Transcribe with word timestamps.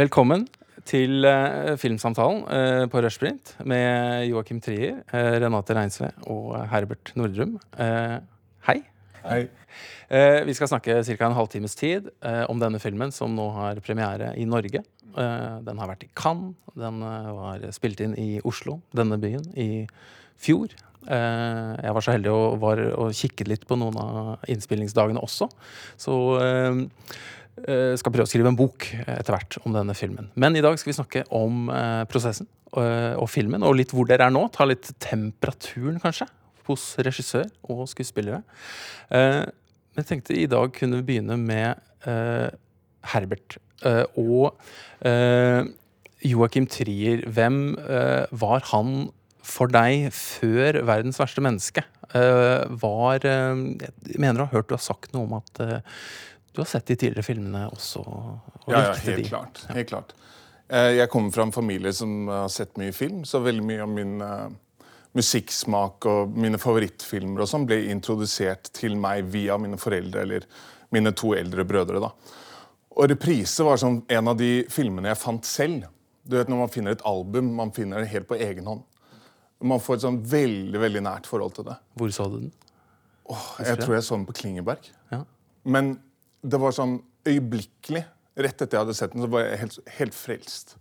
Velkommen 0.00 0.46
til 0.88 1.26
uh, 1.28 1.74
Filmsamtalen 1.76 2.38
uh, 2.48 2.84
på 2.88 3.02
Rushprint 3.04 3.50
med 3.68 4.30
Joakim 4.30 4.60
Trier, 4.64 5.02
uh, 5.12 5.34
Renate 5.42 5.74
Reinsve 5.76 6.08
og 6.30 6.54
Herbert 6.70 7.10
Nordrum. 7.20 7.58
Hei. 8.64 8.78
Hei. 9.26 9.42
Vi 10.46 10.54
skal 10.56 10.70
snakke 10.70 11.02
ca. 11.04 11.26
en 11.26 11.36
halvtimes 11.36 11.76
tid 11.76 12.08
om 12.48 12.58
denne 12.62 12.80
filmen 12.82 13.12
som 13.12 13.34
nå 13.36 13.44
har 13.58 13.78
premiere 13.84 14.32
i 14.40 14.46
Norge. 14.48 14.80
Den 15.12 15.82
har 15.82 15.90
vært 15.92 16.06
i 16.06 16.10
Cannes. 16.16 16.56
Den 16.74 17.02
var 17.36 17.66
spilt 17.76 18.00
inn 18.02 18.16
i 18.18 18.40
Oslo, 18.46 18.80
denne 18.96 19.20
byen, 19.20 19.44
i 19.54 19.84
fjor. 20.40 20.72
Jeg 21.04 21.94
var 21.96 22.06
så 22.06 22.16
heldig 22.16 22.32
og, 22.32 22.56
var, 22.64 22.82
og 23.04 23.12
kikket 23.16 23.52
litt 23.52 23.68
på 23.68 23.78
noen 23.78 24.00
av 24.00 24.50
innspillingsdagene 24.50 25.22
også. 25.22 25.46
Så 26.00 26.16
skal 28.00 28.12
prøve 28.12 28.26
å 28.26 28.30
skrive 28.30 28.50
en 28.50 28.58
bok 28.58 28.86
etter 29.04 29.34
hvert 29.34 29.58
om 29.64 29.74
denne 29.74 29.94
filmen. 29.98 30.30
Men 30.40 30.56
i 30.56 30.62
dag 30.64 30.78
skal 30.80 30.92
vi 30.92 30.96
snakke 30.96 31.24
om 31.36 31.68
eh, 31.74 32.02
prosessen 32.10 32.48
og, 32.72 32.84
og 33.24 33.28
filmen, 33.30 33.64
og 33.66 33.76
litt 33.78 33.94
hvor 33.94 34.08
dere 34.08 34.28
er 34.28 34.34
nå. 34.34 34.46
Ta 34.54 34.66
litt 34.68 34.92
temperaturen, 35.02 35.98
kanskje, 36.02 36.28
hos 36.68 36.92
regissør 37.02 37.48
og 37.72 37.86
skuespillere. 37.90 38.42
Eh, 39.12 39.44
jeg 39.98 40.08
tenkte 40.08 40.38
i 40.38 40.48
dag 40.50 40.72
kunne 40.76 41.00
vi 41.00 41.08
begynne 41.12 41.36
med 41.40 41.80
eh, 42.08 42.48
Herbert 43.12 43.58
eh, 43.86 44.04
og 44.20 44.54
eh, 45.06 45.66
Joakim 46.30 46.68
Trier. 46.70 47.24
Hvem 47.28 47.62
eh, 47.80 48.26
var 48.30 48.66
han 48.72 49.10
for 49.50 49.72
deg 49.72 50.12
før 50.14 50.82
'Verdens 50.84 51.18
verste 51.18 51.42
menneske'? 51.42 51.84
Eh, 52.14 52.64
var 52.82 53.24
eh, 53.24 53.62
Jeg 54.10 54.18
mener 54.18 54.40
du 54.40 54.46
har 54.46 54.54
hørt 54.58 54.68
du 54.68 54.76
har 54.76 54.84
sagt 54.84 55.14
noe 55.14 55.26
om 55.28 55.38
at 55.38 55.62
eh, 55.62 55.80
du 56.52 56.60
har 56.60 56.66
sett 56.66 56.86
de 56.86 56.96
tidligere 56.96 57.22
filmene 57.26 57.66
også. 57.70 58.00
Og 58.06 58.70
Ja, 58.72 58.80
ja, 58.88 58.94
helt 58.94 59.28
klart. 59.28 59.62
Helt 59.70 59.88
klart. 59.88 60.12
Eh, 60.68 60.96
Jeg 60.98 61.08
kommer 61.10 61.30
fra 61.34 61.42
en 61.42 61.52
familie 61.52 61.92
som 61.92 62.26
har 62.28 62.48
sett 62.48 62.76
mye 62.78 62.92
film, 62.92 63.24
så 63.24 63.40
veldig 63.42 63.62
mye 63.64 63.82
av 63.82 63.88
min 63.88 64.20
eh, 64.20 64.48
musikksmak 65.14 66.06
og 66.06 66.36
mine 66.38 66.58
favorittfilmer 66.58 67.42
og 67.42 67.48
sånn 67.50 67.66
ble 67.66 67.80
introdusert 67.90 68.70
til 68.76 68.94
meg 69.00 69.24
via 69.32 69.56
mine 69.58 69.78
foreldre 69.80 70.22
eller 70.22 70.46
mine 70.94 71.12
to 71.12 71.32
eldre 71.34 71.64
brødre. 71.66 72.00
da. 72.00 72.10
Og 72.96 73.08
'Reprise' 73.08 73.64
var 73.64 73.76
sånn 73.76 74.02
en 74.08 74.28
av 74.28 74.36
de 74.36 74.64
filmene 74.68 75.08
jeg 75.08 75.16
fant 75.18 75.44
selv. 75.44 75.84
Du 76.26 76.36
vet 76.36 76.48
Når 76.48 76.58
man 76.58 76.68
finner 76.68 76.90
et 76.92 77.02
album, 77.04 77.54
man 77.54 77.70
finner 77.72 78.00
det 78.00 78.08
helt 78.08 78.28
på 78.28 78.38
egen 78.38 78.64
hånd. 78.66 78.82
Man 79.62 79.80
får 79.80 79.94
et 79.94 80.02
sånn 80.02 80.22
veldig 80.24 80.80
veldig 80.80 81.02
nært 81.02 81.26
forhold 81.26 81.54
til 81.54 81.64
det. 81.64 81.76
Hvor 81.96 82.10
så 82.10 82.28
du 82.30 82.38
den? 82.40 82.52
Jeg 83.58 83.78
tror 83.78 83.94
jeg 83.94 84.02
så 84.02 84.16
den 84.16 84.26
på 84.26 84.32
Klingeberg. 84.32 84.88
Ja. 85.12 85.24
Men 85.64 86.00
det 86.42 86.60
var 86.60 86.72
sånn 86.76 86.98
øyeblikkelig. 87.28 88.04
Rett 88.40 88.62
etter 88.62 88.78
jeg 88.78 88.84
hadde 88.86 88.94
sett 88.96 89.12
den, 89.12 89.22
så 89.26 89.28
var 89.32 89.44
jeg 89.44 89.58
helt, 89.60 89.78
helt 89.98 90.14
frelst. 90.16 90.76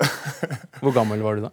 Hvor 0.82 0.92
gammel 0.96 1.22
var 1.24 1.38
du 1.38 1.44
da? 1.46 1.50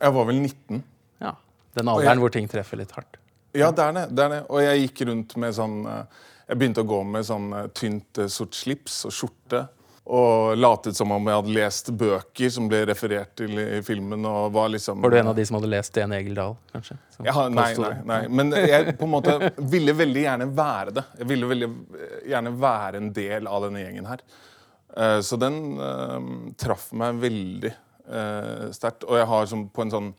Jeg 0.00 0.14
var 0.16 0.26
vel 0.28 0.40
19. 0.40 0.82
Ja, 1.20 1.34
Den 1.76 1.88
alderen 1.92 2.08
jeg- 2.14 2.18
hvor 2.24 2.32
ting 2.34 2.48
treffer 2.48 2.80
litt 2.80 2.92
hardt. 2.96 3.16
Ja, 3.54 3.70
det 3.74 3.82
er 3.84 3.92
det. 3.96 4.04
det 4.14 4.24
er 4.24 4.28
det. 4.36 4.40
Og 4.48 4.60
jeg 4.62 4.82
gikk 4.88 5.00
rundt 5.08 5.36
med 5.42 5.54
sånn 5.56 5.80
eh, 5.90 6.04
Jeg 6.50 6.58
begynte 6.60 6.82
å 6.84 6.86
gå 6.86 7.00
med 7.06 7.24
sånn 7.26 7.48
eh, 7.54 7.66
tynt 7.74 8.18
eh, 8.22 8.28
sort 8.30 8.54
slips 8.54 9.04
og 9.08 9.12
skjorte. 9.14 9.64
Og 10.10 10.56
latet 10.58 10.96
som 10.96 11.12
om 11.12 11.26
jeg 11.28 11.38
hadde 11.38 11.52
lest 11.54 11.90
bøker 11.94 12.50
som 12.50 12.66
ble 12.70 12.80
referert 12.88 13.34
til 13.38 13.58
i 13.60 13.80
filmen. 13.86 14.24
og 14.26 14.52
Var 14.54 14.72
liksom... 14.72 15.02
Var 15.04 15.12
du 15.12 15.18
en 15.20 15.30
av 15.32 15.36
de 15.36 15.44
som 15.46 15.58
hadde 15.58 15.70
lest 15.70 15.92
Sten 15.92 16.14
Egil 16.16 16.34
Dahl, 16.38 16.56
kanskje? 16.72 16.96
Som 17.14 17.28
nei, 17.54 17.68
nei, 17.76 17.90
nei. 18.08 18.20
Men 18.40 18.50
jeg 18.56 18.96
på 18.98 19.06
en 19.06 19.12
måte 19.12 19.36
ville 19.60 19.94
veldig 19.94 20.24
gjerne 20.24 20.48
være 20.56 20.96
det. 20.96 21.04
Jeg 21.20 21.30
ville 21.30 21.50
veldig 21.52 21.68
eh, 21.68 22.16
gjerne 22.32 22.54
være 22.64 23.02
en 23.02 23.12
del 23.20 23.50
av 23.50 23.66
denne 23.68 23.84
gjengen 23.84 24.08
her. 24.10 24.24
Eh, 24.96 25.20
Så 25.26 25.38
den 25.38 25.60
uh, 25.78 26.18
traff 26.58 26.88
meg 26.96 27.20
veldig 27.22 27.74
uh, 28.08 28.66
sterkt. 28.74 29.06
Og 29.06 29.20
jeg 29.20 29.30
har 29.30 29.46
som, 29.52 29.68
på 29.68 29.84
en 29.84 29.94
sånn 29.94 30.10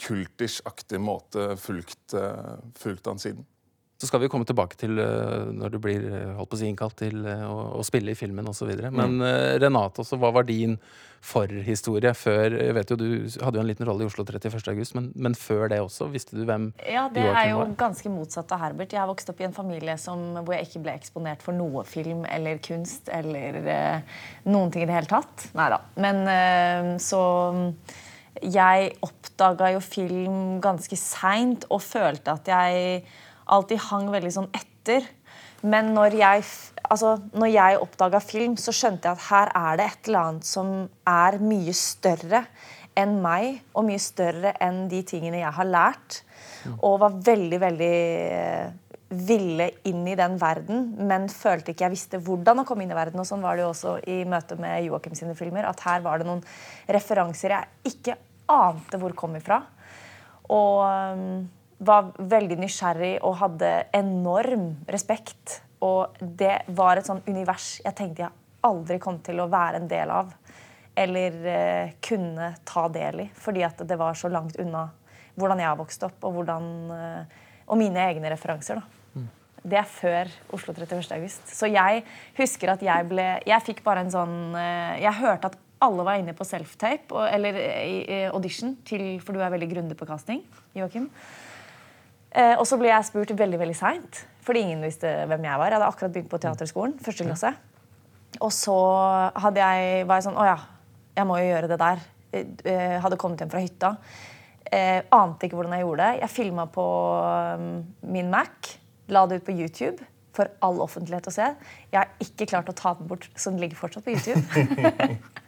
kultisjaktig 0.00 1.02
måte 1.02 1.50
fulgt, 1.60 2.14
uh, 2.14 2.56
fulgt 2.78 3.10
han 3.10 3.20
siden. 3.20 3.44
Så 3.96 4.10
skal 4.10 4.20
vi 4.20 4.28
komme 4.28 4.44
tilbake 4.44 4.76
til 4.76 4.98
eh, 5.00 5.48
når 5.56 5.72
du 5.72 5.78
blir 5.80 6.02
eh, 6.04 6.32
holdt 6.36 6.50
på 6.52 6.58
å 6.58 6.60
si, 6.60 6.68
innkalt 6.68 6.98
til 7.00 7.22
eh, 7.24 7.44
å, 7.48 7.78
å 7.80 7.84
spille 7.86 8.12
i 8.12 8.18
filmen 8.18 8.48
osv. 8.50 8.68
Mm. 8.68 8.92
Men 8.92 9.20
eh, 9.24 9.56
Renate, 9.62 10.02
også, 10.04 10.18
hva 10.20 10.34
var 10.36 10.44
din 10.48 10.76
forhistorie 11.26 12.12
før 12.14 12.54
Jeg 12.60 12.74
vet 12.76 12.90
jo 12.92 12.96
Du 13.00 13.06
hadde 13.42 13.58
jo 13.58 13.62
en 13.62 13.68
liten 13.68 13.88
rolle 13.88 14.04
i 14.04 14.06
Oslo 14.06 14.22
31. 14.26 14.60
august, 14.70 14.94
men, 14.98 15.08
men 15.16 15.34
før 15.34 15.66
det 15.72 15.80
også? 15.82 16.10
Visste 16.12 16.36
du 16.36 16.44
hvem 16.46 16.68
Ja, 16.84 17.06
det 17.12 17.24
er 17.24 17.50
jo 17.50 17.62
var? 17.62 17.72
ganske 17.80 18.12
motsatt 18.12 18.52
av 18.54 18.62
Herbert. 18.62 18.92
Jeg 18.92 19.00
har 19.00 19.10
vokst 19.10 19.32
opp 19.32 19.40
i 19.42 19.48
en 19.48 19.56
familie 19.56 19.96
som, 19.98 20.22
hvor 20.42 20.54
jeg 20.54 20.68
ikke 20.68 20.84
ble 20.84 20.96
eksponert 20.96 21.42
for 21.44 21.56
noe 21.56 21.82
film 21.88 22.24
eller 22.30 22.60
kunst 22.62 23.10
eller 23.12 23.60
eh, 23.64 24.16
noen 24.46 24.72
ting 24.74 24.84
i 24.84 24.90
det 24.90 24.96
hele 25.00 25.10
tatt. 25.10 25.48
Nei 25.56 25.70
da. 25.72 25.80
Men 26.04 26.22
eh, 26.30 26.92
så 27.02 27.22
Jeg 28.44 28.90
oppdaga 29.00 29.72
jo 29.72 29.80
film 29.80 30.58
ganske 30.60 30.98
seint 31.00 31.64
og 31.72 31.80
følte 31.82 32.36
at 32.36 32.50
jeg 32.52 33.06
alltid 33.46 33.82
hang 33.90 34.10
veldig 34.12 34.32
sånn 34.34 34.50
etter. 34.56 35.06
Men 35.66 35.92
når 35.96 36.16
jeg, 36.18 36.46
altså, 36.84 37.16
jeg 37.48 37.82
oppdaga 37.82 38.20
film, 38.22 38.56
så 38.60 38.74
skjønte 38.74 39.08
jeg 39.08 39.18
at 39.18 39.28
her 39.30 39.52
er 39.56 39.78
det 39.80 39.86
et 39.90 40.10
eller 40.10 40.22
annet 40.22 40.48
som 40.48 40.72
er 41.08 41.38
mye 41.42 41.74
større 41.76 42.44
enn 42.96 43.18
meg, 43.24 43.60
og 43.76 43.86
mye 43.88 44.00
større 44.00 44.54
enn 44.62 44.86
de 44.92 45.02
tingene 45.06 45.42
jeg 45.42 45.52
har 45.58 45.68
lært. 45.68 46.20
Og 46.80 46.98
var 47.02 47.16
veldig, 47.26 47.58
veldig 47.62 47.94
eh, 48.36 48.86
ville 49.08 49.68
inn 49.86 50.06
i 50.08 50.16
den 50.18 50.34
verden, 50.40 50.88
men 51.06 51.28
følte 51.30 51.72
ikke 51.72 51.86
jeg 51.86 51.94
visste 51.94 52.20
hvordan 52.26 52.62
å 52.62 52.66
komme 52.68 52.86
inn 52.86 52.94
i 52.94 52.98
verden. 52.98 53.20
Og 53.22 53.28
sånn 53.28 53.44
var 53.44 53.56
det 53.56 53.66
jo 53.66 53.72
også 53.72 53.98
i 54.10 54.22
møte 54.28 54.58
med 54.60 54.86
Joakim 54.88 55.14
sine 55.18 55.36
filmer, 55.38 55.68
at 55.68 55.84
her 55.86 56.02
var 56.04 56.20
det 56.20 56.28
noen 56.28 56.42
referanser 56.90 57.54
jeg 57.54 57.92
ikke 57.92 58.16
ante 58.50 58.98
hvor 59.02 59.14
kom 59.18 59.36
ifra. 59.38 59.60
Og 60.54 60.82
um, 60.86 61.46
var 61.78 62.12
veldig 62.16 62.58
nysgjerrig 62.60 63.14
og 63.26 63.38
hadde 63.42 63.70
enorm 63.96 64.68
respekt. 64.88 65.60
Og 65.84 66.16
det 66.20 66.62
var 66.76 66.96
et 66.96 67.08
sånn 67.08 67.24
univers 67.28 67.76
jeg 67.84 67.96
tenkte 67.98 68.24
jeg 68.24 68.34
aldri 68.66 68.98
kom 69.02 69.20
til 69.24 69.42
å 69.42 69.50
være 69.52 69.82
en 69.82 69.90
del 69.90 70.12
av. 70.12 70.32
Eller 70.96 71.34
eh, 71.52 71.96
kunne 72.00 72.54
ta 72.64 72.86
del 72.88 73.26
i. 73.26 73.30
Fordi 73.36 73.64
at 73.66 73.82
det 73.84 73.98
var 74.00 74.16
så 74.16 74.32
langt 74.32 74.56
unna 74.62 74.88
hvordan 75.36 75.60
jeg 75.60 75.68
har 75.68 75.76
vokst 75.76 76.04
opp, 76.06 76.16
og, 76.24 76.38
hvordan, 76.38 76.68
eh, 76.96 77.40
og 77.68 77.76
mine 77.76 78.06
egne 78.08 78.32
referanser. 78.32 78.80
da. 78.80 78.96
Det 79.66 79.78
er 79.80 79.88
før 79.90 80.30
Oslo 80.54 80.72
31. 80.72 81.10
august. 81.16 81.48
Så 81.50 81.68
jeg 81.68 82.04
husker 82.36 82.70
at 82.70 82.82
jeg 82.86 83.06
ble 83.10 83.24
Jeg 83.42 83.64
fikk 83.66 83.82
bare 83.82 84.04
en 84.04 84.12
sånn 84.14 84.54
eh, 84.54 85.02
Jeg 85.02 85.18
hørte 85.18 85.50
at 85.50 85.56
alle 85.82 86.04
var 86.06 86.20
inne 86.20 86.32
på 86.32 86.46
self-tape, 86.46 87.12
eller 87.34 87.58
i 87.58 87.96
i 88.06 88.20
audition, 88.30 88.76
til, 88.86 89.18
for 89.20 89.36
du 89.36 89.42
er 89.44 89.52
veldig 89.52 89.68
grundig 89.68 89.96
på 89.98 90.06
casting, 90.08 90.40
Joakim. 90.72 91.10
Eh, 92.36 92.54
og 92.58 92.66
så 92.68 92.76
ble 92.80 92.90
jeg 92.90 93.08
spurt 93.08 93.32
veldig 93.36 93.60
veldig 93.62 93.76
seint, 93.78 94.20
fordi 94.44 94.66
ingen 94.66 94.84
visste 94.84 95.08
hvem 95.30 95.46
jeg 95.48 95.60
var. 95.60 95.72
Jeg 95.72 95.78
hadde 95.78 95.88
akkurat 95.88 96.14
begynt 96.14 96.32
på 96.32 96.40
teaterskolen. 96.42 96.98
første 97.02 97.24
klasse. 97.24 97.52
Og 98.44 98.52
så 98.52 98.76
hadde 99.40 99.62
jeg, 99.62 100.06
var 100.08 100.18
jeg 100.18 100.26
sånn 100.26 100.36
Å 100.36 100.44
ja, 100.44 100.56
jeg 101.16 101.28
må 101.28 101.38
jo 101.40 101.46
gjøre 101.48 101.70
det 101.72 101.78
der. 101.80 102.02
Eh, 102.32 102.50
eh, 102.68 102.96
hadde 103.00 103.20
kommet 103.20 103.40
hjem 103.40 103.52
fra 103.52 103.62
hytta. 103.64 103.94
Eh, 104.66 105.00
ante 105.14 105.46
ikke 105.46 105.56
hvordan 105.56 105.78
jeg 105.78 105.86
gjorde 105.86 106.10
det. 106.10 106.20
Jeg 106.24 106.34
filma 106.34 106.66
på 106.68 106.86
um, 107.56 107.70
min 108.12 108.28
Mac. 108.32 108.76
La 109.08 109.24
det 109.30 109.40
ut 109.40 109.46
på 109.46 109.54
YouTube 109.54 110.02
for 110.36 110.52
all 110.64 110.82
offentlighet 110.84 111.26
å 111.30 111.34
se. 111.34 111.48
Jeg 111.92 111.98
har 111.98 112.12
ikke 112.22 112.48
klart 112.52 112.68
å 112.70 112.76
ta 112.76 112.94
den 112.98 113.08
bort, 113.10 113.26
så 113.34 113.52
den 113.52 113.62
ligger 113.62 113.80
fortsatt 113.80 114.04
på 114.06 114.14
YouTube. 114.14 114.42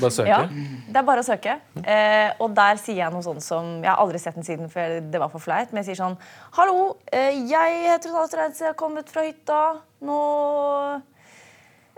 Bare 0.00 0.10
søke. 0.14 0.28
Ja, 0.30 0.38
det 0.48 0.96
er 0.96 1.04
bare 1.04 1.20
å 1.20 1.26
søke. 1.26 1.58
Eh, 1.82 2.30
og 2.40 2.54
der 2.56 2.78
sier 2.80 3.02
jeg 3.02 3.12
noe 3.12 3.24
sånn 3.24 3.42
som 3.44 3.66
Jeg 3.82 3.90
har 3.90 4.00
aldri 4.00 4.20
sett 4.22 4.38
den 4.38 4.46
siden, 4.46 4.70
for 4.72 5.00
det 5.12 5.20
var 5.20 5.28
for 5.32 5.42
flaut. 5.42 5.72
Men 5.72 5.82
jeg 5.82 5.90
sier 5.90 6.00
sånn 6.00 6.16
Hallo, 6.56 6.94
eh, 7.12 7.36
jeg 7.50 7.82
heter 7.90 8.14
Renate 8.14 8.40
Reinsve, 8.40 8.64
jeg 8.64 8.72
har 8.72 8.78
kommet 8.80 9.12
fra 9.12 9.26
hytta. 9.26 9.60
Nå 10.06 10.20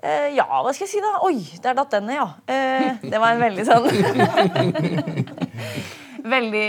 eh, 0.03 0.33
Ja, 0.35 0.49
hva 0.49 0.73
skal 0.73 0.89
jeg 0.89 0.95
si, 0.97 1.05
da? 1.05 1.13
Oi, 1.29 1.37
der 1.63 1.79
datt 1.79 1.95
den 1.95 2.09
ned, 2.11 2.19
ja. 2.19 2.29
Eh, 2.51 2.99
det 3.05 3.23
var 3.23 3.37
en 3.37 3.45
veldig 3.47 3.69
sånn 3.69 3.87
Veldig 6.35 6.67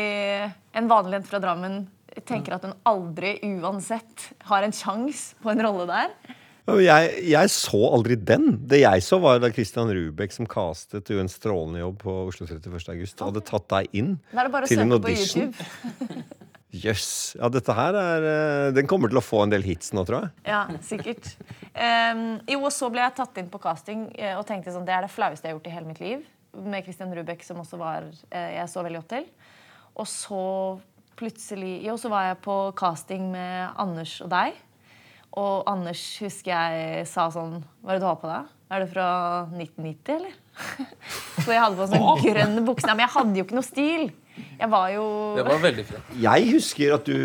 En 0.78 0.90
vanlig 0.90 1.18
jente 1.18 1.34
fra 1.34 1.42
Drammen 1.42 1.84
tenker 2.28 2.56
at 2.56 2.66
hun 2.68 2.78
aldri 2.90 3.36
uansett 3.48 4.30
har 4.50 4.66
en 4.66 4.76
sjanse 4.76 5.38
på 5.44 5.54
en 5.54 5.64
rolle 5.66 5.90
der. 5.90 6.16
Jeg, 6.64 7.08
jeg 7.28 7.52
så 7.52 7.80
aldri 7.92 8.16
den. 8.16 8.54
Det 8.72 8.80
jeg 8.86 9.04
så, 9.04 9.20
var 9.20 9.42
da 9.44 9.50
Christian 9.52 9.92
Rubek, 9.92 10.32
som 10.32 10.48
castet 10.48 11.12
en 11.12 11.32
strålende 11.32 11.82
jobb 11.82 11.98
på 12.06 12.16
Oslo 12.30 12.48
31. 12.48 12.78
august, 12.94 13.20
hadde 13.20 13.44
tatt 13.44 13.68
deg 13.74 14.00
inn 14.00 14.14
Da 14.32 14.46
er 14.46 14.48
det 14.48 14.54
bare 14.54 14.70
å 14.70 14.72
til 14.72 14.84
en 14.86 14.96
på 14.96 15.02
audition. 15.02 15.52
YouTube. 15.52 16.24
Jøss. 16.74 17.36
Ja, 17.38 17.52
dette 17.54 17.74
her 17.78 17.94
er 18.00 18.24
eh, 18.26 18.68
Den 18.74 18.88
kommer 18.90 19.12
til 19.12 19.20
å 19.20 19.24
få 19.24 19.44
en 19.44 19.52
del 19.52 19.66
hits 19.66 19.92
nå, 19.94 20.06
tror 20.08 20.24
jeg. 20.24 20.32
Ja, 20.50 20.64
sikkert. 20.82 21.28
Um, 21.76 22.40
jo, 22.50 22.64
og 22.64 22.72
så 22.74 22.90
ble 22.94 23.04
jeg 23.04 23.16
tatt 23.20 23.38
inn 23.44 23.52
på 23.52 23.62
casting 23.62 24.08
eh, 24.16 24.34
og 24.40 24.48
tenkte 24.50 24.74
sånn, 24.74 24.88
det 24.88 24.96
er 24.96 25.06
det 25.06 25.12
flaueste 25.14 25.46
jeg 25.46 25.54
har 25.54 25.60
gjort 25.60 25.70
i 25.70 25.76
hele 25.76 25.92
mitt 25.92 26.02
liv. 26.02 26.24
Med 26.64 26.88
Christian 26.88 27.14
Rubek, 27.14 27.46
som 27.46 27.62
også 27.62 27.78
var 27.82 28.08
eh, 28.32 28.56
jeg 28.56 28.72
så 28.72 28.86
veldig 28.88 29.04
opp 29.04 29.12
til. 29.14 29.28
Og 30.02 30.10
så 30.10 30.42
plutselig 31.20 31.84
Jo, 31.86 31.96
så 32.00 32.10
var 32.14 32.30
jeg 32.32 32.42
på 32.46 32.56
casting 32.80 33.30
med 33.34 33.74
Anders 33.82 34.20
og 34.26 34.30
deg. 34.34 34.54
Og 35.40 35.64
Anders 35.70 36.02
husker 36.22 36.54
jeg 36.54 37.08
sa 37.10 37.28
sånn 37.34 37.60
Hva 37.82 37.94
er 37.94 37.98
det 37.98 38.04
du 38.04 38.10
har 38.10 38.20
på 38.22 38.30
deg? 38.30 38.52
Er 38.74 38.84
det 38.84 38.90
fra 38.94 39.08
1990, 39.54 40.16
eller? 40.18 40.36
Så 41.44 41.50
jeg 41.52 41.62
hadde 41.62 41.78
på 41.78 41.88
sånn 41.92 42.22
grønn 42.24 42.60
bukse. 42.66 42.88
Men 42.90 43.04
jeg 43.06 43.12
hadde 43.16 43.38
jo 43.40 43.46
ikke 43.46 43.58
noe 43.60 43.66
stil. 43.68 44.06
Jeg 44.58 44.70
var 44.72 44.88
jo 44.96 45.04
Det 45.38 45.44
var 45.46 45.60
veldig 45.62 45.84
fint. 45.86 46.08
Jeg 46.24 46.48
husker 46.54 46.94
at 46.96 47.06
du, 47.06 47.18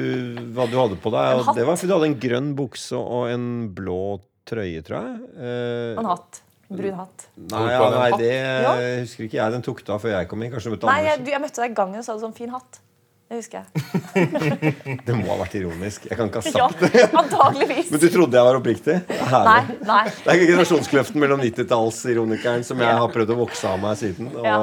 hva 0.57 0.67
du 0.69 0.77
hadde 0.77 0.99
på 1.01 1.13
deg. 1.15 1.39
Og 1.41 1.55
det 1.57 1.65
var 1.69 1.79
fordi 1.81 1.89
du 1.89 1.95
hadde 1.97 2.11
en 2.11 2.19
grønn 2.21 2.51
bukse 2.59 2.99
og 3.01 3.31
en 3.33 3.47
blå 3.77 4.01
trøye, 4.49 4.83
tror 4.85 4.99
jeg. 5.01 5.31
Eh, 5.41 5.95
Og 5.97 6.03
en 6.05 6.11
hatt. 6.13 6.43
Brun 6.69 6.99
hatt. 7.01 7.25
nei, 7.49 7.63
ja, 7.73 7.85
nei, 7.97 8.11
det 8.21 8.33
Ja. 8.37 8.75
husker 9.01 9.25
ikke 9.25 9.39
jeg. 9.41 9.53
Den 9.57 9.65
tok 9.65 9.81
du 9.87 9.93
av 9.95 10.03
før 10.05 10.13
jeg 10.19 10.29
kom 10.29 10.43
inn. 10.45 10.53
Kanskje 10.53 10.69
du 10.69 10.77
møtte 10.77 10.91
Nei, 10.91 10.99
jeg, 11.07 11.17
Anders. 11.17 11.33
jeg 11.33 11.41
møtte 11.47 11.63
deg 11.65 11.71
i 11.71 11.79
gangen 11.81 11.97
og 12.03 12.05
hadde 12.05 12.21
du 12.21 12.27
sånn 12.27 12.37
fin 12.37 12.53
hatt. 12.53 12.81
Det 13.29 13.37
husker 13.43 13.61
jeg. 13.61 13.67
Det 15.07 15.15
må 15.19 15.27
ha 15.29 15.35
vært 15.43 15.59
ironisk. 15.59 16.07
Jeg 16.09 16.17
kan 16.17 16.31
ikke 16.31 16.41
ha 16.41 16.53
Ja, 16.55 16.69
sagt 16.73 16.81
det. 16.87 17.03
antageligvis. 17.23 17.91
Men 17.93 18.01
du 18.01 18.07
trodde 18.15 18.39
jeg 18.39 18.47
var 18.49 18.57
oppriktig? 18.57 18.95
Nei, 19.45 19.59
nei. 19.85 20.05
Det 20.25 20.33
er 20.33 20.45
generasjonskløften 20.47 21.21
mellom 21.21 21.43
90-tallsironikeren 21.45 22.65
som 22.65 22.81
jeg 22.81 23.01
har 23.03 23.13
prøvd 23.13 23.35
å 23.35 23.39
vokse 23.43 23.69
av 23.69 23.83
meg 23.83 23.99
siden, 24.01 24.31
og 24.33 24.49
ja. 24.49 24.57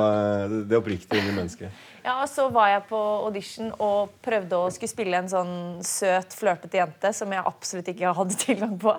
det 0.66 0.80
oppriktige 0.80 1.22
unge 1.22 1.36
mennesket. 1.38 1.84
Ja, 2.06 2.20
og 2.22 2.30
så 2.30 2.48
var 2.54 2.70
jeg 2.70 2.84
på 2.90 2.98
audition 3.26 3.72
og 3.82 4.18
prøvde 4.26 4.58
å 4.58 4.74
skulle 4.74 4.92
spille 4.92 5.22
en 5.22 5.30
sånn 5.30 5.56
søt, 5.86 6.34
flørtete 6.38 6.82
jente 6.82 7.14
som 7.18 7.32
jeg 7.34 7.46
absolutt 7.50 7.90
ikke 7.94 8.14
hadde 8.18 8.38
tilgang 8.48 8.78
på. 8.82 8.98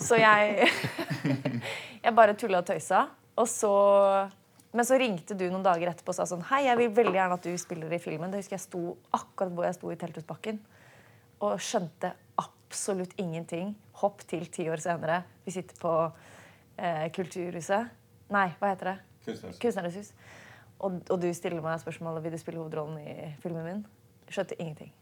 Så 0.00 0.20
jeg 0.20 0.70
Jeg 2.02 2.16
bare 2.16 2.34
tulla 2.36 2.64
og 2.64 2.68
tøysa. 2.68 3.06
Og 3.40 3.48
så 3.48 3.72
Men 4.72 4.88
så 4.88 4.96
ringte 5.00 5.36
du 5.36 5.44
noen 5.50 5.64
dager 5.64 5.90
etterpå 5.90 6.14
og 6.14 6.16
sa 6.16 6.26
sånn 6.28 6.44
Hei, 6.48 6.62
jeg 6.64 6.78
vil 6.80 6.92
veldig 6.96 7.18
gjerne 7.18 7.36
at 7.36 7.46
du 7.48 7.56
spiller 7.60 7.92
i 7.92 8.00
filmen. 8.00 8.32
Det 8.32 8.40
husker 8.40 8.56
jeg 8.56 8.64
sto 8.64 8.82
akkurat 9.12 9.52
hvor 9.52 9.68
jeg 9.68 9.76
sto 9.76 9.92
i 9.92 9.98
Telthusbakken. 10.00 10.60
Og 11.44 11.60
skjønte 11.60 12.14
absolutt 12.40 13.12
ingenting. 13.20 13.74
Hopp 14.00 14.24
til 14.28 14.46
ti 14.52 14.68
år 14.72 14.80
senere. 14.80 15.22
Vi 15.44 15.52
sitter 15.52 15.76
på 15.82 15.92
eh, 16.78 17.08
Kulturhuset. 17.12 17.92
Nei, 18.32 18.46
hva 18.60 18.72
heter 18.72 18.94
det? 18.94 18.98
Kunstnernes 19.60 19.98
hus. 20.00 20.12
Og, 20.82 21.02
og 21.12 21.18
du 21.20 21.28
stiller 21.36 21.62
meg 21.62 21.82
spørsmålet 21.82 22.24
vil 22.24 22.34
du 22.34 22.40
spille 22.40 22.62
hovedrollen 22.62 22.96
i 23.04 23.32
filmen 23.42 23.68
min. 23.68 23.82
Skjønte 24.32 24.56
ingenting. 24.56 24.92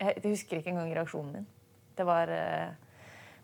Jeg, 0.00 0.18
jeg 0.18 0.32
husker 0.34 0.58
ikke 0.58 0.74
engang 0.74 0.90
reaksjonen 0.96 1.36
min. 1.38 1.46
Det 1.96 2.08
var 2.08 2.32
eh, 2.32 2.74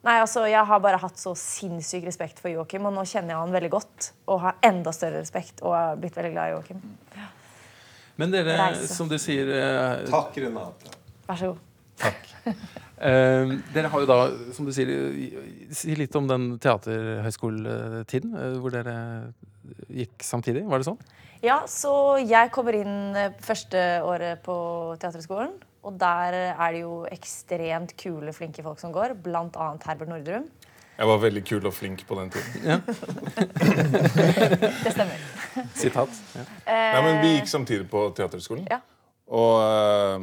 Nei, 0.07 0.15
altså, 0.23 0.45
Jeg 0.47 0.63
har 0.65 0.79
bare 0.81 0.99
hatt 1.03 1.19
så 1.19 1.33
sinnssyk 1.37 2.05
respekt 2.07 2.39
for 2.39 2.53
Joakim, 2.53 2.87
og 2.87 2.95
nå 2.95 3.03
kjenner 3.09 3.35
jeg 3.35 3.43
han 3.43 3.55
veldig 3.57 3.71
godt. 3.73 4.11
Og 4.31 4.41
har 4.45 4.59
enda 4.65 4.93
større 4.95 5.23
respekt 5.25 5.63
og 5.65 5.75
har 5.75 5.99
blitt 6.01 6.17
veldig 6.19 6.33
glad 6.37 6.53
i 6.53 6.55
Joakim. 6.55 6.85
Men 8.19 8.33
dere, 8.35 8.55
Reise. 8.59 8.89
som 8.95 9.11
du 9.11 9.15
sier 9.23 9.51
eh, 9.55 10.05
Takk, 10.11 10.39
Renate. 10.43 10.95
Vær 11.29 11.39
så 11.39 11.51
god. 11.53 11.65
eh, 13.03 13.53
Dere 13.75 13.91
har 13.93 14.03
jo 14.03 14.09
da, 14.11 14.17
som 14.55 14.67
du 14.67 14.73
sier 14.75 14.91
Si 15.75 15.95
litt 15.99 16.15
om 16.19 16.27
den 16.31 16.49
teaterhøyskoletiden 16.63 18.35
eh, 18.39 18.57
hvor 18.63 18.75
dere 18.75 18.97
gikk 19.91 20.23
samtidig. 20.27 20.65
Var 20.67 20.83
det 20.83 20.89
sånn? 20.89 21.01
Ja, 21.45 21.61
så 21.71 22.19
jeg 22.19 22.51
kommer 22.55 22.75
inn 22.75 23.15
første 23.45 23.83
året 24.03 24.41
på 24.47 24.55
Teaterhøgskolen. 24.99 25.53
Og 25.89 25.97
der 25.97 26.35
er 26.53 26.75
det 26.75 26.83
jo 26.83 27.07
ekstremt 27.09 27.95
kule, 28.01 28.33
flinke 28.37 28.63
folk 28.65 28.81
som 28.81 28.93
går. 28.93 29.17
Annet 29.25 29.87
Herbert 29.89 30.11
Nordrum. 30.13 30.49
Jeg 30.99 31.07
var 31.07 31.19
veldig 31.23 31.45
kul 31.47 31.67
og 31.71 31.75
flink 31.75 32.07
på 32.09 32.15
den 32.19 32.31
tiden. 32.35 32.63
Det 34.85 34.93
stemmer. 34.93 35.19
Sitat. 35.79 36.11
Ja. 36.35 36.45
Nei, 36.67 37.03
men 37.07 37.21
Vi 37.23 37.29
gikk 37.37 37.49
samtidig 37.51 37.87
på 37.91 38.09
Teaterhøgskolen. 38.19 38.67
Ja. 38.71 38.81
Og 39.29 39.61
uh, 39.63 40.19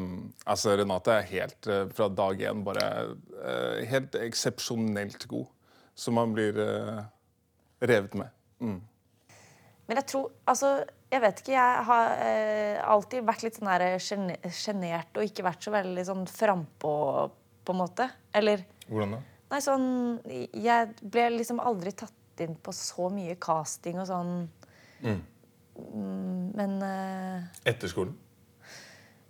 altså, 0.45 0.75
Renate 0.75 1.11
er 1.15 1.29
helt 1.29 1.67
uh, 1.71 1.85
fra 1.95 2.09
dag 2.11 2.41
én 2.49 2.63
bare 2.65 2.87
uh, 3.39 3.79
helt 3.87 4.15
eksepsjonelt 4.19 5.27
god. 5.31 5.47
Så 5.95 6.11
man 6.11 6.33
blir 6.35 6.57
eh, 6.59 6.97
revet 7.87 8.17
med. 8.19 8.27
Mm. 8.59 8.81
Men 9.87 9.99
jeg 10.01 10.05
tror 10.11 10.25
Altså, 10.43 10.83
jeg 11.15 11.23
vet 11.23 11.39
ikke. 11.41 11.53
Jeg 11.55 11.83
har 11.87 12.11
eh, 12.25 12.79
alltid 12.91 13.25
vært 13.27 13.45
litt 13.45 13.57
sånn 13.59 13.69
sjenert 14.51 15.15
og 15.19 15.23
ikke 15.27 15.45
vært 15.47 15.63
så 15.65 15.73
veldig 15.75 16.03
sånn 16.07 16.25
frampå, 16.29 16.91
på 17.65 17.73
en 17.73 17.79
måte. 17.79 18.09
Eller 18.35 18.65
Hvordan 18.89 19.15
da? 19.15 19.21
Nei, 19.53 19.61
sånn 19.61 19.85
Jeg 20.25 20.91
ble 21.01 21.23
liksom 21.37 21.61
aldri 21.63 21.93
tatt 21.97 22.43
inn 22.43 22.57
på 22.61 22.73
så 22.75 23.07
mye 23.13 23.37
casting 23.41 24.01
og 24.01 24.09
sånn. 24.09 24.33
Mm. 25.05 25.21
Mm, 25.75 26.51
Men 26.57 26.75
eh, 26.85 27.63
Etter 27.71 27.91
skolen? 27.91 28.13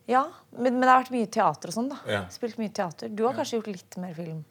Ja. 0.10 0.26
Men, 0.52 0.76
men 0.78 0.84
det 0.86 0.92
har 0.92 1.04
vært 1.04 1.14
mye 1.16 1.30
teater 1.34 1.72
og 1.72 1.78
sånn, 1.78 1.90
da. 1.94 2.02
Ja. 2.10 2.24
Spilt 2.34 2.60
mye 2.62 2.74
teater. 2.74 3.10
Du 3.14 3.26
har 3.26 3.38
kanskje 3.38 3.60
gjort 3.60 3.72
litt 3.74 3.98
mer 4.02 4.18
film 4.18 4.44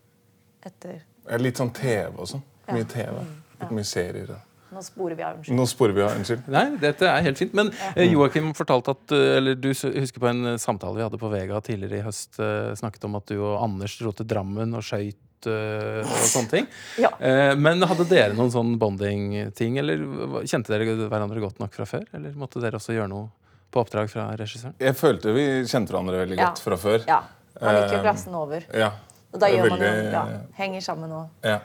etter 0.65 1.03
Litt 1.41 1.57
sånn 1.61 1.71
TV 1.73 2.19
og 2.21 2.27
sånn. 2.29 2.43
Mye 2.69 2.85
Ja. 2.85 2.91
TV. 2.91 3.23
Litt 3.61 3.71
mye 3.73 3.87
serier. 3.89 4.35
Nå 4.75 4.83
sporer 4.85 5.15
vi 5.19 5.23
av, 5.25 5.37
unnskyld. 5.39 5.57
Nå 5.59 5.67
sporer 5.71 5.95
vi 5.97 6.03
av. 6.05 6.15
Unnskyld. 6.19 6.49
Nei, 6.51 6.65
dette 6.83 7.07
er 7.09 7.23
helt 7.29 7.39
fint. 7.41 7.55
Men 7.55 7.71
eh, 7.95 8.09
Joakim 8.11 8.53
fortalte 8.59 8.95
at 8.97 9.15
eh, 9.15 9.37
Eller 9.39 9.55
du 9.59 9.69
husker 9.71 10.21
på 10.21 10.29
en 10.31 10.55
eh, 10.55 10.57
samtale 10.63 10.99
vi 10.99 11.05
hadde 11.07 11.21
på 11.21 11.31
Vega 11.33 11.61
tidligere 11.65 12.01
i 12.03 12.07
høst, 12.09 12.41
eh, 12.43 12.73
snakket 12.79 13.07
om 13.09 13.15
at 13.21 13.31
du 13.31 13.37
og 13.39 13.63
Anders 13.63 13.95
dro 14.01 14.13
til 14.19 14.27
Drammen 14.31 14.75
og 14.75 14.83
skøyt 14.85 15.21
og 15.45 16.13
sånne 16.31 16.49
ting. 16.51 16.67
Ja. 17.05 17.11
Eh, 17.21 17.53
Men 17.61 17.83
hadde 17.85 18.07
dere 18.09 18.33
noen 18.37 18.53
sånn 18.55 18.75
bonding-ting, 18.81 19.79
eller 19.83 20.01
kjente 20.49 20.73
dere 20.73 20.95
hverandre 21.05 21.43
godt 21.45 21.59
nok 21.61 21.75
fra 21.77 21.85
før? 21.89 22.07
Eller 22.17 22.33
måtte 22.39 22.63
dere 22.65 22.81
også 22.81 22.97
gjøre 22.97 23.11
noe 23.13 23.29
på 23.75 23.83
oppdrag 23.83 24.09
fra 24.13 24.29
regissøren? 24.39 24.77
Jeg 24.81 24.97
følte 24.97 25.35
vi 25.37 25.45
kjente 25.69 25.93
hverandre 25.93 26.23
veldig 26.25 26.39
Ja. 26.39 26.47
godt 26.49 26.63
fra 26.65 26.79
før. 26.81 27.05
Ja. 27.11 27.21
Man 27.61 27.77
gikk 27.77 27.83
jo 27.83 27.89
glassen 27.91 28.07
klassen 28.09 28.39
over. 28.41 28.65
Ja. 28.75 28.93
Og 29.35 29.41
da 29.43 29.49
gjør 29.51 29.69
veldig... 29.69 29.79
man 29.79 30.01
jo 30.01 30.11
ja, 30.15 30.25
Henger 30.59 30.81
sammen 30.87 31.13
og 31.13 31.47
Ja. 31.47 31.59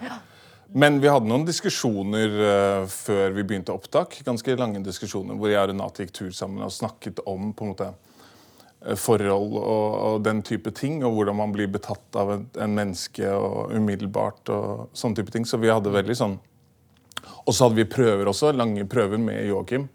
Men 0.71 0.99
vi 1.01 1.09
hadde 1.09 1.25
noen 1.25 1.47
diskusjoner 1.47 2.35
uh, 2.37 2.83
før 2.89 3.33
vi 3.33 3.45
begynte 3.47 3.73
opptak. 3.73 4.19
Ganske 4.25 4.53
lange 4.59 4.83
diskusjoner 4.85 5.37
hvor 5.39 5.49
jeg 5.49 5.63
og 5.63 5.71
Renate 5.71 6.05
gikk 6.05 6.13
tur 6.13 6.29
sammen 6.35 6.65
og 6.65 6.73
snakket 6.73 7.23
om 7.25 7.49
på 7.57 7.65
en 7.65 7.71
måte 7.71 7.87
eh, 7.89 8.93
forhold 8.99 9.55
og, 9.57 9.87
og 9.95 10.19
den 10.27 10.43
type 10.45 10.69
ting. 10.77 11.01
Og 11.01 11.15
hvordan 11.17 11.39
man 11.39 11.55
blir 11.55 11.71
betatt 11.73 12.19
av 12.19 12.35
en, 12.35 12.45
en 12.61 12.75
menneske 12.77 13.31
og 13.33 13.73
umiddelbart 13.73 14.53
og 14.53 14.93
sånne 14.93 15.17
type 15.17 15.33
ting. 15.33 15.47
Så 15.49 15.57
vi 15.57 15.73
hadde 15.73 15.95
veldig 15.95 16.17
sånn 16.21 16.37
Og 17.47 17.55
så 17.55 17.65
hadde 17.65 17.79
vi 17.81 17.89
prøver 17.89 18.29
også, 18.29 18.53
lange 18.53 18.85
prøver 18.89 19.17
med 19.17 19.41
Joakim. 19.49 19.89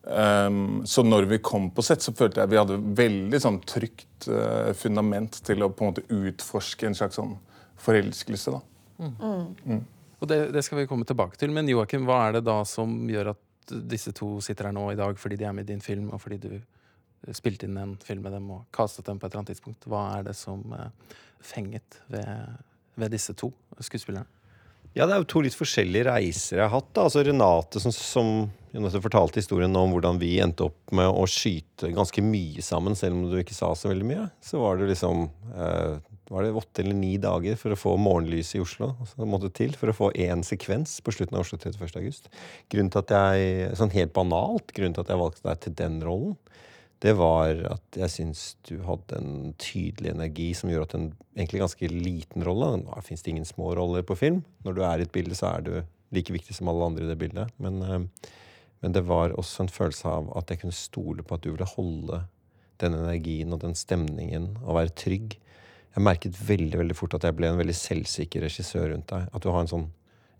Um, 0.00 0.80
så 0.88 1.04
når 1.04 1.28
vi 1.28 1.38
kom 1.44 1.68
på 1.76 1.84
sett, 1.84 2.00
så 2.00 2.14
følte 2.16 2.40
jeg 2.40 2.50
vi 2.54 2.58
hadde 2.58 2.80
veldig 2.96 3.40
sånn 3.44 3.60
trygt 3.68 4.30
uh, 4.32 4.72
fundament 4.72 5.42
til 5.44 5.60
å 5.60 5.68
på 5.68 5.84
en 5.84 5.92
måte 5.92 6.06
utforske 6.08 6.88
en 6.88 6.96
slags 6.96 7.20
sånn 7.20 7.36
forelskelse. 7.84 8.56
da. 8.56 8.69
Og 10.20 10.28
det, 10.28 10.40
det 10.52 10.62
skal 10.66 10.82
vi 10.82 10.88
komme 10.90 11.08
tilbake 11.08 11.38
til. 11.40 11.52
Men 11.54 11.68
Joakim, 11.70 12.04
hva 12.08 12.26
er 12.26 12.38
det 12.38 12.44
da 12.48 12.60
som 12.68 12.98
gjør 13.08 13.32
at 13.34 13.74
disse 13.90 14.12
to 14.16 14.34
sitter 14.44 14.68
her 14.68 14.74
nå 14.76 14.90
i 14.92 14.98
dag 14.98 15.18
fordi 15.20 15.38
de 15.40 15.46
er 15.48 15.54
med 15.56 15.68
i 15.68 15.72
din 15.72 15.84
film, 15.84 16.10
og 16.10 16.20
fordi 16.22 16.40
du 16.42 17.32
spilte 17.36 17.68
inn 17.68 17.78
en 17.78 17.94
film 18.02 18.24
med 18.26 18.34
dem 18.36 18.48
og 18.52 18.66
kastet 18.74 19.06
dem 19.08 19.20
på 19.20 19.26
et 19.26 19.32
eller 19.32 19.44
annet 19.44 19.54
tidspunkt? 19.54 19.88
Hva 19.88 20.04
er 20.18 20.28
det 20.30 20.36
som 20.38 20.64
eh, 20.76 21.16
fenget 21.44 22.00
ved, 22.12 22.60
ved 23.00 23.16
disse 23.16 23.36
to 23.38 23.52
skuespillerne? 23.78 24.28
Ja, 24.90 25.06
det 25.06 25.14
er 25.14 25.20
jo 25.22 25.28
to 25.30 25.40
litt 25.44 25.54
forskjellige 25.54 26.08
reiser 26.08 26.58
jeg 26.58 26.64
har 26.64 26.72
hatt. 26.72 26.88
da. 26.96 27.04
Altså 27.06 27.22
Renate, 27.22 27.78
som, 27.82 27.92
som 27.94 29.02
fortalte 29.04 29.38
historien 29.38 29.76
om 29.78 29.92
hvordan 29.94 30.18
vi 30.18 30.32
endte 30.42 30.66
opp 30.66 30.94
med 30.96 31.06
å 31.06 31.28
skyte 31.30 31.92
ganske 31.94 32.24
mye 32.26 32.64
sammen, 32.66 32.98
selv 32.98 33.14
om 33.14 33.28
du 33.30 33.36
ikke 33.38 33.54
sa 33.54 33.70
så 33.78 33.92
veldig 33.92 34.08
mye. 34.08 34.24
Så 34.42 34.58
var 34.58 34.80
det 34.80 34.90
liksom 34.90 35.28
eh, 35.54 36.09
var 36.30 36.46
det 36.46 36.54
åtte 36.54 36.84
eller 36.84 36.94
ni 36.94 37.16
dager 37.18 37.56
for 37.58 37.74
å 37.74 37.78
få 37.78 37.96
morgenlys 37.98 38.52
i 38.54 38.62
Oslo. 38.62 38.92
så 39.10 39.26
måtte 39.26 39.50
til 39.50 39.74
For 39.74 39.90
å 39.90 39.96
få 39.96 40.10
én 40.14 40.44
sekvens 40.46 41.00
på 41.02 41.14
slutten 41.14 41.34
av 41.34 41.42
Oslo 41.42 41.58
31. 41.58 41.96
august. 41.98 42.30
Grunnen 42.70 42.90
til 42.94 43.02
at 43.02 43.14
jeg, 43.16 43.70
sånn 43.80 43.90
helt 43.96 44.14
banalt, 44.14 44.70
grunnen 44.76 44.94
til 44.94 45.02
at 45.02 45.10
jeg 45.10 45.20
valgte 45.20 45.48
deg 45.48 45.64
til 45.64 45.76
den 45.80 45.98
rollen, 46.06 46.36
det 47.00 47.14
var 47.16 47.56
at 47.70 47.96
jeg 47.96 48.12
syns 48.12 48.42
du 48.68 48.76
hadde 48.84 49.16
en 49.16 49.54
tydelig 49.58 50.12
energi 50.12 50.50
som 50.54 50.70
gjorde 50.70 50.90
at 50.90 50.96
en 50.98 51.06
egentlig 51.32 51.62
ganske 51.62 51.88
liten 51.88 52.44
rolle 52.44 52.74
Nå 52.82 52.98
fins 53.06 53.24
det 53.24 53.32
ingen 53.32 53.48
små 53.48 53.72
roller 53.78 54.04
på 54.06 54.18
film. 54.20 54.42
Når 54.66 54.76
du 54.76 54.82
er 54.84 55.00
i 55.00 55.06
et 55.08 55.14
bilde, 55.14 55.34
så 55.34 55.54
er 55.54 55.64
du 55.64 55.72
like 56.14 56.34
viktig 56.34 56.54
som 56.54 56.68
alle 56.70 56.90
andre 56.90 57.06
i 57.06 57.10
det 57.10 57.16
bildet. 57.18 57.54
Men, 57.56 57.80
eh, 57.82 58.28
men 58.84 58.94
det 58.94 59.06
var 59.08 59.32
også 59.34 59.64
en 59.64 59.72
følelse 59.72 60.12
av 60.12 60.28
at 60.38 60.52
jeg 60.52 60.62
kunne 60.62 60.76
stole 60.76 61.24
på 61.24 61.34
at 61.34 61.42
du 61.42 61.54
ville 61.54 61.72
holde 61.74 62.24
den 62.80 62.96
energien 62.96 63.52
og 63.52 63.62
den 63.64 63.74
stemningen 63.76 64.52
og 64.60 64.76
være 64.76 64.94
trygg. 64.96 65.38
Jeg 65.94 66.06
merket 66.06 66.36
veldig 66.46 66.78
veldig 66.84 66.96
fort 66.98 67.16
at 67.18 67.26
jeg 67.26 67.36
ble 67.38 67.50
en 67.50 67.58
veldig 67.58 67.74
selvsikker 67.74 68.44
regissør 68.46 68.92
rundt 68.92 69.10
deg. 69.10 69.26
At 69.34 69.42
du 69.42 69.50
har 69.50 69.64
en 69.64 69.70
sånn 69.70 69.88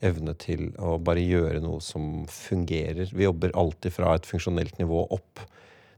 evne 0.06 0.34
til 0.40 0.70
å 0.80 0.94
bare 1.02 1.22
gjøre 1.22 1.60
noe 1.62 1.82
som 1.84 2.24
fungerer. 2.30 3.10
Vi 3.12 3.26
jobber 3.26 3.54
alltid 3.58 3.92
fra 3.92 4.14
et 4.16 4.28
funksjonelt 4.28 4.78
nivå 4.80 5.02
opp. 5.12 5.42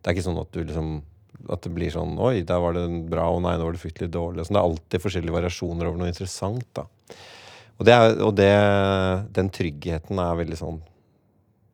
Det 0.01 0.11
er 0.11 0.17
ikke 0.17 0.27
sånn 0.27 0.41
at 0.43 0.51
du 0.55 0.63
liksom 0.65 0.95
at 1.51 1.65
det 1.65 1.73
blir 1.75 1.91
sånn 1.91 2.19
Oi, 2.23 2.45
der 2.47 2.61
var 2.63 2.77
det 2.77 2.85
bra, 3.11 3.25
og 3.33 3.41
nei, 3.43 3.57
nå 3.59 3.67
var 3.67 3.75
det 3.75 3.83
fryktelig 3.83 4.13
dårlig. 4.15 4.47
Sånn, 4.47 4.57
det 4.57 4.63
er 4.63 4.71
alltid 4.71 5.03
forskjellige 5.03 5.37
variasjoner 5.37 5.89
over 5.89 6.01
noe 6.01 6.11
interessant. 6.13 6.67
da. 6.77 6.87
Og, 7.79 7.87
det 7.89 7.95
er, 7.97 8.17
og 8.23 8.35
det, 8.39 8.51
den 9.35 9.51
tryggheten 9.51 10.21
er 10.23 10.39
veldig 10.39 10.59
sånn 10.61 10.81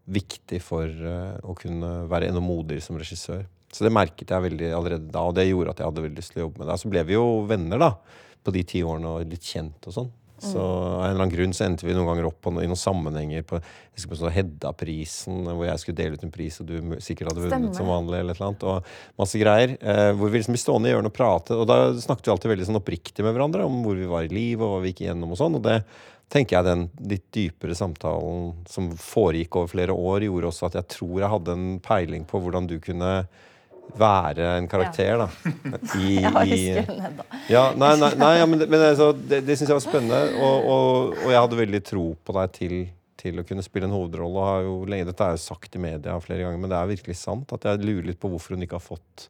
viktig 0.09 0.61
for 0.65 0.89
eh, 0.89 1.35
å 1.45 1.53
kunne 1.59 1.91
være 2.09 2.31
enda 2.31 2.41
modigere 2.41 2.85
som 2.85 2.97
regissør. 3.01 3.43
Så 3.73 3.85
det 3.85 3.93
merket 3.93 4.33
jeg 4.33 4.47
veldig 4.47 4.71
allerede 4.73 5.11
da, 5.13 5.27
og 5.29 5.37
det 5.37 5.49
gjorde 5.49 5.75
at 5.75 5.83
jeg 5.83 5.91
hadde 5.91 6.07
veldig 6.07 6.23
lyst 6.23 6.33
til 6.35 6.43
å 6.43 6.47
jobbe 6.47 6.63
med 6.63 6.71
deg. 6.71 6.81
Så 6.81 6.93
ble 6.93 7.05
vi 7.09 7.19
jo 7.19 7.27
venner 7.49 7.83
da, 7.83 7.91
på 8.45 8.55
de 8.55 8.65
ti 8.69 8.81
årene 8.87 9.13
og 9.13 9.29
litt 9.29 9.45
kjent 9.45 9.91
og 9.91 9.97
sånn. 9.99 10.11
Så 10.39 10.61
av 10.63 11.03
en 11.03 11.11
eller 11.11 11.25
annen 11.25 11.33
grunn 11.33 11.55
så 11.57 11.65
endte 11.67 11.87
vi 11.87 11.95
noen 11.97 12.07
ganger 12.07 12.29
opp 12.29 12.37
på, 12.45 12.53
i 12.63 12.69
noen 12.71 12.79
sammenhenger 12.79 13.43
på, 13.47 13.59
jeg 13.59 13.99
husker 13.99 14.13
på 14.13 14.19
sånn 14.21 14.35
Hedda-prisen, 14.37 15.41
hvor 15.49 15.67
jeg 15.67 15.83
skulle 15.83 15.99
dele 15.99 16.15
ut 16.19 16.27
en 16.29 16.35
pris, 16.35 16.61
og 16.63 16.69
du 16.69 16.77
sikkert 17.03 17.33
hadde 17.33 17.43
vunnet 17.43 17.57
Stemmer. 17.57 17.75
som 17.75 17.91
vanlig, 17.91 18.21
eller 18.21 18.37
et 18.37 18.39
eller 18.39 18.53
annet, 18.53 18.67
og 18.71 19.19
masse 19.19 19.41
greier. 19.41 19.75
Eh, 19.83 20.13
hvor 20.15 20.31
vi 20.31 20.39
liksom 20.39 20.55
ble 20.55 20.63
stående 20.63 20.91
i 20.91 20.95
hjørnet 20.95 21.11
og 21.11 21.17
prate, 21.17 21.59
og 21.59 21.67
da 21.71 21.81
snakket 21.99 22.31
vi 22.31 22.35
alltid 22.37 22.53
veldig 22.55 22.69
sånn 22.71 22.79
oppriktig 22.79 23.27
med 23.27 23.35
hverandre 23.35 23.67
om 23.67 23.83
hvor 23.83 23.99
vi 23.99 24.07
var 24.11 24.29
i 24.29 24.31
livet, 24.31 24.63
og 24.63 24.77
hva 24.77 24.85
vi 24.85 24.95
gikk 24.95 25.03
igjennom 25.09 25.35
og 25.35 25.43
sånn, 25.43 25.59
og 25.59 25.67
det 25.67 25.81
tenker 26.31 26.59
jeg 26.59 26.69
den 26.69 26.87
litt 27.11 27.27
dypere 27.35 27.75
samtalen 27.75 28.53
som 28.71 28.93
foregikk 28.95 29.59
over 29.59 29.75
flere 29.75 29.97
år, 29.97 30.29
gjorde 30.29 30.53
også 30.53 30.69
at 30.69 30.79
jeg 30.79 30.93
tror 30.95 31.19
jeg 31.19 31.35
hadde 31.35 31.59
en 31.59 31.69
peiling 31.83 32.29
på 32.29 32.41
hvordan 32.45 32.71
du 32.71 32.79
kunne 32.85 33.13
være 33.99 34.51
en 34.59 34.69
karakter, 34.69 35.17
da. 35.19 35.29
I, 35.99 36.19
i- 36.55 36.85
ja, 37.51 37.65
nei, 37.79 37.95
nei, 37.99 38.11
nei 38.21 38.33
ja, 38.39 38.47
men, 38.47 38.59
det- 38.61 38.69
men 38.71 38.85
altså, 38.91 39.13
det, 39.17 39.41
det 39.47 39.57
syns 39.59 39.71
jeg 39.73 39.79
var 39.79 39.85
spennende. 39.87 40.21
Og, 40.39 40.69
og, 40.69 41.17
og 41.25 41.33
jeg 41.33 41.41
hadde 41.41 41.61
veldig 41.63 41.83
tro 41.89 42.05
på 42.25 42.37
deg 42.37 42.53
til, 42.59 42.77
til 43.19 43.41
å 43.41 43.47
kunne 43.49 43.65
spille 43.67 43.89
en 43.89 43.97
hovedrolle. 43.97 44.37
Og 44.39 44.49
har 44.51 44.63
jo 44.69 44.77
lenge, 44.91 45.09
dette 45.11 45.25
er 45.31 45.35
jo 45.39 45.43
sagt 45.49 45.75
i 45.79 45.83
media 45.83 46.19
flere 46.23 46.45
ganger, 46.47 46.61
men 46.63 46.71
det 46.75 46.79
er 46.83 46.93
virkelig 46.95 47.19
sant. 47.23 47.53
At 47.57 47.65
jeg 47.71 47.83
lurer 47.87 48.11
litt 48.13 48.21
på 48.23 48.31
hvorfor 48.33 48.55
hun 48.59 48.63
ikke 48.67 48.79
har 48.79 48.85
fått 48.85 49.29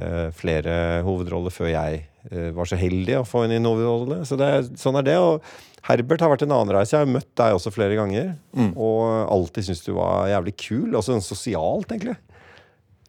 uh, 0.00 0.28
flere 0.38 0.74
hovedroller 1.06 1.54
før 1.54 1.70
jeg 1.74 2.02
uh, 2.32 2.50
var 2.56 2.68
så 2.70 2.78
heldig 2.80 3.20
å 3.20 3.26
få 3.28 3.44
henne 3.44 3.58
i 3.58 3.62
en 3.62 3.68
hovedrolle. 3.70 4.22
Så 4.28 4.38
det, 4.40 4.48
er- 4.58 4.70
sånn 4.80 4.98
er 5.02 5.06
det. 5.12 5.18
Og 5.22 5.42
Herbert 5.88 6.20
har 6.24 6.32
vært 6.34 6.42
en 6.48 6.56
annen 6.56 6.74
reise. 6.74 6.96
Jeg 6.96 7.06
har 7.06 7.12
møtt 7.14 7.30
deg 7.38 7.54
også 7.54 7.70
flere 7.72 7.94
ganger. 8.00 8.32
Og 8.74 9.04
alltid 9.30 9.68
syntes 9.68 9.84
du 9.86 9.92
var 9.96 10.26
jævlig 10.32 10.56
kul. 10.58 10.88
Også 10.98 11.14
sånn 11.14 11.22
sosialt, 11.24 11.92
egentlig. 11.94 12.16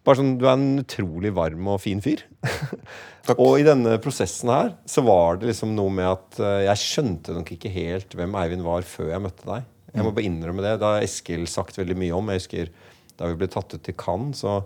Bare 0.09 0.17
sånn, 0.17 0.37
Du 0.41 0.47
er 0.47 0.55
en 0.55 0.81
utrolig 0.81 1.29
varm 1.37 1.67
og 1.69 1.83
fin 1.83 1.99
fyr. 2.01 2.23
og 3.35 3.59
i 3.59 3.65
denne 3.67 3.99
prosessen 4.01 4.49
her 4.49 4.71
så 4.89 5.03
var 5.05 5.37
det 5.37 5.51
liksom 5.51 5.75
noe 5.77 5.93
med 5.93 6.09
at 6.09 6.39
eh, 6.41 6.63
jeg 6.65 6.81
skjønte 6.81 7.35
nok 7.35 7.51
ikke 7.53 7.69
helt 7.69 8.15
hvem 8.17 8.33
Eivind 8.41 8.65
var 8.65 8.87
før 8.89 9.13
jeg 9.13 9.25
møtte 9.27 9.45
deg. 9.45 9.67
Jeg 9.93 10.05
må 10.05 10.13
bare 10.15 10.25
innrømme 10.25 10.65
det. 10.65 10.73
Da 10.81 10.95
har 10.95 11.05
Eskil 11.05 11.45
sagt 11.49 11.77
veldig 11.77 11.97
mye 11.97 12.17
om. 12.17 12.33
Jeg 12.33 12.43
husker 12.43 12.73
Da 13.19 13.29
vi 13.29 13.37
ble 13.37 13.49
tatt 13.51 13.73
ut 13.75 13.83
til 13.85 13.97
Cannes, 13.99 14.41
så 14.41 14.61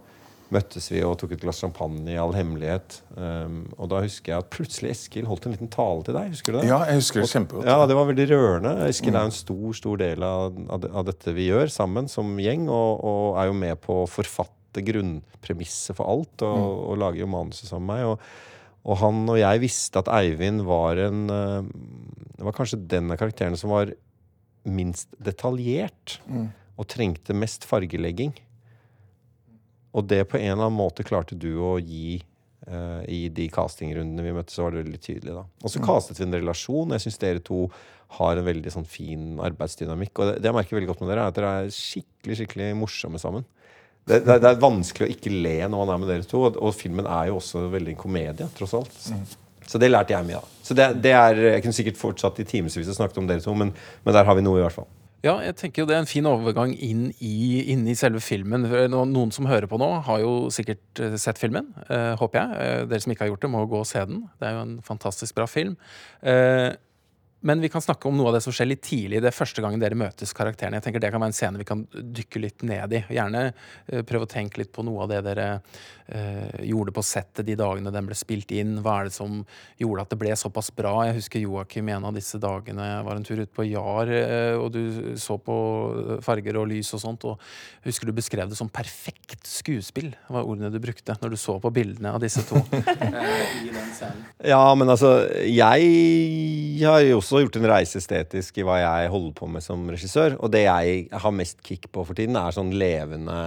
møttes 0.53 0.89
vi 0.91 1.01
og 1.01 1.15
tok 1.17 1.31
et 1.33 1.41
glass 1.41 1.59
champagne 1.63 2.13
i 2.13 2.19
all 2.21 2.35
hemmelighet. 2.35 2.99
Um, 3.17 3.63
og 3.73 3.89
da 3.89 4.03
husker 4.03 4.33
jeg 4.35 4.43
at 4.43 4.51
plutselig 4.53 4.91
Eskil 4.93 5.25
holdt 5.25 5.47
en 5.47 5.55
liten 5.55 5.71
tale 5.73 6.05
til 6.05 6.13
deg. 6.13 6.31
Husker 6.35 6.53
du 6.53 6.59
det? 6.59 6.67
Ja, 6.69 6.83
jeg 6.85 6.99
husker 7.01 7.23
det 7.23 7.31
kjempegodt. 7.31 7.69
Ja, 7.71 7.87
det 7.89 7.97
var 7.97 8.09
veldig 8.11 8.27
rørende. 8.29 8.73
Eskil 8.85 9.15
er 9.15 9.25
en 9.25 9.33
stor 9.33 9.79
stor 9.79 10.01
del 10.03 10.25
av, 10.27 10.59
av 10.69 11.07
dette 11.09 11.33
vi 11.33 11.49
gjør 11.49 11.71
sammen 11.73 12.11
som 12.11 12.35
gjeng, 12.37 12.67
og, 12.69 13.01
og 13.01 13.39
er 13.41 13.49
jo 13.49 13.57
med 13.63 13.81
på 13.81 14.03
å 14.03 14.09
forfatte 14.09 14.62
grunnpremisset 14.81 15.97
for 15.99 16.09
alt, 16.09 16.45
og, 16.47 16.63
og 16.89 16.97
lager 17.01 17.23
jo 17.23 17.29
manuset 17.29 17.69
sammen 17.69 17.91
med 17.91 17.93
meg. 17.93 18.13
Og, 18.13 18.81
og 18.83 18.99
han 19.03 19.21
og 19.29 19.39
jeg 19.39 19.61
visste 19.63 20.01
at 20.01 20.09
Eivind 20.11 20.65
var 20.67 20.99
en 20.99 21.21
eh, 21.31 21.69
Det 22.39 22.47
var 22.49 22.57
kanskje 22.57 22.81
den 22.91 23.13
av 23.13 23.21
karakterene 23.21 23.59
som 23.59 23.71
var 23.71 23.93
minst 24.63 25.11
detaljert, 25.19 26.19
og 26.79 26.87
trengte 26.89 27.35
mest 27.35 27.67
fargelegging. 27.67 28.33
Og 29.93 30.07
det 30.09 30.23
på 30.31 30.39
en 30.39 30.55
eller 30.55 30.65
annen 30.65 30.79
måte 30.79 31.05
klarte 31.05 31.37
du 31.37 31.51
å 31.61 31.77
gi 31.79 32.23
Uh, 32.63 33.03
i 33.11 33.25
de 33.27 33.49
castingrundene 33.51 34.23
vi 34.23 34.31
møtte, 34.31 34.53
så 34.55 34.63
var 34.63 34.71
det 34.71 34.85
veldig 34.85 34.99
tydelig. 35.03 35.33
da. 35.35 35.41
Og 35.67 35.71
så 35.73 35.81
castet 35.83 36.15
vi 36.15 36.23
en 36.23 36.37
relasjon. 36.37 36.93
Jeg 36.95 37.03
syns 37.03 37.19
dere 37.19 37.41
to 37.43 37.65
har 38.19 38.39
en 38.39 38.47
veldig 38.47 38.71
sånn 38.71 38.87
fin 38.87 39.39
arbeidsdynamikk. 39.43 40.13
Og 40.15 40.29
det, 40.29 40.37
det 40.39 40.47
jeg 40.47 40.55
merker 40.55 40.77
veldig 40.77 40.89
godt 40.93 41.01
med 41.03 41.11
dere, 41.11 41.25
er 41.25 41.33
at 41.33 41.39
dere 41.39 41.51
er 41.63 41.73
skikkelig 41.75 42.37
skikkelig 42.39 42.69
morsomme 42.79 43.19
sammen. 43.21 43.43
Det, 44.03 44.19
det, 44.25 44.39
det 44.43 44.49
er 44.49 44.59
vanskelig 44.59 45.07
å 45.07 45.13
ikke 45.13 45.31
le 45.31 45.55
når 45.63 45.85
man 45.85 45.93
er 45.93 46.01
med 46.01 46.11
dere 46.11 46.27
to, 46.27 46.41
og, 46.49 46.57
og 46.59 46.75
filmen 46.75 47.07
er 47.07 47.29
jo 47.29 47.37
også 47.39 47.67
veldig 47.71 47.93
en 47.93 48.01
komedie, 48.01 48.49
tross 48.57 48.75
alt. 48.75 48.97
Så 49.63 49.79
det 49.79 49.89
lærte 49.93 50.11
jeg 50.11 50.27
mye 50.27 50.41
av. 50.41 50.49
Så 50.63 50.75
det, 50.75 50.89
det 51.03 51.13
er, 51.15 51.39
Jeg 51.55 51.63
kunne 51.63 51.77
sikkert 51.77 52.01
fortsatt 52.01 52.41
i 52.43 52.47
timevis 52.47 52.75
og 52.83 52.97
snakket 52.97 53.21
om 53.21 53.29
dere 53.29 53.43
to, 53.43 53.55
men, 53.55 53.71
men 54.03 54.15
der 54.15 54.27
har 54.27 54.35
vi 54.35 54.43
noe, 54.43 54.59
i 54.59 54.65
hvert 54.65 54.75
fall. 54.75 54.89
Ja, 55.23 55.37
jeg 55.39 55.55
tenker 55.55 55.83
jo 55.83 55.87
det 55.87 55.95
er 55.95 56.01
en 56.03 56.09
fin 56.09 56.25
overgang 56.27 56.73
inn 56.83 57.05
i, 57.23 57.63
inn 57.71 57.85
i 57.87 57.95
selve 57.95 58.19
filmen. 58.19 58.65
Noen 58.91 59.29
som 59.31 59.47
hører 59.47 59.69
på 59.71 59.79
nå, 59.79 59.87
har 60.03 60.19
jo 60.19 60.33
sikkert 60.51 60.99
eh, 60.99 61.15
sett 61.21 61.39
filmen, 61.39 61.69
eh, 61.87 62.11
håper 62.19 62.41
jeg. 62.41 62.57
Eh, 62.59 62.79
dere 62.91 63.05
som 63.05 63.13
ikke 63.13 63.23
har 63.23 63.31
gjort 63.31 63.45
det, 63.45 63.51
må 63.53 63.61
gå 63.71 63.79
og 63.79 63.87
se 63.87 64.03
den. 64.09 64.25
Det 64.41 64.49
er 64.49 64.57
jo 64.57 64.65
en 64.65 64.73
fantastisk 64.83 65.37
bra 65.39 65.47
film. 65.47 65.77
Eh, 66.27 66.73
men 67.43 67.59
vi 67.59 67.69
kan 67.69 67.81
snakke 67.83 68.07
om 68.07 68.15
noe 68.15 68.29
av 68.31 68.37
det 68.37 68.43
som 68.45 68.53
skjer 68.55 68.69
litt 68.69 68.83
tidlig. 68.87 69.19
Det 69.19 69.27
er 69.27 69.35
første 69.35 69.63
gangen 69.63 69.81
dere 69.81 69.97
møtes 69.99 70.31
karakterene. 70.35 70.79
Jeg 70.79 70.85
tenker 70.85 71.03
Det 71.03 71.09
kan 71.11 71.19
være 71.19 71.33
en 71.33 71.35
scene 71.35 71.59
vi 71.59 71.67
kan 71.67 71.81
dykke 71.91 72.39
litt 72.39 72.63
ned 72.63 72.95
i. 72.95 73.01
Gjerne 73.17 73.41
eh, 73.49 74.03
prøve 74.07 74.23
å 74.23 74.31
tenke 74.31 74.61
litt 74.61 74.71
på 74.71 74.85
noe 74.87 75.03
av 75.03 75.11
det 75.11 75.19
dere 75.25 75.47
uh, 75.59 76.63
gjorde 76.63 76.93
på 76.95 77.03
settet 77.03 77.45
de 77.47 77.57
dagene 77.59 77.91
den 77.91 78.07
ble 78.07 78.15
spilt 78.15 78.51
inn. 78.55 78.77
Hva 78.83 79.01
er 79.01 79.09
det 79.09 79.15
som 79.17 79.41
gjorde 79.81 80.05
at 80.05 80.13
det 80.13 80.19
ble 80.21 80.37
såpass 80.39 80.71
bra? 80.75 80.93
Jeg 81.09 81.17
husker 81.19 81.43
Joakim 81.43 81.91
en 81.91 82.07
av 82.07 82.15
disse 82.15 82.39
dagene 82.39 82.87
var 83.03 83.19
en 83.19 83.27
tur 83.27 83.43
ut 83.43 83.51
på 83.51 83.67
Jar, 83.67 84.11
uh, 84.13 84.63
og 84.63 84.71
du 84.75 85.13
så 85.19 85.35
på 85.35 85.57
farger 86.23 86.61
og 86.61 86.69
lys 86.71 86.93
og 86.95 87.03
sånt. 87.03 87.27
Og 87.27 87.83
husker 87.87 88.07
du 88.07 88.15
beskrev 88.15 88.51
det 88.51 88.59
som 88.59 88.71
perfekt 88.71 89.43
skuespill, 89.49 90.13
var 90.31 90.47
ordene 90.47 90.71
du 90.71 90.79
brukte 90.83 91.17
når 91.19 91.35
du 91.35 91.39
så 91.43 91.57
på 91.59 91.73
bildene 91.75 92.15
av 92.15 92.23
disse 92.23 92.45
to. 92.47 92.63
i 93.67 93.67
den 93.67 93.91
scenen. 93.91 94.23
Ja, 94.43 94.63
men 94.75 94.89
altså 94.89 95.13
Jeg 95.47 96.83
har 96.83 97.03
jo 97.03 97.19
også 97.19 97.32
gjort 97.41 97.57
en 97.57 97.69
reise 97.71 97.97
estetisk 97.97 98.59
i 98.59 98.65
hva 98.67 98.77
jeg 98.81 99.09
holder 99.13 99.33
på 99.37 99.47
med 99.49 99.63
som 99.65 99.87
regissør. 99.89 100.37
Og 100.43 100.51
det 100.53 100.65
jeg 100.65 101.07
har 101.23 101.33
mest 101.35 101.63
kick 101.65 101.89
på 101.93 102.05
for 102.05 102.17
tiden, 102.17 102.37
er 102.39 102.55
sånn 102.55 102.73
levende, 102.77 103.39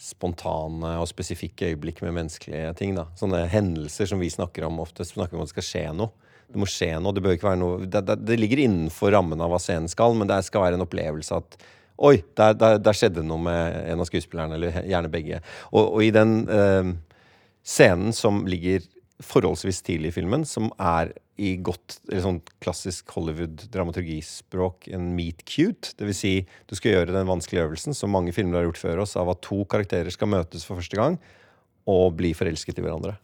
spontane 0.00 0.94
og 1.02 1.08
spesifikke 1.10 1.74
øyeblikk 1.74 2.00
med 2.04 2.16
menneskelige 2.16 2.72
ting. 2.78 2.94
da 2.96 3.10
Sånne 3.20 3.44
hendelser 3.52 4.08
som 4.08 4.22
vi 4.22 4.30
snakker 4.32 4.64
om 4.68 4.80
ofte. 4.80 5.04
Snakker 5.04 5.36
om 5.36 5.44
at 5.44 5.50
det 5.50 5.56
skal 5.58 5.68
skje 5.68 5.84
noe. 5.98 6.30
Det 6.50 6.58
må 6.58 6.68
skje 6.70 6.94
noe. 6.98 7.14
Det 7.14 7.24
bør 7.24 7.36
ikke 7.36 7.50
være 7.50 7.60
noe 7.60 7.84
Det, 7.84 8.00
det, 8.08 8.16
det 8.26 8.38
ligger 8.40 8.64
innenfor 8.64 9.12
rammen 9.14 9.40
av 9.40 9.52
hva 9.52 9.60
scenen 9.62 9.90
skal, 9.92 10.16
men 10.18 10.30
det 10.30 10.40
skal 10.46 10.64
være 10.66 10.80
en 10.80 10.86
opplevelse 10.86 11.42
at 11.42 11.60
Oi, 12.00 12.22
der, 12.32 12.54
der, 12.56 12.78
der 12.80 12.96
skjedde 12.96 13.20
noe 13.28 13.36
med 13.44 13.74
en 13.92 14.00
av 14.00 14.06
skuespillerne, 14.08 14.56
eller 14.56 14.86
gjerne 14.88 15.10
begge. 15.12 15.42
Og, 15.68 15.82
og 15.98 16.04
i 16.06 16.08
den 16.16 16.30
eh, 16.48 16.94
scenen 17.60 18.14
som 18.16 18.46
ligger 18.48 18.86
forholdsvis 19.24 19.82
tidlig 19.86 20.10
i 20.10 20.16
filmen, 20.20 20.44
som 20.48 20.70
er 20.80 21.12
i 21.40 21.54
godt 21.64 21.98
eller 22.10 22.22
sånn 22.24 22.40
klassisk 22.60 23.12
Hollywood-dramaturgispråk 23.16 24.90
en 24.96 25.10
meet 25.16 25.42
cute. 25.48 25.94
Det 25.96 26.08
vil 26.08 26.16
si, 26.16 26.34
du 26.68 26.76
skal 26.76 26.96
gjøre 26.96 27.14
den 27.16 27.28
vanskelige 27.28 27.64
øvelsen 27.64 27.96
som 27.96 28.12
mange 28.12 28.34
filmer 28.36 28.60
har 28.60 28.68
gjort 28.68 28.82
før 28.82 29.02
oss, 29.04 29.16
av 29.20 29.32
at 29.32 29.42
to 29.46 29.62
karakterer 29.70 30.12
skal 30.12 30.32
møtes 30.32 30.66
for 30.68 30.80
første 30.80 31.00
gang 31.00 31.18
og 31.88 32.14
bli 32.18 32.34
forelsket 32.36 32.80
i 32.80 32.84
hverandre. 32.84 33.16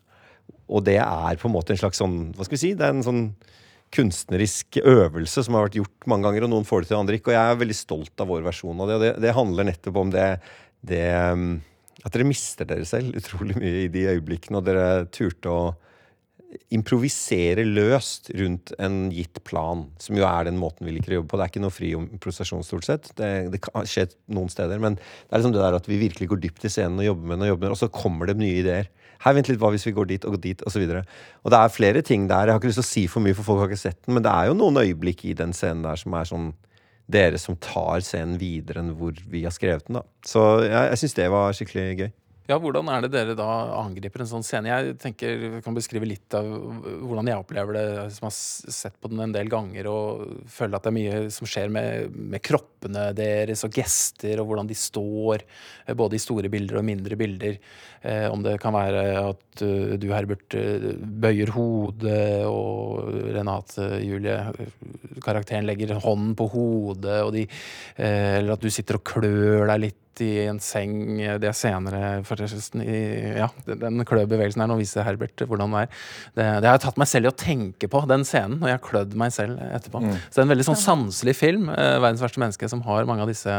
Og 0.72 0.82
det 0.86 0.98
er 1.02 1.38
på 1.38 1.48
en 1.48 1.54
måte 1.54 1.74
en 1.74 1.78
slags 1.78 2.00
sånn 2.00 2.32
Hva 2.34 2.46
skal 2.46 2.56
vi 2.56 2.62
si? 2.64 2.72
Det 2.78 2.86
er 2.86 2.96
en 2.96 3.06
sånn 3.06 3.22
kunstnerisk 3.94 4.80
øvelse 4.82 5.44
som 5.46 5.54
har 5.54 5.68
vært 5.68 5.78
gjort 5.78 6.08
mange 6.10 6.26
ganger, 6.26 6.46
og 6.46 6.52
noen 6.52 6.66
får 6.66 6.82
det 6.82 6.90
til, 6.90 6.98
andre 6.98 7.18
ikke. 7.20 7.30
Og 7.30 7.36
jeg 7.36 7.52
er 7.52 7.60
veldig 7.62 7.78
stolt 7.78 8.22
av 8.22 8.30
vår 8.32 8.44
versjon 8.48 8.82
av 8.82 8.90
det. 8.90 8.96
Og 8.96 9.04
det, 9.04 9.12
det 9.22 9.36
handler 9.36 9.68
nettopp 9.68 10.00
om 10.02 10.12
det, 10.14 10.28
det 10.86 11.04
um, 11.32 11.48
At 12.02 12.14
dere 12.14 12.26
mister 12.28 12.68
dere 12.68 12.86
selv 12.88 13.16
utrolig 13.18 13.56
mye 13.58 13.84
i 13.84 13.92
de 13.92 14.08
øyeblikkene, 14.16 14.58
og 14.58 14.66
dere 14.66 15.06
turte 15.14 15.52
å 15.52 15.60
improvisere 16.74 17.64
løst 17.66 18.30
rundt 18.36 18.72
en 18.82 19.06
gitt 19.14 19.40
plan, 19.46 19.84
som 20.02 20.18
jo 20.18 20.26
er 20.28 20.46
den 20.48 20.58
måten 20.60 20.86
vi 20.86 20.94
liker 20.96 21.14
å 21.14 21.18
jobbe 21.20 21.30
på. 21.30 21.38
Det 21.38 21.46
er 21.46 21.52
ikke 21.52 21.62
noe 21.64 21.74
fri 21.74 21.92
improvisasjon, 21.96 22.66
stort 22.66 22.86
sett. 22.86 23.10
Det, 23.18 23.30
det 23.52 23.60
kan 23.64 23.88
skje 23.88 24.08
noen 24.34 24.50
steder, 24.52 24.80
men 24.82 24.98
det 24.98 25.30
er 25.30 25.42
liksom 25.42 25.56
det 25.56 25.64
der 25.64 25.78
at 25.78 25.88
vi 25.90 26.00
virkelig 26.00 26.30
går 26.32 26.42
dypt 26.42 26.68
i 26.68 26.72
scenen 26.72 27.02
og 27.02 27.08
jobber 27.08 27.30
med 27.30 27.36
den, 27.36 27.46
og 27.46 27.52
jobber 27.52 27.64
med 27.64 27.68
den, 27.68 27.78
og 27.78 27.82
så 27.82 27.90
kommer 28.02 28.30
det 28.30 28.38
nye 28.40 28.60
ideer. 28.62 28.90
Her, 29.24 29.34
vent 29.38 29.48
litt, 29.50 29.58
hva 29.62 29.72
hvis 29.72 29.86
vi 29.88 29.94
går 29.96 30.10
dit 30.10 30.28
og 30.28 30.36
går 30.36 30.44
dit, 30.44 30.66
osv. 30.68 30.84
Og, 30.84 31.16
og 31.42 31.54
det 31.54 31.62
er 31.62 31.72
flere 31.72 32.04
ting 32.04 32.28
der. 32.30 32.50
Jeg 32.50 32.56
har 32.56 32.60
ikke 32.60 32.70
lyst 32.70 32.82
til 32.82 32.86
å 32.86 32.92
si 32.92 33.06
for 33.10 33.24
mye, 33.24 33.36
for 33.36 33.48
folk 33.48 33.64
har 33.64 33.72
ikke 33.72 33.84
sett 33.86 34.02
den, 34.04 34.16
men 34.18 34.26
det 34.26 34.34
er 34.34 34.50
jo 34.50 34.58
noen 34.58 34.82
øyeblikk 34.84 35.26
i 35.26 35.34
den 35.38 35.56
scenen 35.56 35.86
der 35.86 35.98
som 36.00 36.16
er 36.18 36.30
sånn 36.30 36.52
dere 37.06 37.38
som 37.38 37.54
tar 37.62 38.02
scenen 38.02 38.34
videre 38.40 38.82
enn 38.82 38.96
hvor 38.98 39.14
vi 39.30 39.44
har 39.46 39.54
skrevet 39.54 39.86
den. 39.86 40.00
da. 40.00 40.04
Så 40.26 40.42
jeg, 40.66 40.90
jeg 40.90 41.00
syns 41.02 41.18
det 41.18 41.28
var 41.32 41.54
skikkelig 41.54 41.86
gøy. 42.00 42.08
Ja, 42.46 42.60
Hvordan 42.62 42.86
er 42.94 43.02
det 43.02 43.10
dere 43.10 43.34
da 43.34 43.46
angriper 43.80 44.22
en 44.22 44.28
sånn 44.30 44.44
scene? 44.46 44.70
Jeg 44.70 44.94
tenker, 45.02 45.32
jeg 45.56 45.62
kan 45.64 45.74
beskrive 45.74 46.06
litt 46.06 46.34
av 46.38 46.46
hvordan 46.46 47.26
jeg 47.26 47.42
opplever 47.42 47.74
det, 47.74 47.86
som 48.14 48.28
har 48.28 48.34
sett 48.36 48.94
på 49.02 49.10
den 49.10 49.24
en 49.24 49.34
del 49.34 49.50
ganger, 49.50 49.88
og 49.90 50.44
føler 50.54 50.78
at 50.78 50.86
det 50.86 50.92
er 50.92 50.94
mye 50.94 51.16
som 51.34 51.50
skjer 51.50 51.74
med, 51.74 52.14
med 52.14 52.44
kroppene 52.46 53.08
deres 53.18 53.66
og 53.66 53.74
gester, 53.74 54.38
og 54.38 54.46
hvordan 54.46 54.70
de 54.70 54.78
står, 54.78 55.42
både 55.98 56.20
i 56.20 56.22
store 56.22 56.52
bilder 56.52 56.78
og 56.78 56.86
mindre 56.86 57.18
bilder. 57.18 57.58
Eh, 58.06 58.28
om 58.30 58.46
det 58.46 58.60
kan 58.62 58.78
være 58.78 59.04
at 59.24 59.66
uh, 59.66 59.98
du, 59.98 60.06
Herbert, 60.14 60.46
eh, 60.54 60.88
bøyer 61.02 61.50
hodet, 61.50 62.46
og 62.46 63.10
Renate, 63.34 63.90
Julie, 64.06 64.38
eh, 64.38 65.18
karakteren 65.24 65.66
legger 65.66 65.96
hånden 65.98 66.38
på 66.38 66.46
hodet, 66.54 67.20
de, 67.34 67.46
eh, 67.98 68.36
eller 68.38 68.54
at 68.54 68.62
du 68.62 68.70
sitter 68.70 69.00
og 69.00 69.08
klør 69.16 69.66
deg 69.66 69.88
litt 69.88 70.02
i 70.24 70.30
en 70.46 70.58
seng. 70.62 70.94
Det 71.40 71.48
er 71.50 71.56
senere 71.56 72.00
forresten 72.26 72.82
i 72.84 72.98
Ja, 73.36 73.48
den, 73.66 74.02
kløbevegelsen 74.08 74.62
her. 74.62 74.70
Nå 74.70 74.78
viser 74.80 75.06
Herbert 75.06 75.44
hvordan 75.44 75.74
det 75.76 75.84
er. 75.84 75.92
Det, 76.36 76.46
det 76.62 76.70
har 76.70 76.78
jeg 76.78 76.84
tatt 76.86 77.00
meg 77.02 77.10
selv 77.10 77.28
i 77.28 77.32
å 77.32 77.36
tenke 77.36 77.90
på, 77.92 78.02
den 78.10 78.26
scenen, 78.28 78.58
og 78.62 78.70
jeg 78.70 78.78
har 78.78 78.84
klødd 78.84 79.16
meg 79.18 79.34
selv 79.34 79.60
etterpå. 79.66 80.02
Så 80.16 80.34
det 80.36 80.42
er 80.42 80.48
en 80.48 80.54
veldig 80.54 80.68
sånn 80.70 80.82
sanselig 80.82 81.36
film, 81.38 81.70
eh, 81.72 81.96
'Verdens 82.00 82.24
verste 82.24 82.42
menneske', 82.42 82.70
som 82.72 82.84
har 82.86 83.08
mange 83.08 83.26
av 83.26 83.32
disse 83.32 83.54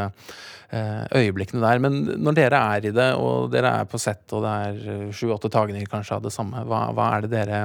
eh, 0.72 1.04
øyeblikkene 1.22 1.64
der. 1.64 1.82
Men 1.84 2.04
når 2.24 2.38
dere 2.42 2.62
er 2.76 2.90
i 2.90 2.96
det, 2.96 3.10
og 3.16 3.52
dere 3.54 3.74
er 3.82 3.90
på 3.90 4.00
sett, 4.02 4.26
og 4.34 4.46
det 4.46 4.54
er 4.68 5.10
sju-åtte 5.16 5.52
tagninger 5.54 5.90
kanskje 5.92 6.20
av 6.20 6.28
det 6.28 6.36
samme, 6.36 6.66
hva, 6.68 6.88
hva 6.96 7.12
er 7.18 7.26
det 7.26 7.34
dere 7.36 7.64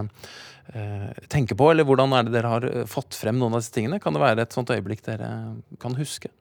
eh, 0.75 1.11
tenker 1.33 1.59
på, 1.59 1.71
eller 1.73 1.87
hvordan 1.89 2.15
er 2.17 2.27
det 2.27 2.37
dere 2.37 2.53
har 2.53 2.69
eh, 2.69 2.87
fått 2.91 3.17
frem 3.19 3.39
noen 3.41 3.57
av 3.57 3.63
disse 3.63 3.75
tingene? 3.75 4.01
Kan 4.03 4.17
det 4.17 4.23
være 4.23 4.47
et 4.47 4.55
sånt 4.55 4.73
øyeblikk 4.73 5.05
dere 5.07 5.31
kan 5.83 5.97
huske? 5.99 6.33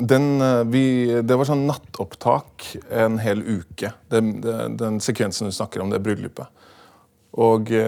Den, 0.00 0.40
eh, 0.40 0.62
vi, 0.72 0.84
det 1.22 1.36
var 1.36 1.48
sånn 1.48 1.66
nattopptak 1.68 2.70
en 2.90 3.20
hel 3.22 3.42
uke. 3.44 3.92
Den, 4.12 4.38
den, 4.44 4.78
den 4.80 4.98
sekvensen 5.04 5.50
du 5.50 5.54
snakker 5.54 5.84
om, 5.84 5.92
det 5.92 6.02
bryllupet. 6.04 6.48
Og 7.40 7.68
vi 7.70 7.78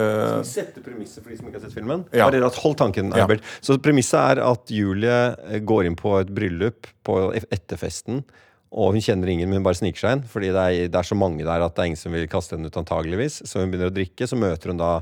Sette 0.47 0.79
premisset 0.85 1.25
for 1.25 1.33
de 1.33 1.39
som 1.41 1.49
ikke 1.49 1.59
har 1.59 1.65
sett 1.65 1.75
filmen. 1.75 2.05
Ja. 2.15 2.29
Hold 2.63 2.79
tanken, 2.79 3.11
Ja. 3.17 3.27
Så 3.61 3.79
premisset 3.83 4.39
er 4.39 4.43
at 4.47 4.71
Julie 4.71 5.19
eh, 5.49 5.59
går 5.59 5.89
inn 5.89 5.99
på 5.99 6.15
et 6.21 6.31
bryllup 6.31 6.87
på 7.03 7.19
etterfesten. 7.35 8.23
Og 8.73 8.95
hun 8.95 9.05
kjenner 9.05 9.29
ingen, 9.29 9.51
men 9.51 9.61
hun 9.61 9.67
bare 9.67 9.77
sniker 9.77 10.01
seg 10.01 10.15
inn. 10.17 10.23
Fordi 10.31 10.53
det 10.55 10.63
er, 10.63 10.87
det 10.89 11.01
er 11.01 11.09
så 11.09 11.19
mange 11.19 11.45
der 11.45 11.65
at 11.65 11.75
det 11.75 11.83
er 11.83 11.91
ingen 11.91 12.01
som 12.01 12.15
vil 12.15 12.29
kaste 12.31 12.57
henne 12.57 12.71
ut, 12.71 12.79
antageligvis. 12.81 13.43
Så 13.45 13.61
hun 13.61 13.73
begynner 13.73 13.91
å 13.91 13.97
drikke. 13.97 14.29
Så 14.31 14.39
møter 14.41 14.73
hun 14.73 14.81
da 14.81 14.93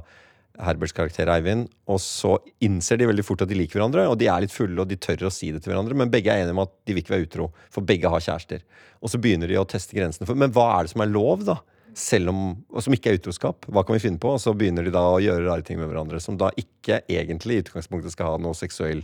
Herberts 0.65 0.95
karakter 0.97 1.31
Eivind. 1.33 1.69
Og 1.91 2.01
så 2.03 2.37
innser 2.65 3.01
de 3.01 3.09
veldig 3.11 3.25
fort 3.27 3.43
at 3.45 3.51
de 3.51 3.59
liker 3.59 3.79
hverandre. 3.81 4.07
Og 4.11 4.19
de 4.21 4.29
er 4.31 4.45
litt 4.45 4.55
fulle, 4.55 4.79
og 4.81 4.89
de 4.91 4.99
tør 5.01 5.27
å 5.29 5.33
si 5.35 5.51
det 5.55 5.63
til 5.65 5.73
hverandre. 5.73 5.97
Men 5.99 6.13
begge 6.13 6.33
er 6.33 6.45
enige 6.45 6.57
om 6.57 6.63
at 6.65 6.73
de 6.87 6.97
vil 6.97 7.05
ikke 7.05 7.15
være 7.17 7.27
utro. 7.29 7.51
For 7.75 7.87
begge 7.87 8.13
har 8.13 8.25
kjærester. 8.25 8.65
Og 9.01 9.13
så 9.13 9.21
begynner 9.23 9.51
de 9.51 9.59
å 9.61 9.67
teste 9.69 9.97
grensene. 9.97 10.29
For, 10.29 10.39
men 10.39 10.53
hva 10.55 10.67
er 10.77 10.87
det 10.87 10.95
som 10.95 11.05
er 11.05 11.13
lov, 11.13 11.47
da? 11.49 11.59
Selv 11.97 12.31
om, 12.31 12.43
og 12.71 12.85
som 12.87 12.95
ikke 12.95 13.11
er 13.11 13.19
utroskap. 13.19 13.67
Hva 13.67 13.83
kan 13.87 13.97
vi 13.97 14.05
finne 14.05 14.21
på? 14.23 14.37
Og 14.37 14.43
så 14.43 14.55
begynner 14.55 14.87
de 14.87 14.93
da 14.95 15.03
å 15.11 15.23
gjøre 15.23 15.49
rare 15.49 15.67
ting 15.67 15.81
med 15.81 15.91
hverandre. 15.91 16.21
Som 16.23 16.39
da 16.41 16.53
ikke 16.61 17.03
egentlig 17.11 17.57
i 17.57 17.65
utgangspunktet 17.65 18.15
skal 18.15 18.35
ha 18.35 18.43
noe 18.43 18.59
seksuell 18.59 19.03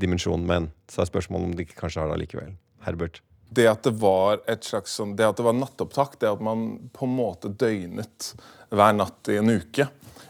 dimensjon. 0.00 0.48
Men 0.48 0.72
så 0.90 1.04
er 1.04 1.12
spørsmålet 1.12 1.52
om 1.52 1.58
de 1.60 1.68
kanskje 1.70 2.02
har 2.02 2.10
det 2.10 2.18
allikevel. 2.18 2.56
Herbert. 2.82 3.20
det 3.52 3.66
at 3.68 3.84
det 3.84 3.92
var 4.00 4.40
et 4.50 4.64
slags 4.64 4.94
sånn, 4.96 5.12
det 5.16 5.26
at 5.28 5.36
det 5.38 5.44
var 5.44 5.56
nattopptak, 5.56 6.16
det 6.18 6.30
at 6.30 6.40
man 6.42 6.88
på 6.96 7.06
en 7.06 7.14
måte 7.14 7.50
døgnet 7.52 8.32
hver 8.72 8.94
natt 8.96 9.28
i 9.28 9.36
en 9.38 9.52
uke, 9.52 9.86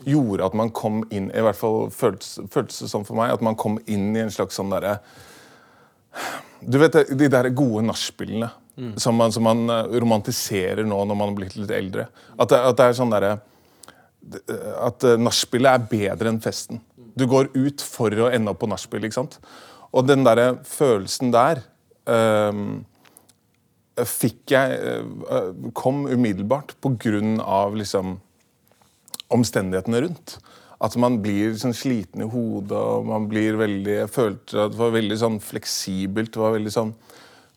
gjorde 0.08 0.46
at 0.48 0.56
man 0.58 0.72
kom 0.74 1.02
inn 1.14 1.30
I 1.30 1.44
hvert 1.44 1.58
fall 1.58 1.86
føltes, 1.94 2.40
det 2.46 2.90
sånn 2.90 3.06
for 3.08 3.18
meg. 3.18 3.34
At 3.34 3.44
man 3.44 3.58
kom 3.58 3.78
inn 3.86 4.10
i 4.16 4.24
en 4.24 4.32
slags 4.34 4.58
sånn 4.58 4.72
derre 4.72 4.98
Du 6.62 6.78
vet 6.82 6.98
de 7.10 7.30
der 7.30 7.50
gode 7.56 7.84
nachspielene 7.86 8.50
som, 8.96 9.16
man, 9.18 9.32
som 9.32 9.44
man 9.44 9.66
eh, 9.68 9.98
romantiserer 10.00 10.86
nå 10.88 10.96
når 11.04 11.16
man 11.18 11.28
har 11.28 11.36
blitt 11.36 11.56
litt 11.58 11.72
eldre. 11.76 12.06
At 12.40 12.52
det, 12.52 12.60
at 12.70 12.78
det 12.78 12.86
er 12.88 12.96
sånn 12.96 13.12
derre 13.12 13.34
at 14.22 15.04
uh, 15.04 15.18
nachspielet 15.18 15.74
er 15.74 15.86
bedre 15.90 16.30
enn 16.30 16.40
festen. 16.42 16.80
Du 17.18 17.26
går 17.28 17.50
ut 17.56 17.82
for 17.84 18.14
å 18.14 18.30
ende 18.32 18.52
opp 18.52 18.62
på 18.62 18.70
nachspiel, 18.70 19.04
ikke 19.08 19.18
sant? 19.18 19.38
Og 19.92 20.06
den 20.08 20.24
derre 20.24 20.62
følelsen 20.64 21.32
der 21.34 21.60
um, 22.06 22.84
fikk 24.08 24.54
jeg 24.54 24.76
eh, 24.80 25.50
kom 25.76 26.06
umiddelbart 26.08 26.72
på 26.80 26.94
grunn 27.02 27.42
av 27.44 27.74
liksom 27.76 28.14
omstendighetene 29.34 30.02
rundt. 30.06 30.36
At 30.82 30.96
man 30.98 31.20
blir 31.22 31.54
sånn 31.60 31.76
sliten 31.76 32.24
i 32.24 32.28
hodet, 32.28 32.74
og 32.74 33.06
man 33.06 33.28
blir 33.30 33.58
veldig 33.60 33.94
Jeg 34.00 34.10
følte 34.10 34.64
at 34.64 34.74
det 34.74 34.80
var 34.80 34.96
veldig 34.96 35.18
sånn 35.20 35.38
fleksibelt. 35.42 36.32
Det 36.34 36.42
var 36.42 36.56
veldig 36.56 36.74
sånn 36.74 36.94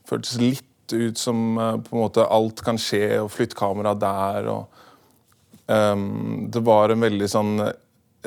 Føltes 0.05 0.37
litt 0.37 0.93
ut 0.93 1.17
som 1.17 1.57
eh, 1.57 1.77
på 1.81 1.95
en 1.95 2.03
måte 2.03 2.27
alt 2.29 2.61
kan 2.61 2.77
skje, 2.77 3.17
og 3.23 3.31
flyttkamera 3.33 3.95
der, 3.97 4.49
og 4.53 5.65
um, 5.65 6.45
Det 6.53 6.61
var 6.61 6.93
en 6.93 7.01
veldig 7.01 7.29
sånn 7.31 7.55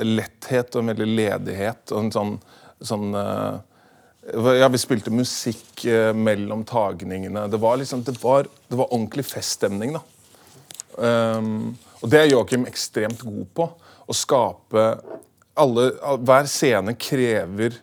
letthet 0.03 0.75
og 0.75 0.83
en 0.83 0.91
veldig 0.93 1.07
ledighet 1.07 1.91
og 1.93 2.03
en 2.03 2.11
sånn, 2.15 2.35
sånn 2.83 3.15
uh, 3.15 3.59
ja, 4.59 4.67
Vi 4.71 4.81
spilte 4.81 5.13
musikk 5.15 5.85
eh, 5.87 6.11
mellom 6.13 6.65
tagningene. 6.67 7.47
Det 7.47 7.59
var, 7.61 7.79
liksom, 7.79 8.03
det 8.03 8.17
var, 8.21 8.49
det 8.67 8.77
var 8.77 8.91
ordentlig 8.91 9.25
feststemning. 9.25 9.95
da. 9.95 10.03
Um, 10.99 11.77
og 12.01 12.11
det 12.11 12.19
er 12.19 12.31
Joakim 12.31 12.65
ekstremt 12.69 13.21
god 13.25 13.47
på. 13.55 13.67
Å 14.09 14.15
skape 14.15 14.85
alle, 15.59 15.89
Hver 16.23 16.47
scene 16.49 16.95
krever 16.95 17.75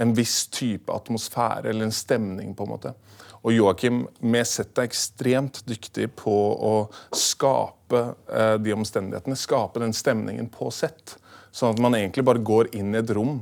en 0.00 0.14
viss 0.16 0.44
type 0.52 0.92
atmosfære 0.92 1.70
eller 1.70 1.88
en 1.88 1.94
stemning. 1.94 2.54
på 2.54 2.66
en 2.66 2.70
måte. 2.70 2.94
Og 3.42 3.52
Joakim 3.52 4.02
med 4.20 4.46
sett 4.46 4.76
er 4.78 4.88
ekstremt 4.88 5.62
dyktig 5.64 6.10
på 6.18 6.34
å 6.60 6.74
skape 7.16 8.02
eh, 8.28 8.56
de 8.60 8.74
omstendighetene. 8.76 9.36
Skape 9.36 9.80
den 9.80 9.96
stemningen 9.96 10.50
på 10.52 10.70
sett. 10.70 11.16
Sånn 11.50 11.72
at 11.72 11.80
man 11.80 11.96
egentlig 11.96 12.24
bare 12.26 12.42
går 12.44 12.74
inn 12.76 12.94
i 12.94 13.00
et 13.00 13.12
rom. 13.16 13.40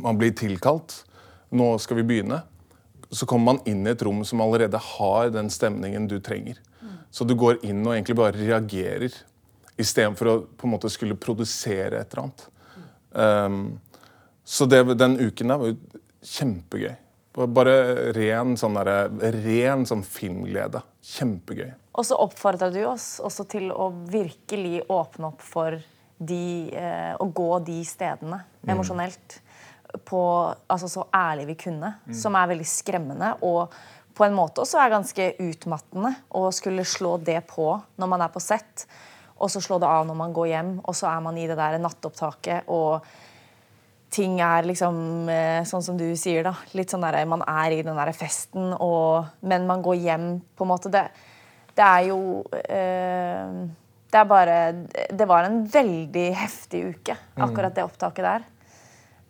Man 0.00 0.18
blir 0.20 0.34
tilkalt. 0.36 1.04
Nå 1.50 1.72
skal 1.82 2.00
vi 2.00 2.06
begynne. 2.12 2.42
Så 3.10 3.26
kommer 3.26 3.54
man 3.54 3.62
inn 3.66 3.86
i 3.86 3.94
et 3.94 4.02
rom 4.06 4.20
som 4.24 4.42
allerede 4.44 4.78
har 4.78 5.32
den 5.34 5.48
stemningen 5.50 6.06
du 6.10 6.18
trenger. 6.22 6.60
Så 7.10 7.26
du 7.26 7.34
går 7.34 7.64
inn 7.66 7.82
og 7.86 7.94
egentlig 7.94 8.16
bare 8.18 8.38
reagerer, 8.38 9.14
istedenfor 9.80 10.30
å 10.30 10.38
på 10.56 10.68
en 10.68 10.74
måte 10.76 10.90
skulle 10.92 11.18
produsere 11.18 12.02
et 12.02 12.12
eller 12.12 12.26
annet. 12.26 12.48
Um, 13.10 13.80
så 14.44 14.66
det, 14.66 14.84
den 14.98 15.16
uken 15.18 15.50
der 15.50 15.60
var 15.60 15.72
jo 15.72 16.02
kjempegøy. 16.26 16.96
Bare- 17.40 18.12
ren 18.12 18.56
sånn, 18.58 18.74
der, 18.84 19.08
ren 19.44 19.86
sånn 19.86 20.02
filmglede. 20.04 20.82
Kjempegøy. 21.12 21.70
Og 21.94 22.06
så 22.06 22.18
oppfordra 22.18 22.70
du 22.74 22.80
oss 22.90 23.20
også 23.22 23.46
til 23.50 23.70
å 23.70 23.90
virkelig 24.10 24.82
åpne 24.90 25.30
opp 25.30 25.42
for 25.42 25.78
de, 26.18 26.70
eh, 26.74 27.14
å 27.16 27.26
gå 27.32 27.64
de 27.64 27.78
stedene 27.84 28.42
emosjonelt. 28.66 29.40
På, 30.06 30.54
altså 30.70 30.86
så 30.86 31.06
ærlig 31.14 31.46
vi 31.46 31.54
kunne. 31.66 31.94
Som 32.14 32.36
er 32.38 32.50
veldig 32.52 32.66
skremmende. 32.66 33.32
Og 33.42 33.72
på 34.20 34.26
en 34.26 34.36
måte 34.36 34.60
også 34.60 34.76
er 34.82 34.92
ganske 34.92 35.30
utmattende 35.40 36.12
å 36.36 36.50
skulle 36.52 36.84
slå 36.84 37.14
det 37.24 37.38
på 37.48 37.72
når 37.96 38.12
man 38.12 38.20
er 38.20 38.32
på 38.34 38.42
sett. 38.44 38.84
Og 39.40 39.48
så 39.48 39.62
slå 39.64 39.78
det 39.80 39.88
av 39.88 40.04
når 40.04 40.18
man 40.18 40.34
går 40.36 40.50
hjem, 40.50 40.74
og 40.84 40.96
så 40.96 41.08
er 41.08 41.22
man 41.24 41.38
i 41.40 41.46
det 41.48 41.56
der 41.56 41.78
nattopptaket. 41.80 42.68
og 42.68 43.00
ting 44.10 44.40
er 44.42 44.66
liksom 44.66 45.28
eh, 45.30 45.62
sånn 45.64 45.84
som 45.86 45.98
du 45.98 46.08
sier, 46.18 46.42
da. 46.44 46.52
Litt 46.76 46.92
sånn 46.92 47.04
der, 47.06 47.22
Man 47.30 47.44
er 47.46 47.76
i 47.76 47.82
den 47.86 47.96
der 47.96 48.12
festen, 48.12 48.72
og, 48.74 49.30
men 49.40 49.68
man 49.70 49.84
går 49.86 50.00
hjem, 50.02 50.30
på 50.56 50.66
en 50.66 50.72
måte. 50.72 50.90
Det, 50.92 51.04
det 51.78 51.86
er 51.86 52.08
jo 52.10 52.20
eh, 52.58 53.60
Det 54.10 54.18
er 54.18 54.26
bare 54.26 54.56
Det 55.14 55.28
var 55.30 55.46
en 55.46 55.62
veldig 55.70 56.26
heftig 56.34 56.82
uke, 56.90 57.16
akkurat 57.38 57.74
det 57.74 57.86
opptaket 57.86 58.26
der. 58.26 58.48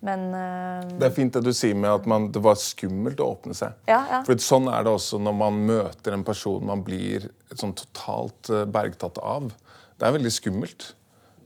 Men 0.07 0.31
uh, 0.33 0.87
Det 0.97 1.11
er 1.11 1.15
fint 1.17 1.35
det 1.35 1.43
du 1.45 1.53
sier 1.57 1.77
med 1.77 1.91
at 1.93 2.07
man, 2.09 2.31
det 2.33 2.41
var 2.45 2.57
skummelt 2.61 3.21
å 3.21 3.33
åpne 3.35 3.57
seg. 3.57 3.77
Ja, 3.91 4.01
ja. 4.09 4.21
For 4.27 4.41
sånn 4.41 4.71
er 4.73 4.87
det 4.87 4.95
også 4.97 5.21
når 5.21 5.37
man 5.43 5.61
møter 5.69 6.17
en 6.17 6.25
person 6.25 6.65
man 6.67 6.85
blir 6.87 7.29
sånn 7.53 7.75
totalt 7.77 8.49
eh, 8.53 8.65
bergtatt 8.71 9.19
av. 9.21 9.51
Det 9.99 10.07
er 10.07 10.15
veldig 10.17 10.33
skummelt. 10.33 10.93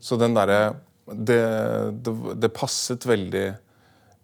Så 0.04 0.18
den 0.20 0.36
derre 0.36 0.76
det, 1.04 1.40
det, 2.04 2.14
det 2.40 2.52
passet 2.54 3.04
veldig 3.08 3.46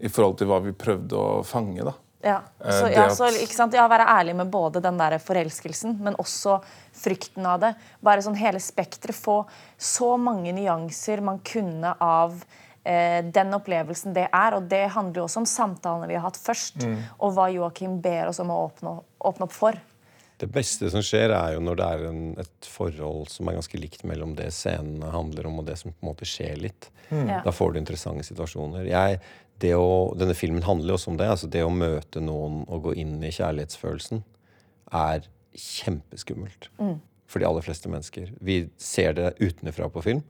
i 0.01 0.09
forhold 0.09 0.39
til 0.41 0.49
hva 0.49 0.61
vi 0.65 0.73
prøvde 0.77 1.19
å 1.19 1.43
fange, 1.45 1.85
da. 1.85 1.97
Ja, 2.25 2.39
Eh, 2.65 2.81
så, 2.81 2.89
ja, 2.93 3.07
så 3.15 3.29
ikke 3.33 3.55
sant? 3.55 3.75
ja, 3.75 3.87
Være 3.89 4.05
ærlig 4.05 4.35
med 4.37 4.51
både 4.53 4.83
den 4.85 4.99
der 5.01 5.17
forelskelsen, 5.23 5.97
men 6.05 6.17
også 6.21 6.59
frykten 7.01 7.47
av 7.49 7.61
det. 7.63 7.71
Bare 8.05 8.23
sånn 8.25 8.37
hele 8.37 8.61
spekteret. 8.61 9.17
Få 9.17 9.45
så 9.81 10.15
mange 10.21 10.53
nyanser 10.57 11.23
man 11.25 11.41
kunne 11.45 11.95
av 11.97 12.43
den 12.85 13.53
opplevelsen 13.53 14.15
det 14.17 14.29
er. 14.33 14.55
Og 14.57 14.69
det 14.71 14.87
handler 14.95 15.21
jo 15.21 15.25
også 15.29 15.43
om 15.43 15.47
samtalene 15.47 16.09
vi 16.09 16.15
har 16.17 16.23
hatt 16.25 16.39
først, 16.41 16.81
Mm. 16.87 16.97
og 17.21 17.35
hva 17.37 17.49
Joakim 17.53 18.01
ber 18.01 18.29
oss 18.29 18.41
om 18.41 18.49
å 18.49 18.57
åpne, 18.71 18.95
åpne 19.21 19.45
opp 19.45 19.53
for. 19.53 19.77
Det 20.41 20.49
beste 20.49 20.89
som 20.89 21.03
skjer, 21.05 21.29
er 21.37 21.53
jo 21.53 21.61
når 21.61 21.77
det 21.77 21.87
er 21.93 22.05
en, 22.09 22.23
et 22.41 22.65
forhold 22.65 23.29
som 23.29 23.47
er 23.49 23.59
ganske 23.59 23.77
likt 23.79 24.05
mellom 24.09 24.33
det 24.35 24.47
scenene 24.57 25.11
handler 25.13 25.47
om, 25.51 25.59
og 25.61 25.67
det 25.67 25.77
som 25.77 25.93
på 25.93 26.01
en 26.01 26.09
måte 26.15 26.25
skjer 26.25 26.57
litt. 26.63 26.89
Ja. 27.11 27.43
Da 27.45 27.53
får 27.53 27.75
du 27.75 27.79
interessante 27.83 28.25
situasjoner. 28.25 28.87
Jeg, 28.89 29.21
det 29.61 29.75
å, 29.77 30.15
denne 30.17 30.33
filmen 30.35 30.63
handler 30.65 30.95
jo 30.95 30.97
også 30.97 31.11
om 31.13 31.19
det. 31.21 31.29
altså 31.29 31.51
Det 31.53 31.61
å 31.63 31.69
møte 31.69 32.23
noen 32.25 32.63
og 32.69 32.83
gå 32.89 32.95
inn 32.97 33.19
i 33.23 33.29
kjærlighetsfølelsen 33.37 34.23
er 34.97 35.29
kjempeskummelt. 35.53 36.71
For 37.31 37.39
de 37.39 37.47
aller 37.47 37.63
fleste 37.63 37.91
mennesker. 37.93 38.33
Vi 38.41 38.63
ser 38.81 39.13
det 39.19 39.35
utenfra 39.43 39.91
på 39.93 40.03
film, 40.03 40.23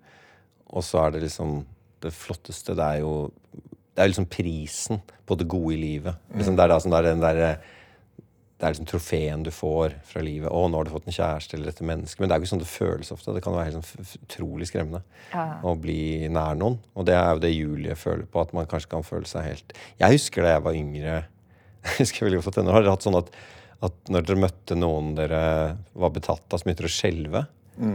og 0.75 0.83
så 0.85 1.07
er 1.07 1.15
det 1.15 1.23
liksom 1.29 1.63
Det 2.01 2.13
flotteste 2.17 2.77
Det 2.79 2.87
er 2.87 3.03
jo 3.05 3.15
det 4.01 4.05
er 4.05 4.11
liksom 4.15 4.31
prisen 4.33 5.01
på 5.29 5.37
det 5.37 5.45
gode 5.51 5.75
i 5.75 5.81
livet. 5.81 6.17
Liksom 6.33 6.57
det 6.57 6.65
er 6.65 6.73
da 6.73 6.79
sånn 6.81 6.95
er 6.97 7.05
den 7.05 7.21
der, 7.21 7.41
det 8.61 8.65
er 8.65 8.73
liksom 8.73 8.87
trofeen 8.89 9.43
du 9.45 9.51
får 9.53 9.97
fra 10.09 10.23
livet. 10.25 10.49
'Å, 10.49 10.63
nå 10.71 10.79
har 10.79 10.87
du 10.87 10.93
fått 10.95 11.09
en 11.11 11.17
kjæreste 11.17 11.57
eller 11.57 11.71
dette 11.71 11.85
mennesket.' 11.85 12.21
Men 12.21 12.31
det 12.31 12.35
er 12.35 12.41
jo 12.41 12.47
ikke 12.47 12.53
sånn 12.55 12.63
det 12.63 12.71
føles 12.71 13.13
ofte. 13.13 13.35
Det 13.37 13.43
kan 13.45 13.57
være 13.57 13.71
helt 13.71 13.91
sånn 13.91 14.25
utrolig 14.25 14.71
skremmende 14.71 15.03
å 15.67 15.75
bli 15.81 16.29
nær 16.33 16.57
noen. 16.61 16.79
Og 16.95 17.09
det 17.09 17.19
er 17.19 17.29
jo 17.35 17.45
det 17.45 17.53
Julie 17.53 17.99
føler 17.99 18.25
på, 18.25 18.41
at 18.41 18.57
man 18.57 18.69
kanskje 18.71 18.93
kan 18.95 19.07
føle 19.07 19.29
seg 19.29 19.47
helt 19.49 19.77
Jeg 20.01 20.17
husker 20.17 20.47
da 20.47 20.57
jeg 20.57 20.65
var 20.67 20.81
yngre 20.81 21.15
Jeg 21.85 21.97
husker 22.03 22.27
veldig 22.27 22.43
godt 22.43 22.61
denne. 22.61 22.73
Har 22.77 22.85
dere 22.85 22.97
hatt 22.97 23.09
sånn 23.09 23.21
at, 23.21 23.33
at 23.85 24.13
når 24.13 24.29
dere 24.29 24.45
møtte 24.47 24.77
noen 24.77 25.15
dere 25.17 25.45
var 25.93 26.13
betatt 26.17 26.45
av, 26.49 26.61
som 26.61 26.69
begynte 26.69 26.89
å 26.89 26.93
skjelve? 26.93 27.47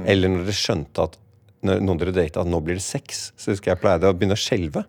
Eller 0.09 0.29
når 0.29 0.47
dere 0.47 0.57
skjønte 0.57 1.09
at 1.09 1.19
noen 1.65 1.99
dere 2.01 2.13
data 2.15 2.43
at 2.43 2.49
nå 2.49 2.59
blir 2.63 2.77
det 2.79 2.85
sex, 2.85 3.29
så 3.39 3.53
husker 3.53 3.73
jeg 3.73 3.81
pleide 3.81 4.09
å 4.09 4.15
begynne 4.15 4.37
å 4.37 4.39
skjelve. 4.39 4.85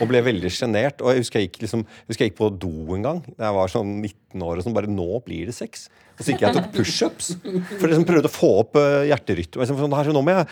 Og 0.00 0.10
ble 0.10 0.22
veldig 0.26 0.50
sjenert. 0.52 1.02
Og 1.04 1.12
jeg 1.14 1.24
husker 1.24 1.40
jeg 1.42 1.50
gikk, 1.50 1.60
liksom, 1.64 1.84
jeg 1.86 2.12
husker 2.12 2.26
jeg 2.26 2.32
gikk 2.32 2.40
på 2.40 2.50
do 2.66 2.72
en 2.96 3.06
gang 3.06 3.22
da 3.36 3.48
jeg 3.48 3.56
var 3.58 3.72
sånn 3.72 3.94
19 4.00 4.46
år 4.48 4.58
og 4.58 4.66
sånn. 4.66 4.76
Bare 4.76 4.90
nå 4.90 5.08
blir 5.26 5.50
det 5.50 5.56
sex. 5.56 5.86
Så 6.16 6.32
gikk 6.32 6.44
jeg 6.46 6.56
tok 6.56 6.68
pushups. 6.74 7.30
For 7.42 7.84
jeg 7.84 7.92
liksom 7.92 8.06
prøvde 8.08 8.30
å 8.30 8.32
få 8.32 8.50
opp 8.62 8.78
uh, 8.80 9.02
hjerterytmen. 9.08 9.68
Sånn, 9.68 9.82
jeg, 9.86 10.46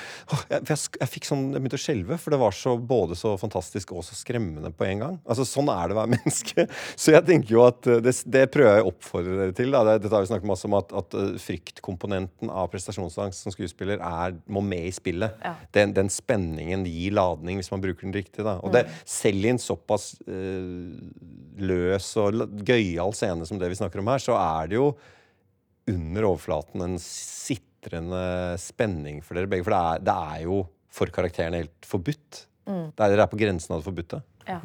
jeg, 0.50 0.60
jeg, 0.68 0.78
jeg 1.00 1.24
sånn, 1.28 1.44
jeg 1.54 1.62
begynte 1.62 1.80
å 1.80 1.84
skjelve, 1.84 2.18
for 2.20 2.34
det 2.34 2.40
var 2.42 2.56
så, 2.56 2.74
både 2.78 3.18
så 3.18 3.34
fantastisk 3.40 3.94
og 3.96 4.04
så 4.06 4.16
skremmende 4.18 4.72
på 4.74 4.86
en 4.88 5.04
gang. 5.04 5.18
Altså 5.24 5.46
Sånn 5.48 5.70
er 5.72 5.88
det 5.88 5.96
å 5.96 6.00
være 6.02 6.12
menneske. 6.16 6.66
Så 6.94 7.14
jeg 7.14 7.26
tenker 7.28 7.56
jo 7.56 7.64
at 7.66 7.88
uh, 7.88 8.00
det, 8.04 8.14
det 8.36 8.44
prøver 8.54 8.78
jeg 8.80 8.86
å 8.86 8.92
oppfordre 8.92 9.38
dere 9.40 9.56
til. 9.56 9.72
Da. 9.74 9.84
Det, 9.88 9.96
dette 10.04 10.18
har 10.18 10.26
vi 10.26 10.32
snakket 10.32 10.50
masse 10.52 10.68
om, 10.68 10.78
at, 10.80 10.94
at 11.00 11.18
uh, 11.18 11.32
fryktkomponenten 11.40 12.52
av 12.52 12.68
prestasjonsangst 12.74 13.46
som 13.46 13.54
skuespiller 13.54 14.02
er, 14.04 14.36
må 14.52 14.64
med 14.64 14.90
i 14.90 14.94
spillet. 14.94 15.40
Ja. 15.44 15.56
Den, 15.76 15.96
den 15.96 16.12
spenningen 16.12 16.84
gir 16.88 17.16
ladning 17.16 17.60
hvis 17.60 17.72
man 17.72 17.82
bruker 17.84 18.06
den 18.06 18.16
riktig. 18.16 18.44
Da. 18.44 18.58
Og 18.64 18.74
det, 18.74 18.86
selv 19.08 19.44
i 19.44 19.52
en 19.52 19.60
såpass 19.60 20.12
øh, 20.28 20.92
løs 21.64 22.10
og 22.20 22.44
gøyal 22.66 23.14
scene 23.16 23.46
som 23.48 23.60
det 23.60 23.70
vi 23.72 23.78
snakker 23.78 24.02
om 24.02 24.10
her, 24.12 24.22
så 24.22 24.36
er 24.38 24.72
det 24.72 24.80
jo 24.80 24.88
under 25.90 26.26
overflaten 26.30 26.84
en 26.84 26.96
sitrende 27.02 28.24
spenning 28.60 29.20
for 29.24 29.38
dere 29.38 29.50
begge. 29.50 29.66
For 29.66 29.74
det 29.74 29.82
er, 29.82 30.08
det 30.08 30.16
er 30.34 30.42
jo 30.46 30.62
for 30.94 31.12
karakterene 31.14 31.64
helt 31.64 31.88
forbudt. 31.88 32.44
Det 32.64 33.04
er, 33.04 33.12
dere 33.12 33.26
er 33.26 33.30
på 33.30 33.38
grensen 33.40 33.74
av 33.74 33.82
det 33.82 33.88
forbudte. 33.90 34.20
Ja. 34.48 34.60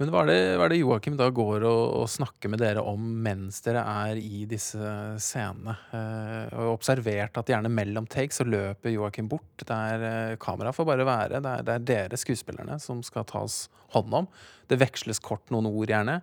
Men 0.00 0.10
hva 0.10 0.24
er 0.24 0.30
det, 0.32 0.38
hva 0.58 0.64
er 0.66 0.72
det 0.72 0.80
Joakim 0.80 1.14
da 1.18 1.28
går 1.30 1.64
og, 1.68 1.82
og 2.00 2.08
snakker 2.10 2.50
med 2.50 2.58
dere 2.58 2.82
om 2.82 3.02
mens 3.22 3.60
dere 3.62 3.84
er 3.86 4.18
i 4.18 4.42
disse 4.50 4.88
scenene? 5.22 5.76
Eh, 5.94 6.56
og 6.58 6.72
observert 6.80 7.38
at 7.38 7.52
gjerne 7.52 7.70
mellom 7.70 8.08
takes 8.10 8.40
så 8.40 8.46
løper 8.48 8.90
Joakim 8.90 9.28
bort. 9.30 9.62
Der 9.62 10.06
eh, 10.08 10.34
kameraet 10.42 10.74
får 10.74 10.88
bare 10.88 11.06
være. 11.06 11.38
Det 11.38 11.52
er, 11.52 11.62
det 11.62 11.76
er 11.76 11.86
dere 11.92 12.18
skuespillerne 12.18 12.80
som 12.82 13.04
skal 13.06 13.26
tas 13.30 13.68
hånd 13.94 14.18
om. 14.18 14.26
Det 14.66 14.80
veksles 14.82 15.22
kort 15.22 15.54
noen 15.54 15.70
ord, 15.70 15.86
gjerne. 15.86 16.18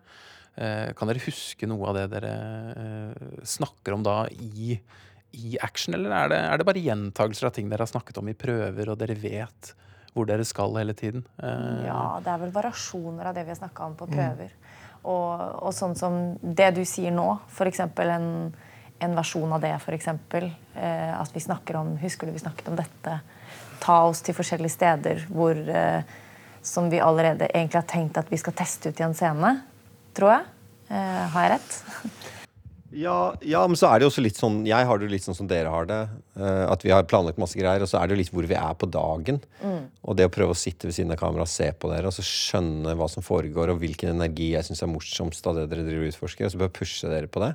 Eh, 0.56 0.92
kan 0.98 1.08
dere 1.08 1.24
huske 1.24 1.68
noe 1.70 1.88
av 1.88 1.96
det 1.96 2.08
dere 2.12 2.32
eh, 2.76 3.30
snakker 3.48 3.96
om 3.96 4.04
da 4.04 4.26
i, 4.36 4.74
i 5.32 5.58
action, 5.64 5.96
eller 5.96 6.12
er 6.12 6.34
det, 6.34 6.40
er 6.44 6.60
det 6.60 6.68
bare 6.68 6.84
gjentagelser 6.84 7.48
av 7.48 7.56
ting 7.56 7.70
dere 7.72 7.86
har 7.86 7.92
snakket 7.94 8.20
om 8.20 8.28
i 8.28 8.36
prøver, 8.36 8.92
og 8.92 9.00
dere 9.00 9.16
vet 9.16 9.72
hvor 10.12 10.28
dere 10.28 10.44
skal 10.44 10.76
hele 10.76 10.94
tiden? 10.98 11.24
Eh, 11.40 11.86
Ja, 11.88 12.20
det 12.24 12.34
er 12.34 12.42
vel 12.42 12.52
variasjoner 12.52 13.30
av 13.30 13.38
det 13.38 13.46
vi 13.48 13.54
har 13.54 13.62
snakka 13.62 13.86
om 13.86 13.96
på 13.96 14.10
prøver. 14.12 14.52
Og, 15.08 15.40
og 15.64 15.72
sånn 15.74 15.96
som 15.98 16.18
det 16.44 16.74
du 16.76 16.84
sier 16.86 17.16
nå, 17.16 17.30
f.eks. 17.50 17.80
En, 18.04 18.28
en 19.02 19.16
versjon 19.18 19.56
av 19.56 19.64
det, 19.64 19.72
f.eks. 19.80 20.10
Eh, 20.12 21.14
at 21.16 21.32
vi 21.34 21.42
snakker 21.42 21.80
om 21.80 21.96
Husker 22.04 22.28
du 22.28 22.36
vi 22.36 22.44
snakket 22.44 22.68
om 22.70 22.76
dette? 22.78 23.16
Ta 23.82 24.02
oss 24.06 24.22
til 24.22 24.36
forskjellige 24.38 24.76
steder 24.76 25.24
hvor 25.32 25.58
eh, 25.58 26.04
Som 26.62 26.92
vi 26.92 27.00
allerede 27.02 27.48
egentlig 27.50 27.80
har 27.80 27.88
tenkt 27.90 28.20
at 28.22 28.30
vi 28.30 28.38
skal 28.38 28.54
teste 28.54 28.92
ut 28.92 29.00
i 29.00 29.08
en 29.08 29.16
scene, 29.18 29.56
tror 30.18 30.36
jeg. 30.36 30.46
Eh, 30.92 31.24
har 31.36 31.48
jeg 31.48 31.58
rett? 31.58 31.82
Ja, 32.92 33.32
ja, 33.48 33.62
men 33.72 33.78
så 33.80 33.88
er 33.88 34.00
det 34.00 34.04
jo 34.04 34.10
også 34.12 34.20
litt 34.20 34.36
sånn 34.36 34.66
Jeg 34.68 34.84
har 34.84 35.00
det 35.00 35.06
jo 35.08 35.12
litt 35.14 35.24
sånn 35.24 35.36
som 35.38 35.48
dere 35.48 35.70
har 35.72 35.86
det. 35.88 36.00
eh, 36.36 36.64
at 36.68 36.82
vi 36.84 36.92
har 36.92 37.06
planlagt 37.08 37.40
masse 37.40 37.56
greier, 37.56 37.80
og 37.80 37.88
så 37.88 38.02
er 38.02 38.10
det 38.10 38.18
jo 38.18 38.20
litt 38.20 38.32
hvor 38.34 38.44
vi 38.50 38.58
er 38.60 38.74
på 38.76 38.90
dagen. 38.92 39.38
Og 40.04 40.18
det 40.20 40.26
å 40.28 40.32
prøve 40.34 40.52
å 40.52 40.60
sitte 40.60 40.90
ved 40.90 40.98
siden 40.98 41.14
av 41.16 41.20
kameraet 41.22 41.48
og 41.48 41.54
se 41.54 41.70
på 41.72 41.88
dere, 41.88 42.10
og 42.12 42.16
så 42.18 42.26
skjønne 42.28 42.98
hva 43.00 43.08
som 43.08 43.24
foregår, 43.24 43.72
og 43.72 43.80
hvilken 43.80 44.12
energi 44.12 44.50
jeg 44.58 44.68
syns 44.68 44.84
er 44.84 44.92
morsomst 44.92 45.48
av 45.48 45.56
det 45.56 45.70
dere 45.72 45.86
driver 45.88 46.04
og 46.04 46.12
utforsker, 46.12 46.50
og 46.50 46.52
så 46.52 46.60
bør 46.60 46.68
jeg 46.68 46.76
pushe 46.82 47.12
dere 47.14 47.30
på 47.32 47.44
det. 47.46 47.54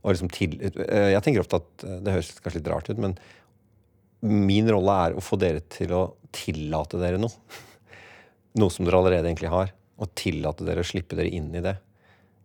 Og 0.00 0.14
liksom 0.14 0.30
til, 0.32 0.56
eh, 0.62 1.10
jeg 1.12 1.24
tenker 1.26 1.44
ofte 1.44 1.60
at 1.60 1.84
eh, 1.84 1.98
det 2.06 2.14
høres 2.14 2.32
kanskje 2.40 2.62
litt 2.62 2.70
rart 2.72 2.88
ut, 2.88 3.02
men 3.04 3.18
min 4.24 4.70
rolle 4.72 4.94
er 5.04 5.18
å 5.18 5.20
få 5.20 5.36
dere 5.36 5.60
til 5.68 5.92
å 5.92 6.00
tillate 6.32 6.96
dere 6.96 7.20
noe. 7.20 7.36
Noe 8.58 8.72
som 8.72 8.88
dere 8.88 9.02
allerede 9.02 9.28
egentlig 9.28 9.52
har. 9.52 9.76
Og 10.00 10.16
tillate 10.16 10.64
dere 10.64 10.80
å 10.80 10.88
slippe 10.88 11.18
dere 11.18 11.28
inn 11.28 11.52
i 11.52 11.60
det. 11.60 11.76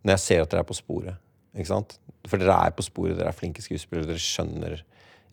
Når 0.04 0.16
jeg 0.18 0.22
ser 0.24 0.42
at 0.44 0.52
dere 0.52 0.64
er 0.64 0.68
på 0.68 0.76
sporet. 0.76 1.20
Ikke 1.54 1.70
sant? 1.70 1.96
For 2.28 2.40
dere 2.40 2.56
er 2.66 2.74
på 2.76 2.84
sporet, 2.84 3.16
dere 3.18 3.30
er 3.30 3.36
flinke 3.36 3.62
skuespillere, 3.64 4.12
dere 4.12 4.22
skjønner 4.22 4.82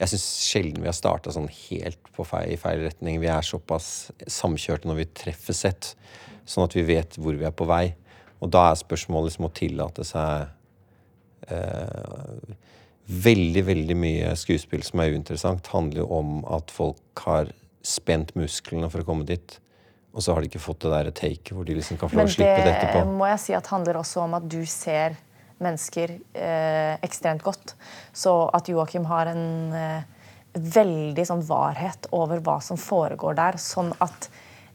Jeg 0.02 0.10
syns 0.10 0.28
sjelden 0.48 0.82
vi 0.82 0.90
har 0.90 0.98
starta 0.98 1.34
sånn 1.34 1.50
helt 1.52 2.08
på 2.16 2.26
feil, 2.26 2.56
i 2.56 2.58
feil 2.58 2.82
retning. 2.88 3.20
Vi 3.22 3.30
er 3.30 3.46
såpass 3.46 4.10
samkjørte 4.26 4.90
når 4.90 4.98
vi 4.98 5.10
treffer 5.20 5.54
sett, 5.54 5.92
sånn 6.50 6.66
at 6.66 6.74
vi 6.74 6.88
vet 6.88 7.20
hvor 7.22 7.38
vi 7.38 7.46
er 7.46 7.54
på 7.54 7.68
vei. 7.70 7.92
Og 8.42 8.50
da 8.50 8.72
er 8.72 8.80
spørsmålet 8.80 9.30
liksom 9.30 9.46
å 9.46 9.54
tillate 9.54 10.08
seg 10.08 10.50
eh, 11.54 12.58
Veldig, 13.12 13.64
veldig 13.68 13.96
mye 13.98 14.28
skuespill 14.40 14.86
som 14.88 15.02
er 15.04 15.12
uinteressant, 15.12 15.68
handler 15.74 16.04
jo 16.04 16.06
om 16.16 16.30
at 16.48 16.72
folk 16.72 17.24
har 17.26 17.50
spent 17.84 18.30
musklene 18.40 18.88
for 18.94 19.04
å 19.04 19.08
komme 19.08 19.26
dit. 19.28 19.58
Og 20.12 20.24
så 20.24 20.34
har 20.34 20.44
de 20.44 20.50
ikke 20.52 20.62
fått 20.62 20.84
det 20.84 20.92
der 20.92 21.12
taket 21.16 21.54
hvor 21.56 21.68
de 21.68 21.76
liksom 21.78 22.00
kan 22.00 22.12
få 22.12 22.18
lov 22.18 22.26
Men 22.26 22.32
å 22.32 22.34
slippe 22.34 22.64
det 22.66 22.78
det 22.94 23.04
må 23.08 23.28
jeg 23.32 23.44
si 23.46 23.54
at 23.56 23.70
handler 23.72 24.02
også 24.02 24.26
om 24.26 24.36
at 24.40 24.48
du 24.52 24.60
ser 24.68 25.16
mennesker 25.62 26.16
eh, 26.34 26.96
ekstremt 27.06 27.44
godt. 27.46 27.76
Så 28.14 28.34
at 28.54 28.70
Joakim 28.70 29.06
har 29.08 29.30
en 29.32 29.76
eh, 29.78 30.10
veldig 30.54 31.26
sånn 31.28 31.44
varhet 31.48 32.10
over 32.16 32.42
hva 32.44 32.58
som 32.64 32.80
foregår 32.82 33.38
der. 33.40 33.60
Sånn 33.62 33.94
at 34.04 34.28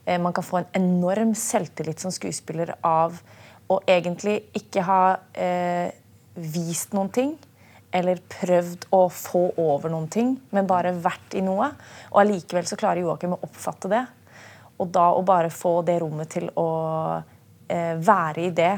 eh, 0.07 0.21
man 0.23 0.35
kan 0.37 0.47
få 0.47 0.63
en 0.63 0.71
enorm 0.79 1.35
selvtillit 1.37 2.01
som 2.01 2.15
skuespiller 2.15 2.77
av 2.87 3.19
å 3.67 3.81
egentlig 3.91 4.39
ikke 4.57 4.87
ha 4.87 5.03
eh, 5.35 5.91
vist 6.39 6.97
noen 6.97 7.13
ting. 7.13 7.35
Eller 7.97 8.21
prøvd 8.31 8.89
å 8.95 9.07
få 9.13 9.49
over 9.63 9.93
noen 9.93 10.09
ting, 10.13 10.35
men 10.53 10.69
bare 10.69 10.95
vært 11.01 11.37
i 11.39 11.43
noe. 11.45 11.71
Og 12.13 12.23
allikevel 12.25 12.67
så 12.69 12.79
klarer 12.79 13.05
Joakim 13.05 13.37
å 13.37 13.43
oppfatte 13.47 13.91
det. 13.93 14.05
Og 14.83 14.91
da 14.93 15.09
å 15.17 15.23
bare 15.27 15.51
få 15.53 15.79
det 15.87 15.99
rommet 16.03 16.31
til 16.37 16.51
å 16.59 16.69
eh, 17.69 17.95
være 17.97 18.49
i 18.49 18.51
det 18.55 18.75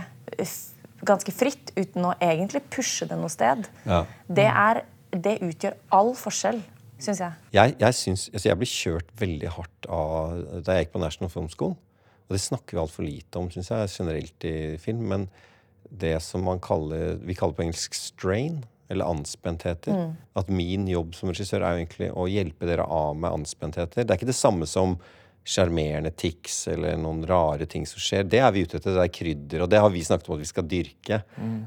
ganske 1.07 1.33
fritt, 1.35 1.73
uten 1.77 2.09
å 2.09 2.15
egentlig 2.23 2.63
pushe 2.71 3.07
det 3.09 3.19
noe 3.19 3.31
sted, 3.33 3.69
Ja. 3.87 4.05
det, 4.27 4.47
er, 4.47 4.83
det 5.11 5.39
utgjør 5.47 5.77
all 5.95 6.15
forskjell, 6.19 6.61
syns 6.99 7.23
jeg. 7.23 7.33
Jeg, 7.55 7.77
jeg, 7.79 7.95
synes, 7.95 8.29
altså 8.33 8.49
jeg 8.51 8.61
ble 8.61 8.71
kjørt 8.71 9.13
veldig 9.21 9.53
hardt 9.55 9.91
av 9.91 10.41
da 10.67 10.75
jeg 10.75 10.87
gikk 10.87 10.97
på 10.97 11.05
National 11.05 11.31
Film 11.35 11.51
School. 11.53 11.77
Og 12.29 12.35
det 12.37 12.43
snakker 12.45 12.77
vi 12.77 12.83
altfor 12.83 13.07
lite 13.07 13.41
om, 13.41 13.47
syns 13.51 13.71
jeg, 13.73 13.93
generelt 13.95 14.45
i 14.49 14.57
film. 14.83 15.07
Men 15.09 15.29
det 15.89 16.19
som 16.21 16.43
man 16.45 16.59
kaller 16.61 17.17
Vi 17.25 17.37
kaller 17.39 17.57
på 17.57 17.65
engelsk 17.65 17.95
strain, 17.97 18.59
eller 18.89 19.09
anspentheter. 19.09 20.13
At 20.37 20.49
min 20.49 20.87
jobb 20.89 21.15
som 21.17 21.31
regissør 21.31 21.63
er 21.63 21.75
jo 21.75 21.81
egentlig 21.83 22.11
å 22.13 22.27
hjelpe 22.29 22.69
dere 22.69 22.85
av 22.85 23.17
med 23.17 23.33
anspentheter. 23.41 24.05
Det 24.05 24.11
er 24.13 24.21
ikke 24.21 24.31
det 24.31 24.37
samme 24.37 24.69
som 24.69 24.97
sjarmerende 25.49 26.11
tics 26.13 26.67
eller 26.69 26.99
noen 27.01 27.23
rare 27.29 27.65
ting 27.71 27.87
som 27.89 28.03
skjer. 28.03 28.27
Det 28.29 28.41
er 28.45 28.53
vi 28.53 28.67
ute 28.67 28.77
etter. 28.77 28.97
Det 28.97 29.05
er 29.07 29.15
krydder, 29.15 29.65
og 29.65 29.71
det 29.73 29.81
har 29.81 29.93
vi 29.95 30.05
snakket 30.05 30.29
om 30.29 30.37
at 30.37 30.43
vi 30.43 30.51
skal 30.51 30.67
dyrke. 30.69 31.21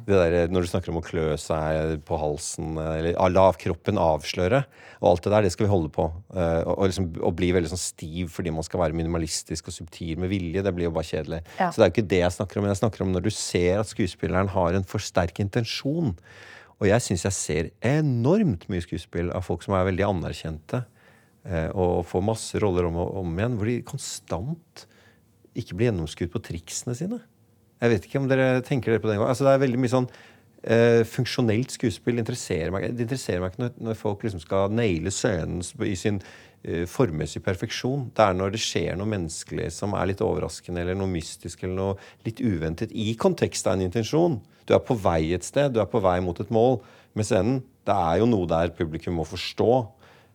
Det 0.06 0.20
der, 0.20 0.52
når 0.54 0.66
du 0.66 0.70
snakker 0.70 0.94
om 0.94 1.00
å 1.00 1.06
klø 1.06 1.26
seg 1.42 1.96
på 2.06 2.20
halsen, 2.22 2.78
eller 2.78 3.18
la 3.34 3.48
kroppen 3.58 3.98
avsløre, 4.02 4.62
og 5.02 5.10
alt 5.10 5.26
det 5.26 5.34
der, 5.34 5.48
det 5.48 5.54
skal 5.56 5.66
vi 5.66 5.72
holde 5.74 5.90
på. 5.94 6.06
Eh, 6.36 6.62
og, 6.62 6.76
og, 6.76 6.86
liksom, 6.92 7.10
og 7.26 7.36
bli 7.40 7.50
veldig 7.58 7.74
sånn 7.74 7.82
stiv 7.82 8.30
fordi 8.36 8.54
man 8.54 8.66
skal 8.68 8.84
være 8.84 8.98
minimalistisk 8.98 9.72
og 9.72 9.78
subtil 9.80 10.22
med 10.22 10.30
vilje. 10.30 10.62
Det 10.62 10.76
blir 10.78 10.90
jo 10.92 10.96
bare 10.96 11.10
kjedelig. 11.10 11.42
Ja. 11.58 11.72
Så 11.72 11.82
det 11.82 11.88
er 11.88 11.90
jo 11.90 11.96
ikke 11.96 12.12
det 12.14 12.22
jeg 12.22 12.38
snakker 12.38 12.62
om. 12.62 12.70
Jeg 12.70 12.82
snakker 12.84 13.06
om 13.08 13.14
når 13.16 13.26
du 13.26 13.34
ser 13.34 13.82
at 13.82 13.90
skuespilleren 13.90 14.54
har 14.54 14.78
en 14.78 14.86
for 14.88 15.02
sterk 15.02 15.42
intensjon. 15.42 16.14
Og 16.82 16.90
jeg 16.90 17.06
syns 17.06 17.26
jeg 17.28 17.38
ser 17.38 17.72
enormt 17.86 18.68
mye 18.70 18.82
skuespill 18.86 19.34
av 19.38 19.46
folk 19.46 19.66
som 19.66 19.78
er 19.78 19.90
veldig 19.90 20.06
anerkjente. 20.08 20.86
Eh, 21.46 21.70
Og 21.72 22.06
får 22.10 22.26
masse 22.26 22.62
roller 22.62 22.88
om 22.90 23.00
og 23.02 23.22
om 23.24 23.38
igjen, 23.38 23.58
hvor 23.60 23.70
de 23.70 23.80
konstant 23.88 24.86
ikke 25.58 25.76
blir 25.76 25.90
gjennomskutt 25.90 26.32
på 26.34 26.44
triksene 26.44 26.96
sine. 26.96 27.20
Jeg 27.82 27.96
vet 27.96 28.06
ikke 28.06 28.22
om 28.22 28.30
dere 28.30 28.62
tenker 28.66 28.94
dere 28.94 29.02
på 29.04 29.10
den 29.10 29.20
gangen. 29.20 29.32
Altså, 29.32 29.48
det 29.48 29.56
er 29.56 29.64
veldig 29.64 29.82
mye 29.82 29.92
sånn 29.92 30.08
eh, 30.64 31.02
funksjonelt 31.08 31.74
skuespill 31.74 32.22
interesserer 32.22 32.72
meg. 32.74 32.92
Det 32.94 33.08
interesserer 33.08 33.42
meg 33.42 33.54
ikke 33.54 33.66
når, 33.66 33.76
når 33.90 34.00
folk 34.00 34.26
liksom 34.26 34.44
skal 34.44 34.72
naile 34.76 35.14
scenen 35.14 35.64
i 35.88 35.96
sin 36.00 36.22
eh, 36.22 36.86
formmessige 36.90 37.44
perfeksjon. 37.46 38.10
Det 38.16 38.26
er 38.26 38.38
når 38.38 38.56
det 38.56 38.62
skjer 38.64 39.00
noe 39.00 39.10
menneskelig 39.12 39.72
som 39.76 39.96
er 39.98 40.12
litt 40.12 40.24
overraskende, 40.26 40.84
eller 40.84 41.00
noe 41.00 41.12
mystisk 41.12 41.66
eller 41.66 41.78
noe 41.80 42.28
litt 42.28 42.44
uventet 42.44 42.94
i 42.94 43.12
kontekst 43.20 43.68
av 43.68 43.80
en 43.80 43.88
intensjon. 43.88 44.40
Du 44.70 44.76
er 44.78 44.84
på 44.86 44.98
vei 45.02 45.34
et 45.36 45.48
sted, 45.48 45.74
du 45.74 45.82
er 45.82 45.90
på 45.90 46.04
vei 46.04 46.20
mot 46.24 46.38
et 46.40 46.54
mål 46.54 46.80
med 47.18 47.28
scenen. 47.28 47.64
Det 47.88 47.98
er 47.98 48.22
jo 48.22 48.30
noe 48.30 48.50
der 48.50 48.76
publikum 48.78 49.18
må 49.18 49.26
forstå. 49.28 49.72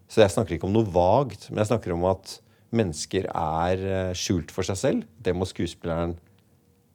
Så 0.09 0.23
jeg 0.23 0.35
snakker 0.35 0.57
ikke 0.57 0.69
om 0.69 0.77
noe 0.77 0.87
vagt, 0.87 1.49
men 1.51 1.63
jeg 1.63 1.73
snakker 1.73 1.95
om 1.97 2.07
at 2.13 2.39
mennesker 2.77 3.27
er 3.31 3.83
eh, 3.91 4.13
skjult 4.19 4.53
for 4.55 4.67
seg 4.67 4.79
selv. 4.79 5.11
Det 5.23 5.35
må 5.35 5.49
skuespilleren 5.49 6.17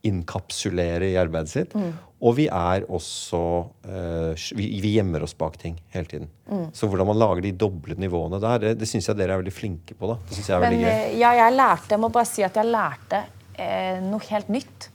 inkapsulere 0.07 1.11
i 1.11 1.17
arbeidet 1.19 1.51
sitt. 1.51 1.75
Og 2.21 2.35
vi 2.37 2.47
er 2.49 2.85
også 2.89 3.41
eh, 3.85 4.45
vi, 4.57 4.93
gjemmer 4.95 5.25
oss 5.25 5.35
bak 5.37 5.59
ting 5.61 5.75
hele 5.93 6.09
tiden. 6.09 6.31
Så 6.73 6.89
hvordan 6.89 7.09
man 7.11 7.19
lager 7.21 7.45
de 7.45 7.53
doble 7.57 7.97
nivåene 8.01 8.39
der, 8.41 8.63
det, 8.65 8.73
det 8.81 8.89
syns 8.89 9.09
jeg 9.09 9.19
dere 9.19 9.35
er 9.37 9.43
veldig 9.43 9.53
flinke 9.53 9.97
på. 9.97 10.09
da. 10.09 10.17
Det 10.29 10.37
synes 10.39 10.49
jeg 10.49 10.55
er 10.57 10.63
Men 10.65 10.75
veldig 10.75 10.87
gøy. 10.87 10.95
eh, 10.95 11.19
ja, 11.21 11.35
jeg 11.43 11.55
lærte, 11.57 11.93
jeg 11.95 12.03
må 12.03 12.11
bare 12.17 12.29
si 12.31 12.45
at 12.47 12.57
jeg 12.61 12.69
lærte 12.71 13.21
eh, 13.57 14.01
noe 14.05 14.27
helt 14.29 14.51
nytt. 14.53 14.89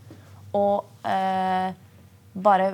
Og 0.57 1.07
eh, 1.07 1.71
bare 2.47 2.69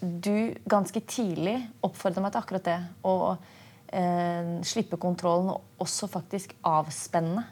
du 0.00 0.34
ganske 0.68 1.04
tidlig 1.08 1.56
oppfordra 1.86 2.24
meg 2.24 2.34
til 2.34 2.44
akkurat 2.44 2.68
det. 2.68 2.80
Eh, 3.04 3.54
slippe 4.68 4.98
kontrollen 5.00 5.52
og 5.54 5.84
også 5.84 6.08
faktisk 6.12 6.54
avspenne. 6.66 7.44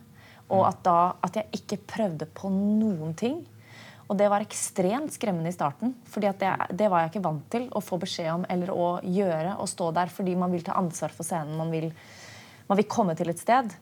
Og 0.52 0.62
at, 0.68 0.82
da, 0.86 0.98
at 1.26 1.38
jeg 1.40 1.60
ikke 1.60 1.78
prøvde 1.96 2.28
på 2.30 2.50
noen 2.52 3.14
ting. 3.18 3.40
Og 4.06 4.14
det 4.18 4.28
var 4.30 4.44
ekstremt 4.44 5.14
skremmende 5.16 5.50
i 5.50 5.54
starten. 5.56 5.94
For 6.06 6.22
det, 6.22 6.36
det, 6.38 6.90
var 6.90 7.02
jeg 7.02 7.14
ikke 7.14 7.24
vant 7.24 7.48
til 7.50 7.66
å 7.74 7.82
få 7.82 7.98
beskjed 8.02 8.30
om 8.36 8.44
eller 8.52 8.70
å 8.70 8.90
gjøre. 9.02 9.56
Å 9.58 9.66
stå 9.70 9.90
der 9.96 10.12
fordi 10.12 10.36
man 10.38 10.54
vil 10.54 10.62
ta 10.66 10.76
ansvar 10.78 11.14
for 11.14 11.26
scenen. 11.26 11.58
Man 11.58 11.72
vil, 11.74 11.90
man 12.68 12.78
vil 12.78 12.88
komme 12.90 13.16
til 13.18 13.32
et 13.32 13.42
sted. 13.42 13.74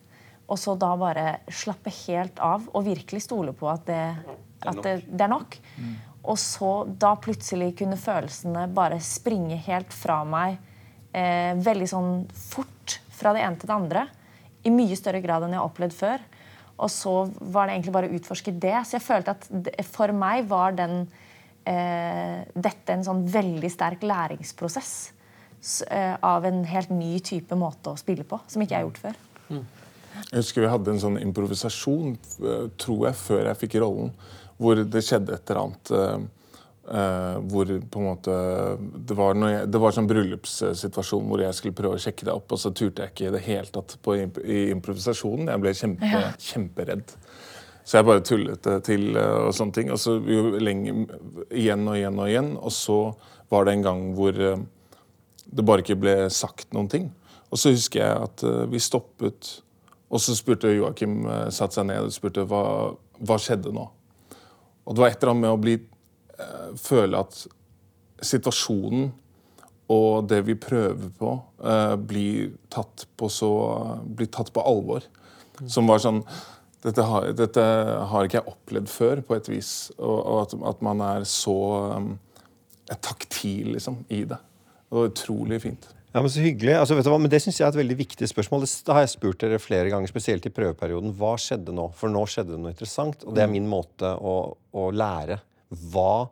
Og 0.49 0.61
så 0.61 0.75
da 0.81 0.95
bare 1.01 1.39
slappe 1.53 1.93
helt 2.05 2.41
av 2.45 2.65
og 2.73 2.87
virkelig 2.89 3.25
stole 3.27 3.53
på 3.57 3.69
at 3.73 3.85
det, 3.89 4.03
at 4.65 4.81
det, 4.85 4.99
det 5.09 5.27
er 5.27 5.33
nok. 5.33 5.57
Mm. 5.77 5.95
Og 6.33 6.41
så 6.41 6.73
da 6.89 7.13
plutselig 7.21 7.75
kunne 7.81 8.01
følelsene 8.01 8.65
bare 8.73 9.01
springe 9.05 9.61
helt 9.67 9.93
fra 9.93 10.23
meg 10.29 10.57
eh, 11.15 11.55
veldig 11.63 11.89
sånn 11.91 12.13
fort 12.35 12.99
fra 13.15 13.33
det 13.35 13.45
ene 13.45 13.61
til 13.61 13.71
det 13.71 13.77
andre. 13.77 14.07
I 14.65 14.73
mye 14.75 14.97
større 14.99 15.23
grad 15.25 15.45
enn 15.45 15.55
jeg 15.55 15.63
har 15.63 15.71
opplevd 15.71 15.97
før. 15.97 16.25
Og 16.83 16.91
så 16.91 17.13
var 17.39 17.69
det 17.69 17.77
egentlig 17.77 17.95
bare 17.95 18.11
å 18.11 18.17
utforske 18.19 18.55
det. 18.59 18.75
Så 18.87 18.99
jeg 18.99 19.07
følte 19.07 19.37
at 19.37 19.85
for 19.87 20.15
meg 20.17 20.49
var 20.51 20.75
den, 20.75 21.05
eh, 21.65 22.43
dette 22.55 22.97
en 22.97 23.07
sånn 23.07 23.23
veldig 23.31 23.71
sterk 23.71 24.03
læringsprosess 24.03 24.95
eh, 25.87 26.17
av 26.21 26.45
en 26.45 26.65
helt 26.69 26.91
ny 26.91 27.19
type 27.25 27.57
måte 27.57 27.95
å 27.95 28.01
spille 28.01 28.27
på, 28.27 28.41
som 28.51 28.63
ikke 28.63 28.75
jeg 28.75 28.83
har 28.83 28.89
gjort 28.89 29.03
før. 29.05 29.21
Jeg 30.15 30.41
husker 30.41 30.65
vi 30.65 30.71
hadde 30.73 30.93
en 30.93 31.03
sånn 31.03 31.21
improvisasjon, 31.23 32.17
eh, 32.43 32.67
tror 32.81 33.07
jeg, 33.09 33.21
før 33.23 33.45
jeg 33.51 33.61
fikk 33.63 33.79
rollen, 33.85 34.11
hvor 34.59 34.83
det 34.83 35.03
skjedde 35.05 35.35
et 35.35 35.51
eller 35.51 35.63
annet. 35.65 35.95
Uh, 36.85 37.39
hvor 37.49 37.65
på 37.65 38.01
en 38.01 38.05
måte 38.05 38.33
Det 39.09 39.15
var, 39.17 39.39
jeg, 39.49 39.69
det 39.73 39.79
var 39.81 39.95
sånn 39.97 40.09
bryllupssituasjon 40.11 41.31
hvor 41.31 41.41
jeg 41.41 41.57
skulle 41.57 41.77
prøve 41.79 41.97
å 41.97 42.03
sjekke 42.03 42.27
det 42.29 42.35
opp, 42.35 42.53
og 42.53 42.61
så 42.61 42.75
turte 42.77 43.07
jeg 43.07 43.15
ikke 43.15 43.29
i 43.31 43.33
det 43.33 43.41
hele 43.47 43.73
tatt 43.73 43.95
på, 44.05 44.17
i 44.21 44.59
improvisasjonen. 44.69 45.49
Jeg 45.49 45.63
ble 45.63 45.73
kjempe, 45.79 46.11
ja. 46.13 46.35
kjemperedd. 46.45 47.15
Så 47.89 47.97
jeg 47.97 48.09
bare 48.11 48.25
tullet 48.29 48.69
det 48.69 48.75
til 48.91 49.17
uh, 49.17 49.47
og 49.47 49.57
sånne 49.57 49.77
ting. 49.79 49.93
Og 49.95 50.03
så 50.03 50.19
jo 50.29 50.59
lenge, 50.61 50.93
igjen 51.57 51.89
og 51.89 51.97
igjen 51.97 52.21
og 52.21 52.29
igjen. 52.35 52.53
Og 52.61 52.77
så 52.77 52.99
var 53.53 53.65
det 53.65 53.79
en 53.79 53.87
gang 53.89 54.05
hvor 54.21 54.43
uh, 54.45 54.61
det 55.57 55.65
bare 55.65 55.87
ikke 55.87 55.99
ble 56.05 56.15
sagt 56.37 56.69
noen 56.77 56.93
ting. 56.93 57.09
Og 57.49 57.63
så 57.63 57.73
husker 57.73 58.03
jeg 58.03 58.29
at 58.29 58.45
vi 58.69 58.81
stoppet, 58.83 59.55
og 60.13 60.21
så 60.21 60.37
spurte 60.37 60.73
Joakim, 60.75 61.23
satte 61.55 61.79
seg 61.79 61.87
ned 61.87 62.09
og 62.09 62.13
spurte 62.13 62.45
hva, 62.51 62.65
hva 63.23 63.37
skjedde 63.39 63.73
nå. 63.73 63.85
Og 64.85 64.97
det 64.97 65.01
var 65.01 65.13
et 65.13 65.23
eller 65.23 65.33
annet 65.33 65.45
med 65.47 65.55
å 65.55 65.61
bli 65.63 65.77
føle 66.81 67.21
at 67.21 67.39
situasjonen 68.25 69.13
og 69.93 70.29
det 70.31 70.41
vi 70.47 70.57
prøver 70.57 71.11
på, 71.19 71.35
uh, 71.61 71.95
blir, 72.01 72.55
tatt 72.73 73.07
på 73.19 73.29
så, 73.33 73.51
blir 74.05 74.31
tatt 74.33 74.53
på 74.55 74.65
alvor. 74.65 75.05
Som 75.71 75.91
var 75.91 76.01
sånn 76.03 76.23
dette 76.85 77.05
har, 77.09 77.31
dette 77.37 77.63
har, 78.11 78.27
ikke 78.27 78.41
jeg 78.41 78.51
opplevd 78.51 78.91
før, 78.93 79.21
på 79.25 79.37
et 79.39 79.49
vis. 79.49 79.73
Og, 79.97 80.17
og 80.19 80.41
at, 80.43 80.55
at, 80.73 80.83
man 80.85 81.01
er 81.05 81.27
så 81.29 81.57
um, 81.97 82.11
taktil 82.93 83.73
liksom, 83.73 84.03
i 84.13 84.25
det. 84.29 84.41
Det 84.85 84.99
var 84.99 85.09
utrolig 85.09 85.63
fint. 85.65 85.89
Ja, 86.15 86.21
men 86.21 86.31
så 86.31 86.45
hyggelig. 86.45 86.77
Altså, 86.79 86.95
vet 86.95 87.07
du 87.07 87.11
hva? 87.11 87.19
Men 87.19 87.33
Det 87.33 87.41
syns 87.43 87.57
jeg 87.59 87.67
er 87.67 87.73
et 87.73 87.81
veldig 87.81 87.97
viktig 87.99 88.29
spørsmål. 88.31 88.67
Det 88.69 88.95
har 88.95 89.03
jeg 89.03 89.15
spurt 89.17 89.41
dere 89.41 89.63
flere 89.63 89.89
ganger, 89.91 90.13
spesielt 90.13 90.45
i 90.47 90.53
prøveperioden. 90.55 91.17
Hva 91.19 91.33
skjedde 91.41 91.75
nå? 91.75 91.89
For 91.99 92.13
nå 92.13 92.23
skjedde 92.31 92.55
det 92.55 92.61
noe 92.61 92.75
interessant. 92.75 93.25
Og 93.25 93.35
det 93.35 93.43
er 93.43 93.51
mm. 93.51 93.57
min 93.57 93.73
måte 93.73 94.13
å, 94.15 94.37
å 94.55 94.85
lære 94.95 95.41
hva, 95.93 96.27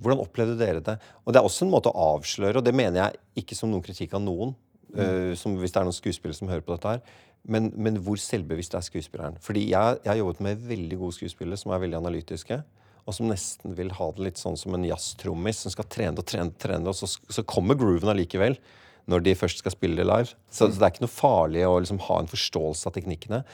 hvordan 0.00 0.22
opplevde 0.22 0.56
dere 0.60 0.84
det? 0.84 0.96
Og 1.24 1.32
Det 1.32 1.40
er 1.40 1.48
også 1.48 1.66
en 1.66 1.74
måte 1.74 1.92
å 1.92 2.08
avsløre, 2.16 2.60
og 2.60 2.66
det 2.66 2.74
mener 2.76 3.02
jeg 3.02 3.44
ikke 3.44 3.58
som 3.58 3.72
noen 3.72 3.84
kritikk 3.84 4.16
av 4.16 4.24
noen. 4.24 4.54
Mm. 4.96 5.00
Uh, 5.02 5.32
som 5.36 5.56
hvis 5.58 5.74
det 5.74 5.80
er 5.80 5.88
noen 5.88 5.96
skuespillere 5.96 6.38
som 6.38 6.48
hører 6.48 6.64
på 6.64 6.76
dette 6.76 6.94
her. 6.94 7.00
Men, 7.46 7.68
men 7.78 7.98
hvor 8.02 8.18
selvbevisst 8.18 8.74
er 8.74 8.84
skuespilleren? 8.86 9.36
Fordi 9.42 9.68
jeg, 9.68 9.98
jeg 10.02 10.10
har 10.10 10.18
jobbet 10.18 10.42
med 10.46 10.64
veldig 10.66 10.98
gode 11.02 11.16
skuespillere 11.18 11.60
som 11.60 11.74
er 11.74 11.82
veldig 11.82 11.98
analytiske. 12.00 12.58
Og 13.06 13.14
som 13.14 13.28
nesten 13.30 13.76
vil 13.78 13.92
ha 13.94 14.08
det 14.16 14.24
litt 14.24 14.40
sånn 14.40 14.58
som 14.58 14.74
en 14.74 14.86
jazztrommis 14.86 15.62
som 15.62 15.74
skal 15.74 15.86
trene 15.90 16.18
og 16.18 16.26
trene, 16.26 16.54
trene, 16.58 16.90
og 16.90 16.98
så, 16.98 17.06
så 17.06 17.44
kommer 17.46 17.78
grooven 17.78 18.10
allikevel 18.10 18.58
når 19.06 19.22
de 19.22 19.36
først 19.38 19.62
skal 19.62 19.74
spille 19.76 20.00
det 20.00 20.08
live. 20.08 20.32
Så, 20.50 20.66
så, 20.66 20.72
det 20.74 20.82
er 20.82 20.94
ikke 20.94 21.04
noe 21.04 21.14
farlig 21.14 21.62
å 21.68 21.76
liksom 21.78 22.00
ha 22.08 22.18
en 22.18 22.30
forståelse 22.30 22.88
av 22.88 22.96
teknikkene. 22.96 23.44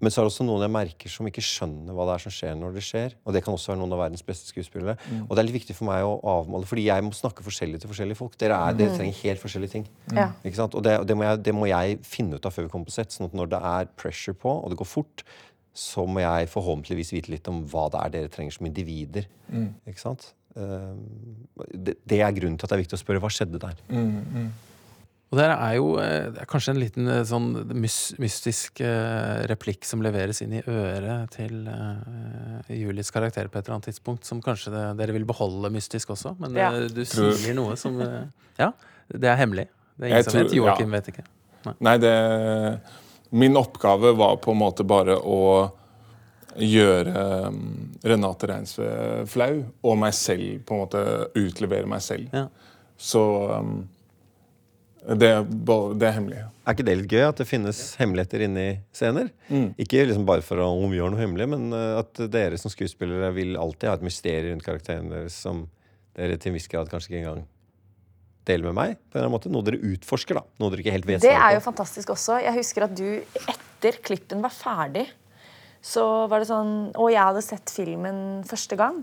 Men 0.00 0.12
så 0.12 0.20
er 0.20 0.26
det 0.26 0.32
også 0.32 0.46
noen 0.48 0.64
jeg 0.64 0.72
merker 0.72 1.12
som 1.12 1.28
ikke 1.28 1.44
skjønner 1.44 1.96
hva 1.96 2.06
det 2.08 2.14
er 2.14 2.24
som 2.24 2.34
skjer 2.34 2.54
når 2.56 2.76
det 2.76 2.84
skjer. 2.86 3.16
Og 3.24 3.36
det 3.36 3.42
kan 3.44 3.56
også 3.56 3.72
være 3.72 3.80
noen 3.82 3.94
av 3.96 4.02
verdens 4.02 4.24
beste 4.26 4.48
skuespillere. 4.48 4.96
Mm. 5.10 5.26
Og 5.26 5.34
det 5.34 5.42
er 5.42 5.48
litt 5.48 5.58
viktig 5.58 5.76
for 5.76 5.90
meg 5.90 6.06
å 6.06 6.16
avmåle, 6.38 6.68
fordi 6.70 6.86
jeg 6.86 7.04
må 7.06 7.12
snakke 7.16 7.44
forskjellig 7.46 7.82
til 7.82 7.92
forskjellige 7.92 8.20
folk. 8.20 8.38
Dere, 8.40 8.56
er, 8.56 8.78
dere 8.78 8.94
mm. 8.94 8.98
trenger 8.98 9.20
helt 9.20 9.44
forskjellige 9.44 9.74
ting. 9.76 9.86
Mm. 10.10 10.34
Og 10.66 10.80
det, 10.86 10.96
det, 11.10 11.18
må 11.18 11.28
jeg, 11.28 11.44
det, 11.46 11.56
må 11.56 11.70
jeg, 11.70 12.00
finne 12.06 12.40
ut 12.40 12.48
av 12.48 12.56
før 12.56 12.66
vi 12.66 12.74
kommer 12.74 12.90
på 12.90 12.96
sett. 12.96 13.14
sånn 13.14 13.28
at 13.28 13.36
når 13.36 13.54
det 13.54 13.62
er 13.74 13.94
pressure 14.00 14.36
på, 14.40 14.56
og 14.56 14.72
det 14.72 14.80
går 14.80 14.88
fort, 14.88 15.24
så 15.76 16.04
må 16.08 16.24
jeg 16.24 16.50
forhåpentligvis 16.50 17.14
vite 17.14 17.32
litt 17.36 17.48
om 17.50 17.62
hva 17.70 17.86
det 17.92 18.02
er 18.02 18.14
dere 18.16 18.32
trenger 18.32 18.56
som 18.56 18.68
individer. 18.68 19.28
Mm. 19.52 19.70
Ikke 19.90 20.02
sant? 20.02 20.32
Ehm, 20.58 21.04
det, 21.74 21.94
det, 22.04 22.20
er 22.20 22.34
grunnen 22.34 22.58
til 22.58 22.66
at 22.66 22.72
det 22.72 22.78
er 22.78 22.82
viktig 22.82 22.98
å 22.98 23.02
spørre 23.04 23.22
hva 23.22 23.30
skjedde 23.32 23.60
der. 23.62 23.78
Mm, 23.92 24.16
mm. 24.34 24.50
Og 25.30 25.38
det 25.38 25.46
er 25.46 25.74
jo 25.76 25.90
eh, 26.02 26.24
det 26.34 26.42
er 26.42 26.48
kanskje 26.50 26.72
en 26.74 26.80
liten 26.82 27.10
eh, 27.10 27.20
sånn 27.26 27.52
mystisk 27.78 28.80
eh, 28.82 29.42
replikk 29.50 29.86
som 29.86 30.02
leveres 30.02 30.42
inn 30.42 30.56
i 30.58 30.62
øret 30.64 31.36
til 31.36 31.68
uh, 31.70 32.66
Julies 32.66 33.12
karakter 33.14 33.46
på 33.46 33.60
et 33.60 33.68
eller 33.68 33.76
annet 33.76 33.92
tidspunkt, 33.92 34.26
som 34.26 34.40
kanskje 34.42 34.72
det, 34.74 34.84
dere 34.98 35.14
vil 35.14 35.28
beholde 35.28 35.70
mystisk 35.70 36.10
også. 36.16 36.34
Men 36.42 36.58
ja. 36.58 36.72
du 36.74 37.04
sier 37.06 37.54
noe 37.54 37.78
som 37.78 38.00
Ja, 38.58 38.72
det 39.06 39.30
er 39.30 39.38
hemmelig. 39.38 39.68
Det 39.94 40.08
er 40.08 40.10
ingen 40.10 40.18
jeg 40.18 40.26
som 40.26 40.34
tror, 40.34 40.48
vet. 40.48 40.56
Joakim 40.58 40.90
ja. 40.90 40.98
vet 40.98 41.12
ikke. 41.12 41.24
Nei, 41.68 41.76
Nei 41.86 41.94
det, 42.02 42.14
Min 43.30 43.60
oppgave 43.60 44.12
var 44.18 44.40
på 44.42 44.50
en 44.50 44.60
måte 44.64 44.86
bare 44.88 45.14
å 45.14 45.40
gjøre 46.58 47.24
um, 47.46 47.62
Renate 48.02 48.48
Reinsve 48.50 48.90
flau, 49.30 49.62
og 49.86 49.98
meg 50.02 50.16
selv 50.18 50.64
på 50.66 50.74
en 50.74 50.82
måte 50.82 51.06
utlevere 51.38 51.86
meg 51.86 52.02
selv. 52.02 52.34
Ja. 52.34 52.48
Så 52.98 53.22
um, 53.54 53.76
det, 55.00 55.30
det, 55.40 56.06
er 56.06 56.12
hemmelig. 56.12 56.40
Er 56.68 56.74
ikke 56.76 56.84
det 56.86 56.96
litt 56.98 57.12
gøy 57.14 57.24
at 57.24 57.38
det 57.40 57.46
finnes 57.48 57.78
hemmeligheter 58.00 58.44
inni 58.44 58.66
scener? 58.94 59.30
Mm. 59.48 59.70
Ikke 59.80 60.04
liksom 60.04 60.26
bare 60.28 60.44
for 60.44 60.60
å 60.60 60.68
omgjøre 60.82 61.14
noe 61.14 61.22
hemmelig, 61.22 61.46
men 61.54 61.70
eh, 61.76 62.00
at 62.02 62.20
dere 62.32 62.58
som 62.60 62.72
skuespillere 62.72 63.30
vil 63.36 63.56
alltid 63.60 63.88
ha 63.88 63.96
et 63.96 64.04
mysterium 64.04 64.58
rundt 64.58 64.66
karakteren 64.66 65.08
deres 65.12 65.38
som 65.40 65.64
dere 66.18 66.36
til 66.36 66.52
en 66.52 66.58
viss 66.58 66.68
grad 66.70 66.90
kanskje 66.92 67.12
ikke 67.12 67.22
engang 67.22 67.46
deler 68.48 68.70
med 68.70 68.76
meg. 68.76 68.98
på 68.98 69.16
en 69.16 69.20
eller 69.20 69.28
annen 69.28 69.36
måte 69.36 69.52
Noe 69.52 69.66
dere 69.66 69.80
utforsker, 69.94 70.40
da. 70.40 70.44
Noe 70.60 70.72
dere 70.72 70.84
ikke 70.84 70.94
helt 70.96 71.08
vet 71.08 71.24
Det 71.24 71.32
er 71.36 71.56
jo 71.56 71.64
fantastisk 71.64 72.12
også. 72.14 72.40
Jeg 72.44 72.56
husker 72.58 72.86
at 72.86 72.94
du, 72.96 73.08
etter 73.40 74.00
klippen 74.04 74.44
var 74.44 74.54
ferdig, 74.54 75.06
så 75.80 76.26
var 76.28 76.42
det 76.42 76.50
sånn 76.50 76.74
Og 77.00 77.08
jeg 77.08 77.24
hadde 77.24 77.44
sett 77.44 77.72
filmen 77.72 78.42
første 78.48 78.76
gang. 78.76 79.00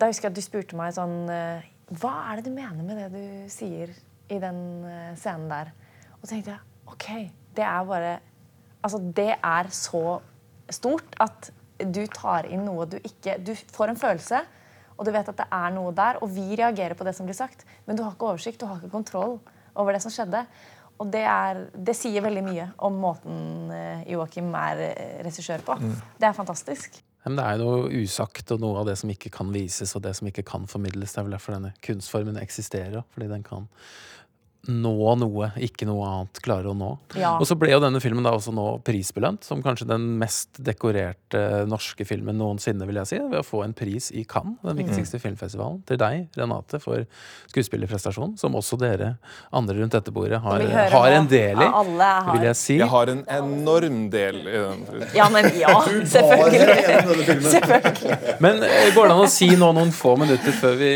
Da 0.00 0.10
husker 0.10 0.28
jeg 0.28 0.34
at 0.34 0.38
du 0.38 0.44
spurte 0.44 0.78
meg 0.78 0.94
sånn 0.96 1.30
eh, 1.30 1.66
Hva 2.00 2.14
er 2.32 2.40
det 2.40 2.50
du 2.50 2.56
mener 2.56 2.82
med 2.82 2.98
det 2.98 3.08
du 3.14 3.52
sier? 3.52 3.94
I 4.32 4.38
den 4.42 4.60
eh, 4.88 5.12
scenen 5.18 5.50
der. 5.50 5.72
Og 6.18 6.24
så 6.24 6.34
tenkte 6.34 6.56
jeg 6.56 6.90
OK, 6.92 7.10
det 7.56 7.66
er 7.66 7.84
bare 7.88 8.16
Altså, 8.86 9.00
det 9.16 9.32
er 9.34 9.66
så 9.74 10.20
stort 10.70 11.16
at 11.18 11.48
du 11.80 12.04
tar 12.12 12.46
inn 12.46 12.62
noe 12.68 12.84
du 12.86 13.00
ikke 13.00 13.34
Du 13.42 13.50
får 13.74 13.90
en 13.90 13.98
følelse, 13.98 14.38
og 14.96 15.08
du 15.08 15.10
vet 15.10 15.28
at 15.28 15.40
det 15.40 15.46
er 15.52 15.72
noe 15.74 15.90
der, 15.96 16.20
og 16.22 16.30
vi 16.30 16.54
reagerer 16.54 16.94
på 16.94 17.04
det 17.04 17.16
som 17.16 17.26
blir 17.26 17.36
sagt, 17.36 17.66
men 17.86 17.98
du 17.98 18.04
har 18.04 18.14
ikke 18.14 18.30
oversikt, 18.30 18.60
du 18.60 18.68
har 18.68 18.78
ikke 18.78 18.94
kontroll 18.94 19.36
over 19.74 19.92
det 19.92 20.00
som 20.04 20.14
skjedde. 20.14 20.44
Og 20.96 21.10
det, 21.12 21.24
er, 21.28 21.66
det 21.74 21.96
sier 21.98 22.24
veldig 22.24 22.44
mye 22.46 22.68
om 22.86 22.94
måten 23.02 23.72
eh, 23.74 24.06
Joakim 24.14 24.54
er 24.56 24.80
eh, 24.86 25.18
regissør 25.26 25.64
på. 25.66 25.76
Mm. 25.82 25.98
Det 26.16 26.30
er 26.30 26.38
fantastisk. 26.38 26.96
Men 27.26 27.38
det 27.40 27.44
er 27.44 27.58
jo 27.58 27.66
noe 27.66 28.02
usagt 28.04 28.52
og 28.54 28.60
noe 28.62 28.78
av 28.80 28.86
det 28.86 28.94
som 29.00 29.10
ikke 29.10 29.32
kan 29.34 29.48
vises, 29.50 29.96
og 29.98 30.04
det 30.04 30.12
som 30.14 30.28
ikke 30.30 30.44
kan 30.46 30.68
formidles. 30.70 31.10
Det 31.10 31.18
er 31.18 31.26
vel 31.26 31.34
derfor 31.34 31.56
denne 31.56 31.72
kunstformen 31.82 32.38
eksisterer, 32.38 33.02
fordi 33.10 33.30
den 33.32 33.42
kan 33.46 33.66
nå 34.70 35.14
noe 35.20 35.50
ikke 35.62 35.86
noe 35.88 36.06
annet 36.08 36.40
klarer 36.44 36.70
å 36.70 36.76
nå. 36.76 36.90
Ja. 37.18 37.34
Og 37.40 37.46
så 37.48 37.56
ble 37.58 37.72
jo 37.72 37.80
denne 37.82 38.00
filmen 38.02 38.26
da 38.26 38.34
også 38.36 38.54
nå 38.54 38.66
prisbelønt 38.86 39.46
som 39.46 39.62
kanskje 39.64 39.88
den 39.90 40.08
mest 40.20 40.60
dekorerte 40.62 41.64
norske 41.70 42.06
filmen 42.08 42.38
noensinne, 42.40 42.86
vil 42.88 43.00
jeg 43.02 43.10
si. 43.10 43.20
Ved 43.30 43.40
å 43.40 43.46
få 43.46 43.62
en 43.66 43.74
pris 43.76 44.10
i 44.14 44.24
Cannes, 44.28 44.58
den 44.64 44.80
viktigste 44.80 45.20
mm. 45.20 45.24
filmfestivalen. 45.24 45.82
Til 45.88 46.00
deg, 46.00 46.26
Renate, 46.38 46.80
for 46.82 47.04
skuespillerprestasjon, 47.52 48.36
som 48.40 48.56
også 48.58 48.78
dere 48.80 49.14
andre 49.54 49.78
rundt 49.80 49.96
dette 49.96 50.14
bordet 50.14 50.40
har, 50.44 50.64
har 50.92 51.16
en 51.16 51.28
del 51.30 51.62
i, 51.62 51.68
har. 51.76 52.32
vil 52.32 52.46
jeg 52.48 52.60
si. 52.60 52.78
Jeg 52.80 52.90
har 52.92 53.12
en 53.12 53.22
enorm 53.38 54.02
del 54.12 54.42
i 54.44 54.56
den. 54.56 54.84
Ja, 55.16 55.28
men 55.32 55.50
ja, 55.58 55.74
selvfølgelig. 56.12 57.44
selvfølgelig. 57.54 58.18
Men 58.42 58.62
eh, 58.66 58.90
går 58.94 59.08
det 59.08 59.16
an 59.16 59.24
å 59.24 59.30
si 59.30 59.50
nå 59.56 59.70
noen 59.76 59.92
få 59.94 60.16
minutter 60.20 60.54
før 60.56 60.76
vi 60.80 60.92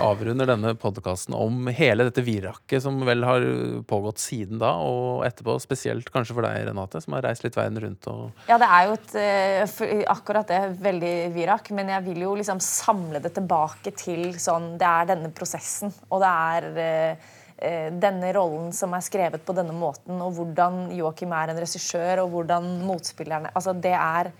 avrunder 0.00 0.48
denne 0.54 0.74
podkasten 0.80 1.36
om 1.36 1.68
hele 1.74 2.08
dette 2.08 2.24
virakket 2.24 2.84
som 2.84 3.03
vel 3.06 3.24
har 3.26 3.44
pågått 3.88 4.22
siden 4.22 4.60
da 4.62 4.72
og 4.82 5.24
etterpå. 5.26 5.56
Spesielt 5.62 6.10
kanskje 6.12 6.36
for 6.36 6.46
deg, 6.46 6.64
Renate, 6.68 7.00
som 7.04 7.16
har 7.16 7.24
reist 7.26 7.44
litt 7.46 7.56
verden 7.58 7.80
rundt. 7.84 8.08
Og 8.10 8.48
Ja, 8.50 8.58
det 8.60 8.68
er 8.68 8.88
jo 8.88 8.96
et, 8.98 9.14
eh, 9.20 10.04
akkurat 10.10 10.48
det 10.48 10.60
veldig 10.82 11.14
virak, 11.34 11.70
men 11.70 11.88
jeg 11.88 12.04
vil 12.04 12.20
jo 12.26 12.34
liksom 12.34 12.60
samle 12.60 13.22
det 13.22 13.34
tilbake 13.34 13.94
til 13.96 14.34
sånn 14.34 14.78
Det 14.78 14.86
er 14.86 15.06
denne 15.14 15.30
prosessen, 15.32 15.92
og 16.10 16.20
det 16.20 16.30
er 16.30 16.68
eh, 16.78 17.16
eh, 17.58 17.90
denne 17.90 18.32
rollen 18.34 18.72
som 18.72 18.92
er 18.94 19.04
skrevet 19.04 19.44
på 19.44 19.54
denne 19.54 19.72
måten, 19.72 20.20
og 20.20 20.34
hvordan 20.34 20.90
Joakim 20.94 21.32
er 21.32 21.50
en 21.50 21.62
regissør, 21.62 22.24
og 22.24 22.30
hvordan 22.30 22.80
motspillerne 22.84 23.52
Altså, 23.54 23.72
det 23.72 23.94
er 23.94 24.32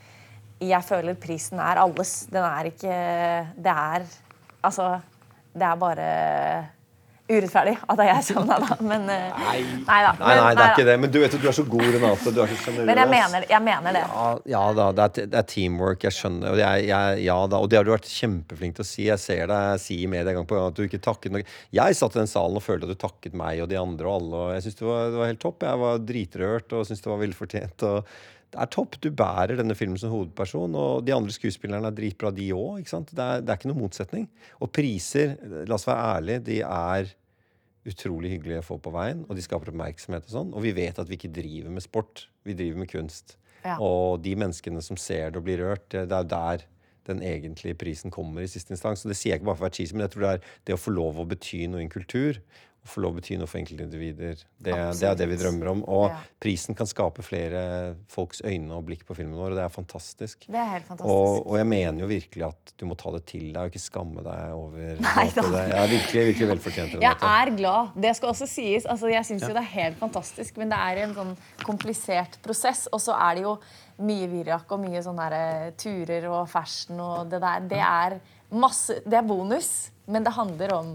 Jeg 0.61 0.85
føler 0.85 1.15
prisen 1.15 1.59
er 1.59 1.77
alles. 1.77 2.27
Den 2.31 2.45
er 2.45 2.71
ikke 2.71 2.95
Det 3.59 3.75
er 3.75 4.07
Altså, 4.65 5.01
det 5.53 5.63
er 5.63 5.77
bare 5.77 6.74
urettferdig 7.31 7.73
at 7.89 7.97
det 7.97 8.05
er 8.05 8.11
jeg 8.19 8.25
som 8.27 8.45
da, 8.49 8.59
men 8.85 9.07
eh, 9.09 9.39
Nei 9.41 10.01
da. 10.05 10.11
Nei, 10.21 10.35
nei, 10.37 10.51
det 10.59 10.65
er 10.65 10.73
ikke 10.75 10.87
det. 10.91 10.97
Men 11.01 11.13
du 11.15 11.19
vet 11.23 11.37
at 11.39 11.41
du 11.41 11.47
er 11.49 11.57
så 11.57 11.65
god, 11.65 11.85
Renate. 11.95 12.33
Du 12.37 12.41
er 12.45 12.51
så 12.53 12.59
sjenerøs. 12.67 12.89
Men 12.91 13.01
jeg 13.01 13.11
mener, 13.15 13.47
jeg 13.49 13.63
mener 13.65 13.97
det. 13.97 14.03
Ja, 14.05 14.27
ja 14.55 14.63
da, 14.77 14.89
det 14.99 15.07
er, 15.07 15.31
det 15.33 15.39
er 15.41 15.47
teamwork. 15.55 16.05
Jeg 16.05 16.17
skjønner. 16.19 16.53
Og, 16.53 16.61
jeg, 16.61 16.91
ja, 17.25 17.39
da, 17.49 17.61
og 17.65 17.71
det 17.73 17.81
har 17.81 17.89
du 17.89 17.93
vært 17.95 18.11
kjempeflink 18.13 18.77
til 18.77 18.85
å 18.85 18.89
si. 18.91 19.07
Jeg 19.09 19.23
ser 19.25 19.49
deg 19.53 19.81
si 19.81 19.97
i 20.05 20.11
media 20.11 20.37
gang 20.37 20.45
på 20.51 20.59
gang 20.59 20.69
at 20.69 20.77
du 20.77 20.85
ikke 20.85 21.01
takket 21.05 21.33
noe. 21.39 21.47
Jeg 21.75 21.97
satt 21.99 22.19
i 22.19 22.21
den 22.21 22.31
salen 22.31 22.61
og 22.61 22.67
følte 22.67 22.91
at 22.91 22.93
du 22.93 23.01
takket 23.07 23.39
meg 23.41 23.65
og 23.65 23.73
de 23.73 23.81
andre 23.81 24.11
og 24.11 24.19
alle. 24.21 24.45
Og 24.45 24.55
jeg 24.59 24.67
syns 24.69 24.79
det, 24.83 24.89
var- 24.91 25.11
det 25.15 25.21
var 25.23 25.33
helt 25.33 25.43
topp. 25.49 25.65
Jeg 25.71 25.83
var 25.87 26.05
dritrørt 26.13 26.77
og 26.77 26.85
syntes 26.91 27.05
det 27.09 27.13
var 27.15 27.23
velfortjent. 27.25 27.89
Og 27.89 28.15
det 28.55 28.63
er 28.63 28.71
topp. 28.71 28.97
Du 29.03 29.11
bærer 29.11 29.59
denne 29.59 29.75
filmen 29.75 29.99
som 29.99 30.13
hovedperson, 30.13 30.77
og 30.79 31.05
de 31.07 31.15
andre 31.15 31.35
skuespillerne 31.35 31.91
er 31.91 31.97
dritbra, 31.97 32.31
de 32.35 32.49
òg. 32.55 32.85
Det, 32.87 33.15
det 33.17 33.51
er 33.51 33.59
ikke 33.59 33.71
noen 33.73 33.83
motsetning. 33.83 34.29
Og 34.63 34.71
priser, 34.75 35.35
la 35.67 35.75
oss 35.77 35.89
være 35.89 36.11
ærlige, 36.21 36.45
de 36.49 36.59
er 36.67 37.11
utrolig 37.85 38.31
hyggelige 38.33 38.63
å 38.63 38.69
få 38.71 38.79
på 38.81 38.93
veien, 38.95 39.25
og 39.29 39.37
de 39.37 39.45
skaper 39.45 39.73
oppmerksomhet 39.73 40.29
og 40.29 40.37
sånn. 40.37 40.53
Og 40.57 40.65
vi 40.65 40.73
vet 40.77 41.01
at 41.01 41.11
vi 41.11 41.19
ikke 41.19 41.35
driver 41.35 41.75
med 41.75 41.85
sport, 41.85 42.29
vi 42.47 42.57
driver 42.57 42.85
med 42.85 42.93
kunst. 42.93 43.37
Ja. 43.65 43.77
Og 43.83 44.23
de 44.25 44.37
menneskene 44.39 44.81
som 44.85 45.01
ser 45.01 45.33
det 45.33 45.41
og 45.41 45.49
blir 45.49 45.61
rørt, 45.65 45.89
det 45.93 46.07
det 46.13 46.17
er 46.17 46.25
jo 46.25 46.33
der 46.33 46.65
den 47.05 47.21
egentlige 47.21 47.77
prisen 47.77 48.13
kommer 48.13 48.45
i 48.45 48.49
siste 48.49 48.73
instans. 48.73 49.05
Og 49.05 49.13
det 49.13 49.19
sier 49.19 49.35
jeg 49.35 49.43
ikke 49.43 49.51
bare 49.51 49.59
for 49.59 49.67
å 49.67 49.69
være 49.69 49.77
cheesy, 49.77 49.97
men 49.97 50.07
jeg 50.07 50.15
tror 50.15 50.25
det 50.25 50.31
er 50.31 50.47
det 50.69 50.77
å 50.77 50.81
få 50.81 50.95
lov 50.95 51.21
å 51.21 51.27
bety 51.29 51.67
noe 51.69 51.83
i 51.83 51.85
en 51.85 51.93
kultur. 51.93 52.41
Å 52.85 52.89
få 52.93 53.01
lov 53.01 53.15
å 53.15 53.17
bety 53.17 53.39
noe 53.41 53.49
for 53.49 53.57
enkeltindivider. 53.63 54.43
Det, 54.61 54.73
det 55.01 55.07
er 55.09 55.15
det 55.17 55.27
vi 55.31 55.37
drømmer 55.41 55.71
om. 55.71 55.79
Og 55.89 56.11
Ja. 56.11 56.19
prisen 56.45 56.77
kan 56.77 56.85
skape 56.87 57.23
flere 57.25 57.95
folks 58.13 58.43
øyne 58.45 58.77
og 58.77 58.85
blikk 58.85 59.07
på 59.09 59.17
filmen 59.17 59.39
vår, 59.39 59.55
og 59.55 59.57
det 59.57 59.63
er 59.65 59.73
fantastisk. 59.73 60.45
Det 60.53 60.59
er 60.61 60.69
helt 60.75 60.85
fantastisk. 60.91 61.09
Og, 61.09 61.47
og 61.49 61.57
jeg 61.57 61.67
mener 61.71 62.05
jo 62.05 62.09
virkelig 62.11 62.45
at 62.51 62.75
du 62.77 62.85
må 62.91 62.95
ta 63.01 63.11
det 63.17 63.23
til 63.31 63.47
deg 63.55 63.57
og 63.63 63.73
ikke 63.73 63.81
skamme 63.87 64.21
deg 64.27 64.53
over 64.53 65.01
Nei 65.07 65.25
da. 65.33 65.47
det 65.55 65.63
er 65.79 65.89
virkelig, 65.95 66.27
virkelig 66.35 66.49
velfortjent. 66.53 66.93
Jeg 66.99 67.01
Renate. 67.01 67.33
er 67.41 67.55
glad. 67.57 67.97
Det 68.05 68.13
skal 68.21 68.33
også 68.35 68.51
sies. 68.53 68.85
Altså, 68.85 69.09
jeg 69.15 69.25
syns 69.31 69.47
jo 69.49 69.55
det 69.57 69.65
er 69.65 69.73
helt 69.79 69.99
fantastisk, 70.05 70.61
men 70.61 70.69
det 70.75 70.83
er 70.91 71.03
en 71.07 71.17
sånn 71.17 71.33
komplisert 71.65 72.37
prosess. 72.45 72.85
Og 72.93 73.01
så 73.01 73.17
er 73.17 73.41
det 73.41 73.47
jo 73.47 73.57
mye 74.05 74.29
virak 74.29 74.71
og 74.77 74.85
mye 74.85 75.01
sånne 75.07 75.31
eh, 75.41 75.73
turer 75.81 76.29
og 76.29 76.45
fashion 76.53 77.01
og 77.01 77.33
det 77.33 77.41
der. 77.41 77.65
Det 77.73 77.81
er 77.81 78.19
masse 78.55 79.01
Det 79.09 79.17
er 79.19 79.27
bonus, 79.27 79.73
men 80.07 80.23
det 80.29 80.37
handler 80.37 80.77
om 80.77 80.95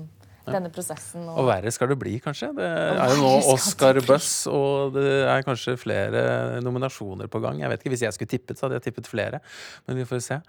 denne 0.54 0.72
prosessen. 0.74 1.28
Og 1.30 1.48
verre 1.50 1.72
skal 1.74 1.92
det 1.92 2.00
bli, 2.02 2.16
kanskje. 2.24 2.52
Det 2.58 2.68
er 2.68 3.14
jo 3.14 3.20
nå 3.22 3.34
Oscar-buss, 3.54 4.32
og 4.52 4.96
det 4.98 5.08
er 5.30 5.46
kanskje 5.48 5.78
flere 5.80 6.24
nominasjoner 6.66 7.32
på 7.32 7.42
gang. 7.44 7.62
Jeg 7.64 7.74
vet 7.74 7.84
ikke, 7.84 7.94
Hvis 7.96 8.06
jeg 8.08 8.18
skulle 8.18 8.34
tippet, 8.34 8.60
så 8.60 8.68
hadde 8.68 8.80
jeg 8.80 8.90
tippet 8.90 9.10
flere. 9.10 9.42
Men 9.88 10.02
vi 10.02 10.08
får 10.10 10.24
se. 10.26 10.40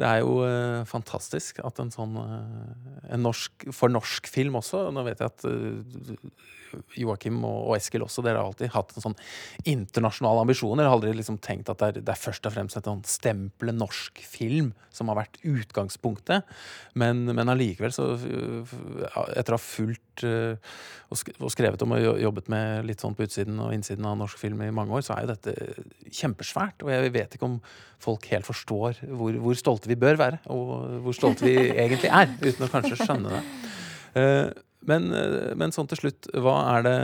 Det 0.00 0.08
er 0.08 0.22
jo 0.24 0.40
uh, 0.42 0.82
fantastisk 0.90 1.60
at 1.64 1.78
en 1.82 1.92
sånn 1.94 2.18
uh, 2.18 3.04
en 3.14 3.24
norsk, 3.24 3.68
For 3.74 3.92
norsk 3.92 4.28
film 4.30 4.58
også 4.58 4.88
Nå 4.94 5.04
vet 5.06 5.20
jeg 5.22 5.30
at 5.30 5.44
eh, 5.48 6.30
Joakim 6.98 7.40
og, 7.42 7.58
og 7.70 7.76
Eskil 7.78 8.04
også, 8.06 8.24
dere 8.24 8.40
har 8.40 8.50
alltid 8.50 8.72
hatt 8.74 8.94
en 8.94 9.06
sånn 9.08 9.18
internasjonale 9.70 10.44
ambisjoner 10.44 10.84
jeg 10.84 10.92
har 10.92 10.98
aldri 10.98 11.14
liksom 11.18 11.40
tenkt 11.44 11.70
at 11.72 11.80
det 11.80 11.90
er, 11.90 12.00
det 12.06 12.14
er 12.14 12.20
først 12.20 12.48
og 12.48 12.54
fremst 12.56 12.78
et 12.78 12.88
sånn 12.88 13.04
stempelet 13.08 13.78
norsk 13.78 14.22
film 14.26 14.72
som 14.94 15.10
har 15.10 15.18
vært 15.18 15.40
utgangspunktet. 15.48 16.46
Men, 16.98 17.24
men 17.34 17.50
allikevel, 17.50 17.94
så 17.94 18.12
etter 18.14 19.54
å 19.54 19.58
ha 19.58 19.62
fulgt 19.62 20.24
øh, 20.26 20.54
og 21.14 21.50
skrevet 21.52 21.82
om 21.84 21.94
og 21.96 22.20
jobbet 22.22 22.50
med 22.52 22.86
litt 22.88 23.02
sånn 23.02 23.16
på 23.16 23.26
utsiden 23.26 23.58
og 23.62 23.74
innsiden 23.74 24.06
av 24.08 24.18
norsk 24.20 24.38
film 24.40 24.62
i 24.64 24.72
mange 24.74 24.94
år, 24.94 25.04
så 25.06 25.16
er 25.16 25.24
jo 25.24 25.32
dette 25.32 26.14
kjempesvært. 26.14 26.84
Og 26.86 26.92
jeg 26.94 27.14
vet 27.14 27.36
ikke 27.36 27.48
om 27.48 27.58
folk 28.02 28.28
helt 28.32 28.48
forstår 28.48 29.02
hvor, 29.08 29.40
hvor 29.46 29.58
stolte 29.58 29.90
vi 29.90 29.98
bør 29.98 30.20
være, 30.20 30.42
og 30.52 31.00
hvor 31.06 31.16
stolte 31.16 31.46
vi 31.46 31.56
egentlig 31.84 32.12
er, 32.12 32.30
uten 32.42 32.66
å 32.66 32.70
kanskje 32.72 33.00
skjønne 33.02 33.34
det. 33.34 33.44
Men, 34.88 35.08
eh, 35.14 35.54
men 35.58 35.72
sånn 35.74 35.88
til 35.90 36.04
slutt, 36.04 36.28
hva 36.44 36.58
er 36.74 36.86
det 36.86 36.98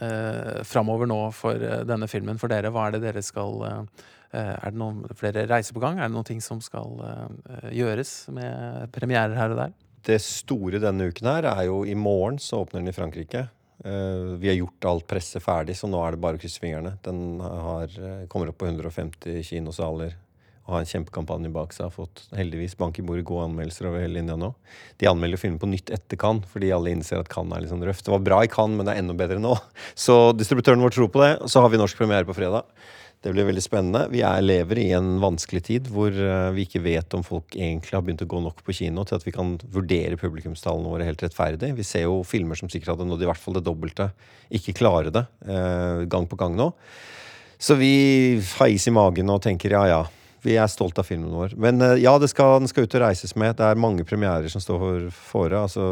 eh, 0.00 0.60
framover 0.66 1.08
nå 1.10 1.20
for 1.36 1.62
eh, 1.62 1.82
denne 1.88 2.08
filmen 2.10 2.40
for 2.40 2.52
dere? 2.52 2.72
Hva 2.74 2.88
er 2.88 2.96
det 2.96 3.04
dere 3.06 3.24
skal 3.24 3.64
eh, 3.68 3.82
Er 4.36 4.72
det 4.72 4.80
noen 4.80 5.04
flere 5.16 5.46
reiser 5.48 5.76
på 5.76 5.82
gang? 5.84 6.00
Er 6.00 6.10
det 6.10 6.16
noen 6.16 6.28
ting 6.28 6.42
som 6.44 6.60
skal 6.60 6.98
gjøres 7.72 8.26
med 8.34 8.90
premierer 8.92 9.36
her 9.38 9.54
og 9.54 9.60
der? 9.62 9.76
Det 10.06 10.18
store 10.22 10.80
denne 10.82 11.08
uken 11.08 11.30
her 11.30 11.46
er 11.54 11.62
jo 11.70 11.84
i 11.86 11.94
morgen 11.98 12.36
så 12.42 12.60
åpner 12.64 12.82
den 12.82 12.90
i 12.90 12.94
Frankrike. 12.94 13.46
Vi 13.80 14.50
har 14.50 14.58
gjort 14.58 14.86
alt 14.90 15.06
presset 15.08 15.44
ferdig, 15.44 15.76
så 15.78 15.88
nå 15.88 16.02
er 16.02 16.14
det 16.14 16.20
bare 16.22 16.38
å 16.38 16.42
krysse 16.42 16.60
fingrene. 16.62 16.96
Den 17.06 17.40
har, 17.40 17.96
kommer 18.32 18.50
opp 18.50 18.58
på 18.60 18.68
150 18.68 19.40
kinosaler 19.46 20.14
har 20.66 20.82
en 20.82 20.88
kjempekampanje 20.90 21.52
bak 21.54 21.74
seg. 21.74 21.86
Har 21.88 21.94
fått 21.94 22.24
heldigvis 22.36 22.76
bank 22.78 22.98
i 22.98 23.04
bordet 23.06 23.26
gode 23.28 23.46
anmeldelser 23.46 23.88
over 23.90 24.02
hele 24.02 24.18
linja 24.18 24.36
nå. 24.40 24.52
De 25.00 25.08
anmelder 25.10 25.40
filmen 25.40 25.60
på 25.62 25.70
nytt 25.70 25.92
etter 25.94 26.18
Cannes, 26.20 26.46
fordi 26.52 26.72
alle 26.74 26.92
innser 26.94 27.22
at 27.22 27.30
Cannes 27.32 27.56
er 27.56 27.64
litt 27.64 27.72
sånn 27.72 27.86
røft. 27.86 28.04
Det 28.06 28.14
var 28.14 28.26
bra 28.26 28.42
i 28.44 28.50
Cannes, 28.50 28.78
men 28.78 28.88
det 28.88 28.96
er 28.96 29.04
enda 29.04 29.16
bedre 29.18 29.40
nå. 29.42 29.54
Så 30.06 30.18
distributøren 30.36 30.82
vår 30.82 30.96
tror 30.96 31.10
på 31.14 31.22
det. 31.22 31.32
Og 31.40 31.52
så 31.52 31.62
har 31.62 31.72
vi 31.72 31.80
norsk 31.80 31.98
premiere 32.00 32.28
på 32.28 32.36
fredag. 32.36 32.66
Det 33.24 33.32
blir 33.32 33.46
veldig 33.48 33.62
spennende. 33.64 34.04
Vi 34.12 34.20
er, 34.26 34.42
lever 34.44 34.78
i 34.78 34.90
en 34.94 35.16
vanskelig 35.22 35.62
tid 35.66 35.88
hvor 35.90 36.12
eh, 36.12 36.50
vi 36.54 36.66
ikke 36.66 36.82
vet 36.84 37.14
om 37.16 37.24
folk 37.26 37.56
egentlig 37.56 37.96
har 37.96 38.04
begynt 38.04 38.22
å 38.22 38.28
gå 38.30 38.42
nok 38.44 38.60
på 38.62 38.74
kino 38.76 39.06
til 39.08 39.16
at 39.16 39.24
vi 39.26 39.32
kan 39.34 39.56
vurdere 39.72 40.18
publikumstallene 40.20 40.92
våre 40.92 41.08
helt 41.08 41.24
rettferdig. 41.24 41.72
Vi 41.78 41.86
ser 41.86 42.04
jo 42.04 42.20
filmer 42.28 42.58
som 42.58 42.70
sikkert 42.70 42.92
hadde 42.94 43.08
nådd 43.08 43.24
i 43.24 43.30
hvert 43.30 43.40
fall 43.40 43.56
det 43.56 43.64
dobbelte, 43.66 44.10
ikke 44.54 44.76
klare 44.78 45.14
det 45.14 45.24
eh, 45.48 46.04
gang 46.12 46.28
på 46.28 46.38
gang 46.38 46.54
nå. 46.58 46.68
Så 47.58 47.74
vi 47.80 48.36
har 48.36 48.68
is 48.68 48.86
i 48.86 48.94
magen 48.94 49.32
og 49.32 49.40
tenker 49.42 49.74
ja, 49.74 49.86
ja. 49.88 50.02
Vi 50.44 50.56
er 50.60 50.68
stolt 50.70 50.98
av 51.00 51.08
filmen 51.08 51.32
vår. 51.34 51.56
Men 51.60 51.80
eh, 51.82 51.96
ja, 52.04 52.14
skal, 52.28 52.60
den 52.62 52.70
skal 52.70 52.86
ut 52.86 52.96
og 52.98 53.02
reises 53.02 53.36
med. 53.38 53.56
Det 53.58 53.66
er 53.66 53.80
mange 53.80 54.04
premierer 54.06 54.50
som 54.52 54.62
står 54.62 54.82
for 54.82 55.06
fore. 55.32 55.62
Altså, 55.64 55.86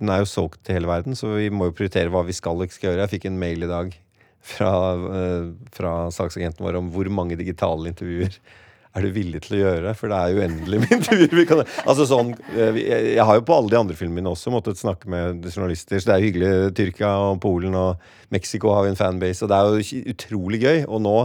den 0.00 0.12
er 0.12 0.22
jo 0.22 0.30
solgt 0.30 0.62
til 0.64 0.78
hele 0.78 0.90
verden, 0.90 1.18
så 1.18 1.34
vi 1.36 1.50
må 1.52 1.70
jo 1.70 1.76
prioritere 1.76 2.12
hva 2.12 2.24
vi 2.26 2.36
skal 2.36 2.58
og 2.58 2.66
ikke 2.66 2.78
skal 2.78 2.90
gjøre. 2.90 3.04
Jeg 3.04 3.14
fikk 3.16 3.28
en 3.30 3.42
mail 3.42 3.66
i 3.66 3.70
dag 3.70 3.94
fra, 4.40 4.72
eh, 5.20 5.52
fra 5.76 5.94
saksagenten 6.14 6.64
vår 6.64 6.80
om 6.80 6.90
hvor 6.94 7.12
mange 7.12 7.38
digitale 7.38 7.92
intervjuer 7.92 8.40
er 8.90 9.04
du 9.06 9.12
villig 9.14 9.44
til 9.44 9.58
å 9.58 9.60
gjøre? 9.60 9.92
For 9.98 10.10
det 10.10 10.18
er 10.18 10.32
jo 10.32 10.40
uendelig 10.42 10.80
med 10.82 10.94
intervjuer. 10.98 11.62
Altså 11.84 12.06
sånn, 12.10 12.32
eh, 12.56 12.80
jeg 13.14 13.26
har 13.26 13.38
jo 13.38 13.46
på 13.46 13.56
alle 13.56 13.72
de 13.72 13.78
andre 13.78 13.98
filmene 13.98 14.18
mine 14.20 14.32
også 14.32 14.52
måttet 14.54 14.80
snakke 14.80 15.10
med 15.10 15.46
journalister, 15.46 16.00
så 16.00 16.10
det 16.10 16.16
er 16.16 16.24
jo 16.24 16.30
hyggelig. 16.30 16.50
Tyrkia 16.78 17.12
og 17.28 17.38
Polen 17.44 17.76
og 17.78 18.02
Mexico 18.34 18.74
har 18.74 18.86
vi 18.86 18.94
en 18.94 18.98
fanbase, 18.98 19.46
og 19.46 19.52
det 19.52 19.60
er 19.60 19.70
jo 19.70 20.02
utrolig 20.14 20.62
gøy. 20.64 20.82
Og 20.88 21.02
nå 21.06 21.16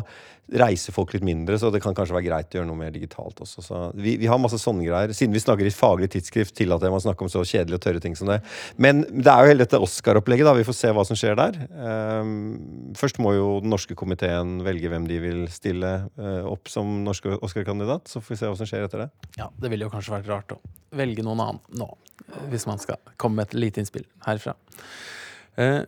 reiser 0.52 0.94
folk 0.94 1.14
litt 1.16 1.26
mindre, 1.26 1.58
så 1.58 1.72
det 1.74 1.82
kan 1.82 1.96
kanskje 1.98 2.16
være 2.16 2.28
greit 2.28 2.54
å 2.54 2.60
gjøre 2.60 2.70
noe 2.70 2.78
mer 2.78 2.92
digitalt 2.94 3.40
også. 3.42 3.64
Så 3.66 3.80
vi, 3.98 4.16
vi 4.22 4.30
har 4.30 4.40
masse 4.42 4.60
sånne 4.62 4.86
greier. 4.86 5.14
Siden 5.18 5.34
vi 5.34 5.42
snakker 5.42 5.66
i 5.66 5.74
faglig 5.74 6.12
tidsskrift, 6.14 6.54
tillater 6.58 6.88
jeg 6.88 6.94
meg 6.94 7.02
å 7.02 7.06
snakke 7.08 7.26
om 7.26 7.32
så 7.32 7.42
kjedelige 7.42 7.80
og 7.80 7.86
tørre 7.86 8.04
ting 8.04 8.18
som 8.18 8.30
det. 8.30 8.38
Men 8.82 9.02
det 9.10 9.32
er 9.32 9.42
jo 9.42 9.52
hele 9.54 9.66
dette 9.66 9.82
Oscar-opplegget, 9.82 10.46
da. 10.48 10.54
Vi 10.58 10.68
får 10.68 10.78
se 10.78 10.92
hva 10.94 11.06
som 11.08 11.18
skjer 11.20 11.40
der. 11.40 11.58
Um, 11.74 12.94
først 13.00 13.20
må 13.24 13.34
jo 13.38 13.48
den 13.64 13.74
norske 13.74 13.98
komiteen 13.98 14.60
velge 14.66 14.92
hvem 14.92 15.10
de 15.10 15.20
vil 15.24 15.42
stille 15.54 15.96
uh, 16.20 16.46
opp 16.52 16.70
som 16.72 17.02
norsk 17.08 17.32
Oscar-kandidat. 17.40 18.12
Så 18.12 18.22
får 18.22 18.36
vi 18.36 18.40
se 18.44 18.52
hva 18.52 18.60
som 18.62 18.70
skjer 18.70 18.86
etter 18.86 19.06
det. 19.06 19.10
Ja, 19.42 19.50
Det 19.50 19.74
ville 19.74 19.90
jo 19.90 19.94
kanskje 19.94 20.20
vært 20.20 20.32
rart 20.32 20.56
å 20.58 20.62
velge 20.96 21.26
noen 21.26 21.42
annen 21.42 21.82
nå, 21.82 21.90
hvis 22.54 22.70
man 22.70 22.80
skal 22.82 23.02
komme 23.18 23.42
med 23.42 23.50
et 23.50 23.60
lite 23.66 23.82
innspill 23.82 24.06
herfra. 24.30 24.54
Uh, 25.58 25.84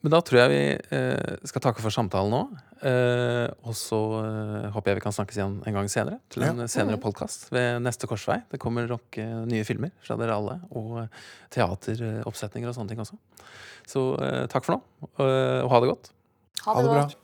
men 0.00 0.14
da 0.14 0.20
tror 0.24 0.42
jeg 0.42 0.52
vi 0.52 0.96
eh, 0.96 1.38
skal 1.48 1.64
takke 1.66 1.82
for 1.84 1.92
samtalen 1.92 2.32
nå. 2.32 2.42
Eh, 2.80 3.46
og 3.68 3.74
så 3.76 3.98
uh, 4.24 4.68
håper 4.72 4.92
jeg 4.92 4.98
vi 5.00 5.02
kan 5.04 5.12
snakkes 5.12 5.36
igjen 5.36 5.58
en 5.68 5.76
gang 5.76 5.90
senere, 5.92 6.16
til 6.32 6.46
en 6.46 6.62
senere 6.64 6.96
podkast 7.02 7.50
ved 7.52 7.82
neste 7.84 8.08
korsvei. 8.08 8.38
Det 8.48 8.60
kommer 8.62 8.88
nok 8.88 9.18
uh, 9.20 9.42
nye 9.48 9.66
filmer 9.68 9.92
fra 10.04 10.16
dere 10.20 10.38
alle, 10.40 10.56
og 10.72 11.02
teateroppsetninger 11.52 12.70
og 12.70 12.78
sånne 12.78 12.94
ting 12.94 13.02
også. 13.04 13.20
Så 13.90 14.04
takk 14.52 14.64
for 14.64 14.76
nå, 14.76 15.10
og 15.18 15.72
ha 15.72 15.80
det 15.82 15.90
godt. 15.90 16.12
Ha 16.64 16.76
Ha 16.76 16.82
det 16.84 16.92
bra. 16.92 17.02
godt. 17.02 17.16